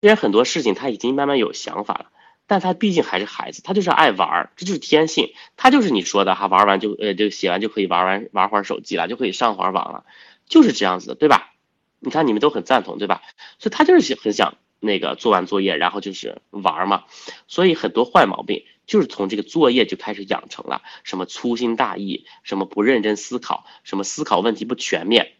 [0.00, 2.12] 虽然很多事情他已经慢慢有想法了，
[2.46, 10.04] 但他毕竟还是孩子，他就是爱玩，这就是天性，他就是你说的哈，玩完就呃就写完就可以玩完玩会儿手机了，就可以上会儿网了，
[10.46, 11.52] 就是这样子的，对吧？
[11.98, 13.22] 你看你们都很赞同，对吧？
[13.58, 17.06] 所以他就是很想那个做完作业，然后就是玩嘛，
[17.48, 18.64] 所以很多坏毛病。
[18.86, 25.32] 就是从这个作业就开始养成了，什么粗心大意，什么不认真思考，什么思考问题不全面。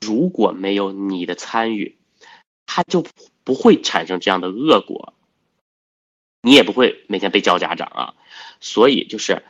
[0.00, 1.96] 如果没有你的参与，
[2.66, 3.04] 他就
[3.44, 5.14] 不会产生这样的恶果，
[6.42, 8.14] 你也不会每天被叫家长啊。
[8.60, 9.42] 所以就是，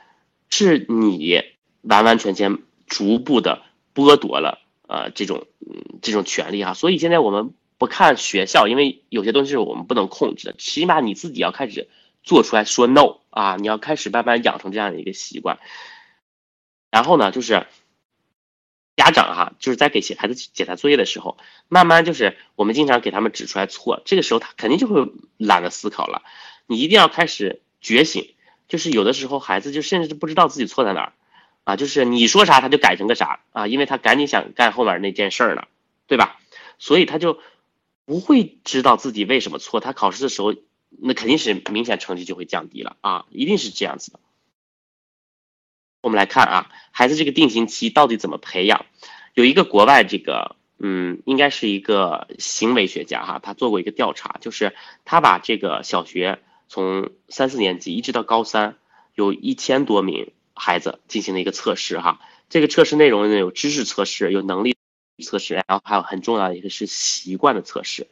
[0.51, 1.43] 是你
[1.83, 3.63] 完完全全逐步的
[3.95, 5.47] 剥夺了呃这种
[6.03, 6.75] 这种权利啊。
[6.75, 11.89] 所以现在我们不看学校，因为有些东西是我们不能控制的，起码你自己要开始。
[12.27, 13.57] 做出来说 no 啊！
[13.57, 15.61] 你要开始慢慢养成这样的一个习惯。
[16.91, 17.67] 然后呢，就是
[18.97, 21.39] 家长哈，就是在给写孩子检查作业的时候，
[21.69, 26.23] 慢慢就是我们经常给他们指出来错，这个时候他肯定就会懒得思考了。
[26.67, 28.35] 你一定要开始觉醒，
[28.67, 31.13] 就是有的时候孩子就甚至不知道自己错在哪儿
[31.63, 35.69] 啊，就是你说啥他就改成个啥啊，因为他赶紧想干后面那件事儿呢，
[36.09, 36.41] 对吧？
[36.81, 37.39] 所以他就
[38.05, 40.57] 不会知道自己为什么错，他考试的时候。
[40.89, 44.21] 那肯定是明显成绩就会降低了啊，一定是这样子的。
[46.03, 48.87] 我们来看啊，孩子这个定型期到底怎么培养？
[49.35, 56.39] 有一个国外这个，嗯，应该是一个行为学家哈，他做过一个调查，就是他把这个小学
[56.69, 58.79] 从三四年级一直到高三，
[59.15, 62.21] 有一千多名孩子进行了一个测试哈。
[62.49, 64.77] 这个测试内容呢有知识测试，有能力
[65.25, 68.07] 测试，然后还有很重要的一个是习惯的测试。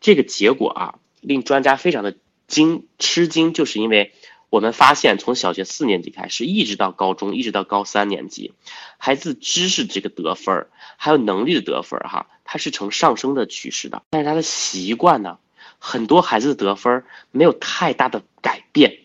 [0.00, 4.12] 这个结果啊，令专家非常的惊吃惊，就是因为。
[4.50, 8.52] 我们发现，从小学四年级开始，一直到高中，一直到高三年级，
[8.98, 14.04] 孩子知识这个得分儿，还有能力的得分儿，哈，它是呈上升的趋势的。
[14.10, 15.40] 但是他的习惯呢，
[15.80, 19.00] 很多孩子的得分儿没有太大的改变。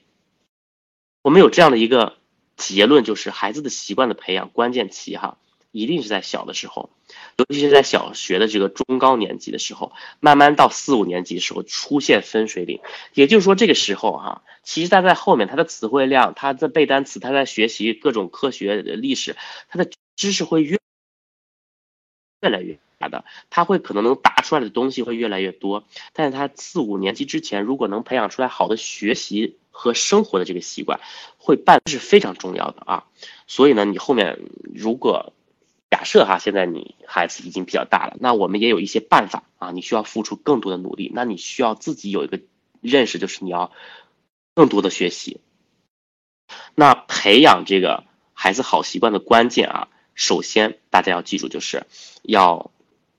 [1.23, 2.17] 我们有这样的一个
[2.55, 5.39] 结论，就是孩子的习惯的培养关键期，哈，
[5.71, 6.89] 一定是在小的时候。
[7.37, 12.81] 尤其是在小学的这个中高年级的时候，慢慢到四五年级的时候出现分水岭，
[13.13, 19.35] 也就是说这个时候哈，其实他在后面他的词汇量，他在背单词，他在学习各种科学的历史，
[19.69, 20.77] 他的知识会越
[22.41, 25.85] 越来越大的，他会可能能答出来的东西会越来越多。
[26.13, 30.99] 但是他四五年级之前，如果能培养出来好的学习和生活的这个习惯，
[31.37, 33.05] 会办是非常重要的啊。
[33.47, 34.37] 所以呢，你后面
[34.75, 35.33] 如果。
[35.89, 42.39] 假设哈，现在你孩子已经比较大了，那我们也有一些办法啊，你需要付出更多的努力，那你需要自己有一个
[42.79, 43.71] 认识，就是你要
[44.53, 45.41] 更多的学习。
[46.75, 48.03] 那培养这个
[48.33, 51.87] 孩子好习惯的关键啊，首先大家要记住，就是
[52.21, 52.71] 要，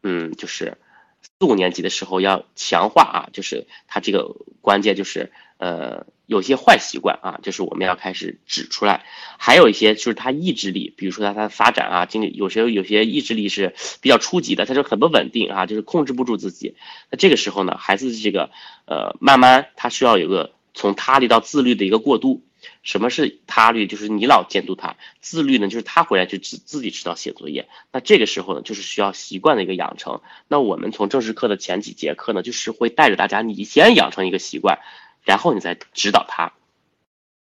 [0.03, 0.79] 嗯，就是
[1.23, 6.07] 四五年级的时候要强化啊，就是他这个关键就是呃。
[6.31, 9.01] 有些坏习惯啊，就是我们要开始指出来；
[9.37, 16.77] 还有一些就是他意志力，比如说他他发展啊，经历有时候有些意志力是比较初级的，他就很不稳定啊，就是控制不住自己。
[17.11, 18.51] 那这个时候呢，孩子这个
[18.85, 22.45] 呃，慢慢他需要有个从他律到自律的一个过渡。
[22.83, 23.87] 什么是他律？
[23.87, 27.69] 就是你老监督他；自律呢，就是他回来就自自己知道写作业。
[27.91, 30.21] 那这个时候呢，就是需要习惯的一个养成。
[30.47, 34.79] 那我们从正式课的前几节课呢，就是会带着大家，你先养成一个习惯。
[35.25, 36.53] 然后你再指导他，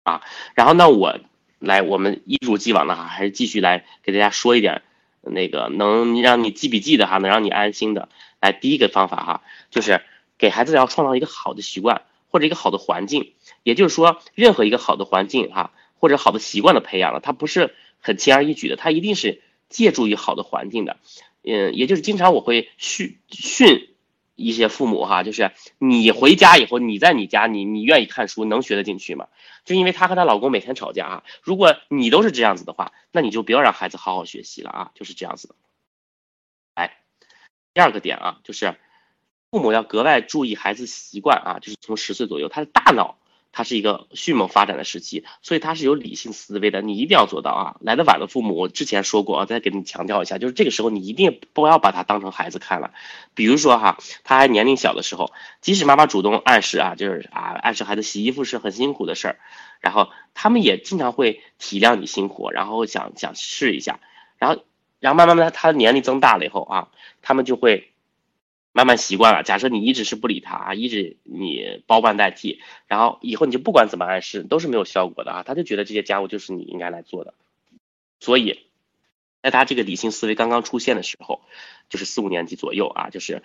[0.04, 0.22] 啊，
[0.54, 1.20] 然后那我
[1.60, 4.82] 来，我们一如既往的哈，还是继续来给大家说一点
[5.22, 8.10] 那个能让你记笔记的哈，能让你安心的。
[8.42, 10.02] 来，第一个方法哈，就是
[10.38, 13.34] 给孩子要创造一个好的习惯或者一个好的环境。
[13.64, 20.98] 也就是说，任何一个好的环境哈，或者好的习惯的培养了，它不是很轻而易举的，它一定是借助于好的环境的。
[21.46, 23.93] 嗯，也就是经常我会训训。
[24.36, 29.28] 一些父母哈，就是你回家以后，你在你家，你你愿意看书，能学得进去吗？
[29.66, 31.24] 就因为她和她老公每天吵架啊。
[31.42, 35.56] 如果你都是这样子的话，那你就不要让孩子好好学习了啊，就是这样子的。
[36.74, 36.98] 哎，
[37.74, 38.76] 第二个点啊，就是
[39.52, 43.18] 父母要格外注意孩子习惯啊，就是从十岁左右，他的大脑。
[43.54, 46.82] 它是一个迅猛发展的时期，所以它是有理性思维的。
[46.82, 47.76] 你一定要做到啊！
[47.80, 52.92] 来的晚的父母，我之前说过啊，再给你强调一下，就是这个时候你一定不要把他当成孩子看了。
[53.36, 55.32] 比如说哈，他还年龄小的时候，
[55.62, 59.40] 即使妈妈主动暗示啊，就是啊，暗示孩子洗衣服是很辛苦的事儿，
[59.80, 64.00] 然后他们也经常会体谅你辛苦，然后想想试一下，
[64.40, 64.64] 然后，
[65.00, 66.88] 然后慢慢慢他年龄增大了以后啊，
[67.22, 67.93] 他们就会。
[68.74, 69.44] 慢慢习惯了。
[69.44, 77.34] 假设你一直是不理他啊，一直你包办代替，然后以后你就不管怎么暗示都是没有效果的啊，他就觉得这些家务就是你应该来做的。
[78.20, 78.66] 所以，
[79.42, 81.42] 在他这个理性思维刚刚出现的时候，
[81.88, 83.44] 就是四五年级左右啊，就是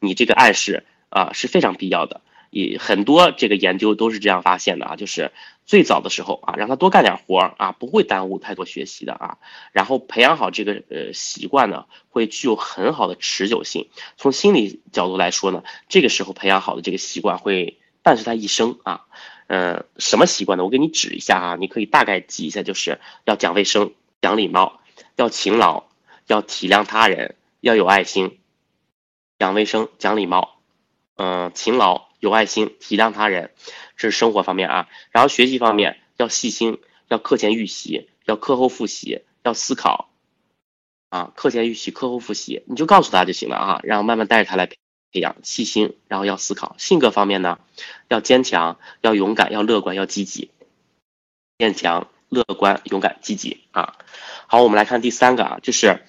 [0.00, 2.20] 你这个暗示啊是非常必要的。
[2.50, 5.32] 也很多这个研究都是这样发现的啊，就是
[5.66, 9.38] 最早的时候啊，让他多干点活儿啊，不会耽误太多学习的啊。
[9.72, 13.88] 然后培养好这个呃习惯呢，会具有很好的持久性。
[14.16, 19.06] 从心理角度来说呢，这个时候培养好的这个习惯会伴随他一生啊。
[19.46, 20.64] 嗯，什么习惯呢？
[20.64, 24.80] 我给你指一下啊，你可以大概记一下，就是要讲卫生、讲礼貌，
[25.16, 25.84] 要勤劳，
[26.26, 28.38] 要体谅他人，要有爱心。
[29.38, 30.58] 讲卫生、讲礼貌，
[31.16, 32.07] 嗯，勤劳。
[32.20, 33.52] 有爱心，体谅他人，
[33.96, 34.88] 这是生活方面啊。
[35.10, 40.10] 然后学习方面要细心，要课前预习，要课后复习，要思考，
[41.10, 43.80] 啊，课前预习，课后复习，你就告诉他就行了啊。
[43.84, 44.78] 然后慢慢带着他来培
[45.12, 46.74] 养细心，然后要思考。
[46.78, 47.60] 性格方面呢，
[48.08, 50.50] 要坚强，要勇敢，要乐观，要积极。
[51.58, 53.96] 坚强、乐观、勇敢、积极啊。
[54.46, 56.02] 好，我们来看第三个啊，就是，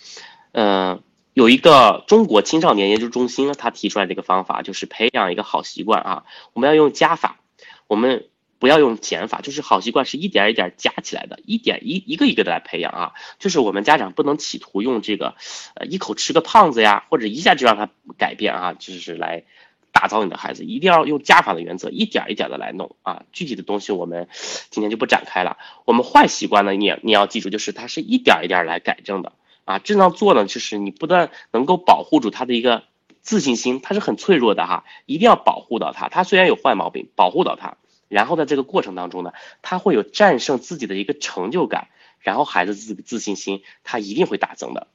[0.54, 1.04] 嗯。
[1.40, 6.26] 有一个中国青少年研究中心，他提出来这个方法，就是培养一个好习惯啊。
[6.52, 7.40] 我们要用加法，
[7.88, 8.28] 我们
[8.60, 13.14] 不要用减法，就是好习惯是一点一点加起来的，一点一一个一个的来培养啊。
[13.38, 15.36] 就是我们家长不能企图用这个，
[15.76, 17.88] 呃，一口吃个胖子呀，或者一下就让他
[18.18, 19.46] 改变啊，就是来
[19.94, 23.24] 打造你的孩子，一定要用加法的原则，一点一点的来弄啊。
[23.32, 24.28] 具体的东西我们
[24.72, 25.58] 今天就不展开了。
[25.86, 29.32] 我们坏习惯呢，你你要记住，就是它是一点一点来改正的。
[29.70, 32.86] 啊，这样做呢，就是你不但能够保护住他的一个
[33.22, 36.10] 自信心，他是很脆弱的哈，一定要保护到他。
[36.10, 37.78] 他虽然有坏毛病，保护到他，
[38.08, 39.32] 然后在这个过程当中呢，
[39.62, 41.90] 他会有战胜自己的一个成就感，
[42.20, 44.88] 然后孩子自自信心他一定会大增的。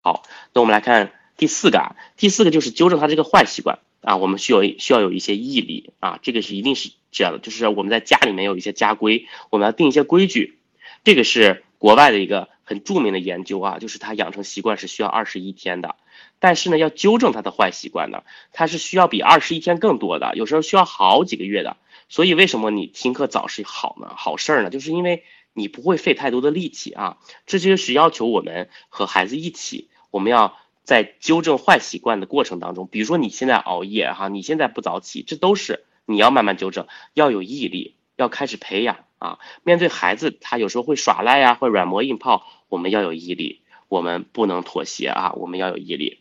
[0.00, 10.58] 好，那我们来看第四个啊，第四个就是纠正他这个坏习惯啊，我们需要需要有一些毅力啊，这个是一定是这样的，就是我们在家里面有一些家规，我们要定一些规矩，
[11.04, 15.96] 这个是国外的一个很著名的研究啊，就是他养成习惯是需要二十一天的，
[16.38, 18.22] 但是呢，要纠正他的坏习惯呢，
[18.52, 21.76] 他是需要比二十一天更多的，有时候需要好几个月的。
[22.08, 24.12] 所以为什么你听课早是好呢？
[24.16, 24.70] 好事儿呢？
[24.70, 29.88] 就是因为你不会费太多的力气啊，这就是要求我们和孩子一起。
[30.12, 39.38] 我们要在纠正坏习惯的过程当中，比如说你现在熬夜哈，你现在不早起，这都是你要慢慢纠正，要有毅力，要开始培养啊。
[39.62, 46.20] 面对孩子，他有时候会耍赖呀，会软磨硬泡，我们要有毅力，我们不能妥协啊，我们要有毅力。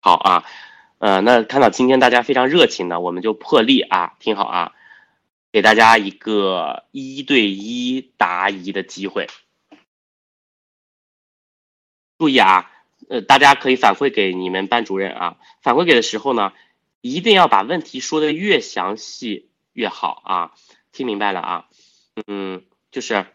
[0.00, 0.44] 好啊，
[0.98, 4.72] 呃，那看到今天大家非常热情呢，我们就破例啊，听好啊，
[5.52, 9.28] 给大家一个一对一答疑的机会，
[12.18, 12.70] 注意啊。
[13.08, 15.36] 呃，大家可以反馈给你们班主任啊。
[15.62, 16.52] 反馈给的时候呢，
[17.00, 20.52] 一定要把问题说的越详细越好啊。
[20.92, 21.66] 听明白了啊？
[22.26, 23.26] 嗯，就是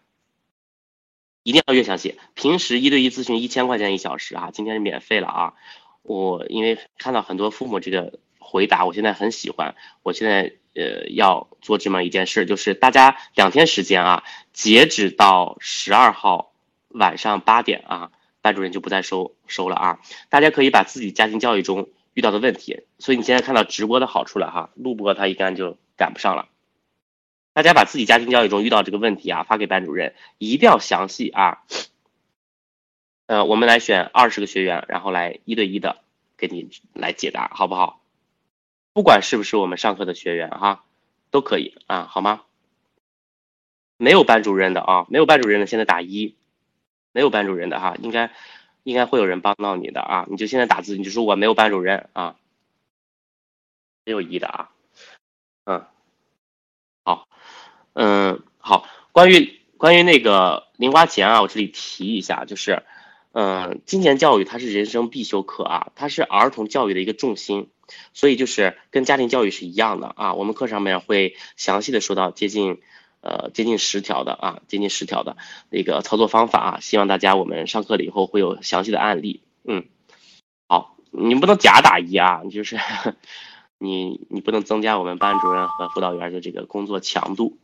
[1.44, 2.20] 一定要越详细。
[2.34, 5.54] 平时一对一咨询一千块钱一小时啊，今天是免费了啊。
[6.02, 9.76] 我因为看到很多父母这个回答，我现在很喜欢。
[10.04, 14.24] 我现在呃要做这么一件事，就是大家两天时间啊，
[14.54, 16.52] 截止到十二号
[16.90, 18.12] 晚上八点啊。
[18.42, 20.00] 班主任就不再收收了啊！
[20.30, 26.48] 大家可以把自己家庭教育中遇到的问题，所以你现在看到直播的好处了哈，录播他一干就赶不上了。
[27.56, 31.64] 大家把自己家庭教育中遇到这个问题啊发给班主任，一定要详细啊。
[33.28, 36.04] 呃，我们来选二十个学员，然后来一对一的
[36.36, 38.02] 给你来解答，好不好？
[38.92, 40.84] 不管是不是我们上课的学员哈，
[41.32, 42.44] 都可以啊，好吗？
[43.96, 46.36] 没有班主任的啊，没有班主任的现在打一。
[47.14, 48.34] 没有班主任的哈，应该
[48.84, 50.28] 应该会有人帮到你的啊！
[50.30, 52.36] 你就现在打字，你就说我没有班主任啊，
[54.04, 54.72] 没有一的啊，
[55.64, 55.88] 嗯，
[57.06, 57.30] 好，
[57.94, 62.84] 嗯，好，关于关于那个零花钱啊，我这里提一下，就是，
[63.32, 67.70] 嗯，金钱教育它是人生必修课啊，它是儿童教育的一个重心，
[68.14, 72.82] 所以就是跟家庭教育是一样的啊，我们课上面会详细的说到接近。
[73.22, 75.36] 呃，接近十条的啊，接近十条的
[75.72, 79.42] 那个操作方法啊，希望大家我们上课了以后会有详细的案例。
[79.64, 79.86] 嗯，
[80.68, 82.78] 好，你不能假打一啊，就是
[83.78, 87.58] 你你不能增加我们班主任和辅导员的这个工作强度。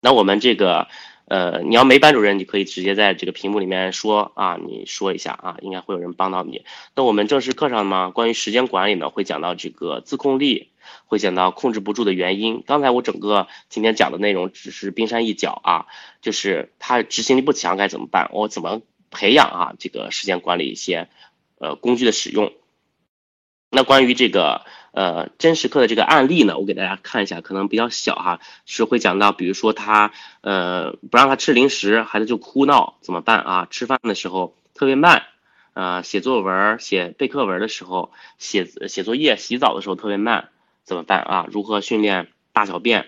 [0.00, 0.88] 那我们这个。
[1.30, 6.64] 呃，你要没班主任，你可以直接在这个屏幕里面说啊，你说一下啊，应该会有人帮到你。
[6.96, 10.72] 那我们正式课上呢，关于时间管理呢，会讲到这个自控力，
[11.06, 12.64] 会讲到控制不住的原因。
[12.66, 15.86] 刚才我整个今天讲的内容只是冰山一角啊，
[16.20, 18.28] 就是他执行力不强该怎么办？
[18.32, 18.82] 我怎么
[19.12, 19.74] 培养啊？
[19.78, 21.08] 这个时间管理一些
[21.60, 22.52] 呃工具的使用。
[23.70, 24.66] 那关于这个。
[24.92, 30.10] 呃，真实课的这个案例呢，我给大家看一下，可能比较小哈，是会讲到，比如说他
[30.40, 33.68] 呃不让他吃零食，孩子就哭闹怎么办啊？
[33.70, 35.26] 吃饭的时候特别慢，
[35.74, 40.48] 啊，写作文、写背课文的时候，写写作业、洗澡的时候特别慢，
[40.82, 41.46] 怎么办啊？
[41.52, 43.06] 如何训练大小便？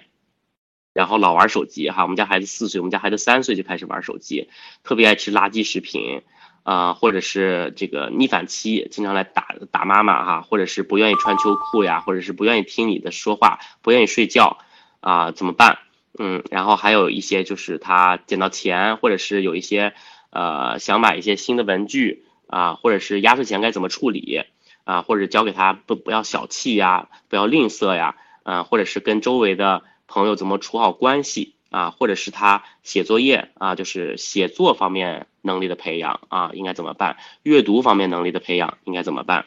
[0.93, 4.49] 然后老玩手机哈，我们家孩子四岁，我们家孩子三岁就开始玩手机，
[4.85, 6.23] 特别爱吃垃圾食品。
[6.63, 14.59] 啊，或者是这个逆反期，经常来打打妈妈哈，或者是不愿意穿秋裤呀，或者是不愿意听你的说话，不愿意睡觉
[15.01, 15.79] 啊，怎么办？
[16.19, 19.95] 嗯，然后还有一些就是他捡到钱，或者是有一些
[20.31, 24.45] 呃想买一些新的文具啊，或者是压岁钱该怎么处理
[24.85, 31.55] 啊，或者教给他不不要小气呀，不要吝啬呀，啊，或者是跟周围的朋友怎么处好关系。
[31.73, 37.17] 啊，或者是他写作业啊，就是写作方面能力的培养啊，应该怎么办？
[37.43, 39.47] 阅读方面能力的培养应该怎么办？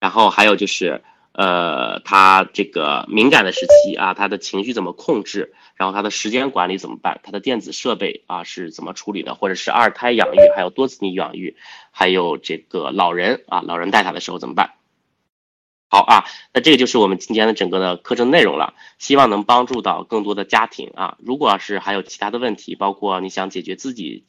[0.00, 1.02] 然后还有就是，
[1.32, 5.54] 呃，他这个敏感的时期啊，他的情绪怎么控制？
[5.76, 7.20] 然后他的时间管理怎么办？
[7.22, 9.34] 他的电子设备啊是怎么处理的？
[9.34, 11.56] 或者是二胎养育，还有多子女养育，
[11.90, 14.72] 还有这个老人啊，老人带他的时候怎么办？
[15.88, 21.16] 好啊，那这个就是我们今天的整个的课程内容了，希望能帮助到更多的家庭啊。
[21.20, 24.24] 如果要是还有其他的问题，包括你想解决自己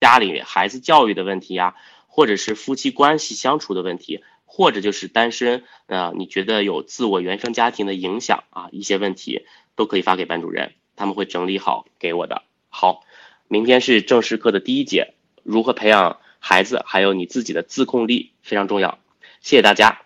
[0.00, 1.76] 家里孩子教育的问题呀，
[2.08, 9.46] 或者是夫妻关系相处的问题，或者就是单身啊，你觉得有自我原生家庭的影响啊，一些问题
[9.76, 12.42] 都可以发给班主任，他们会整理好给我的。
[12.68, 13.04] 好，
[13.46, 15.14] 明天是正式课的第一节，
[15.44, 18.98] 如何培养孩子，还有你自己的自控力非常重要。
[19.40, 20.02] 谢谢大家，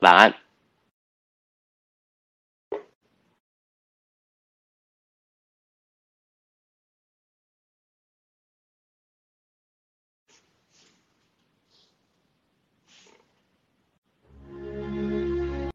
[0.00, 0.34] 晚安。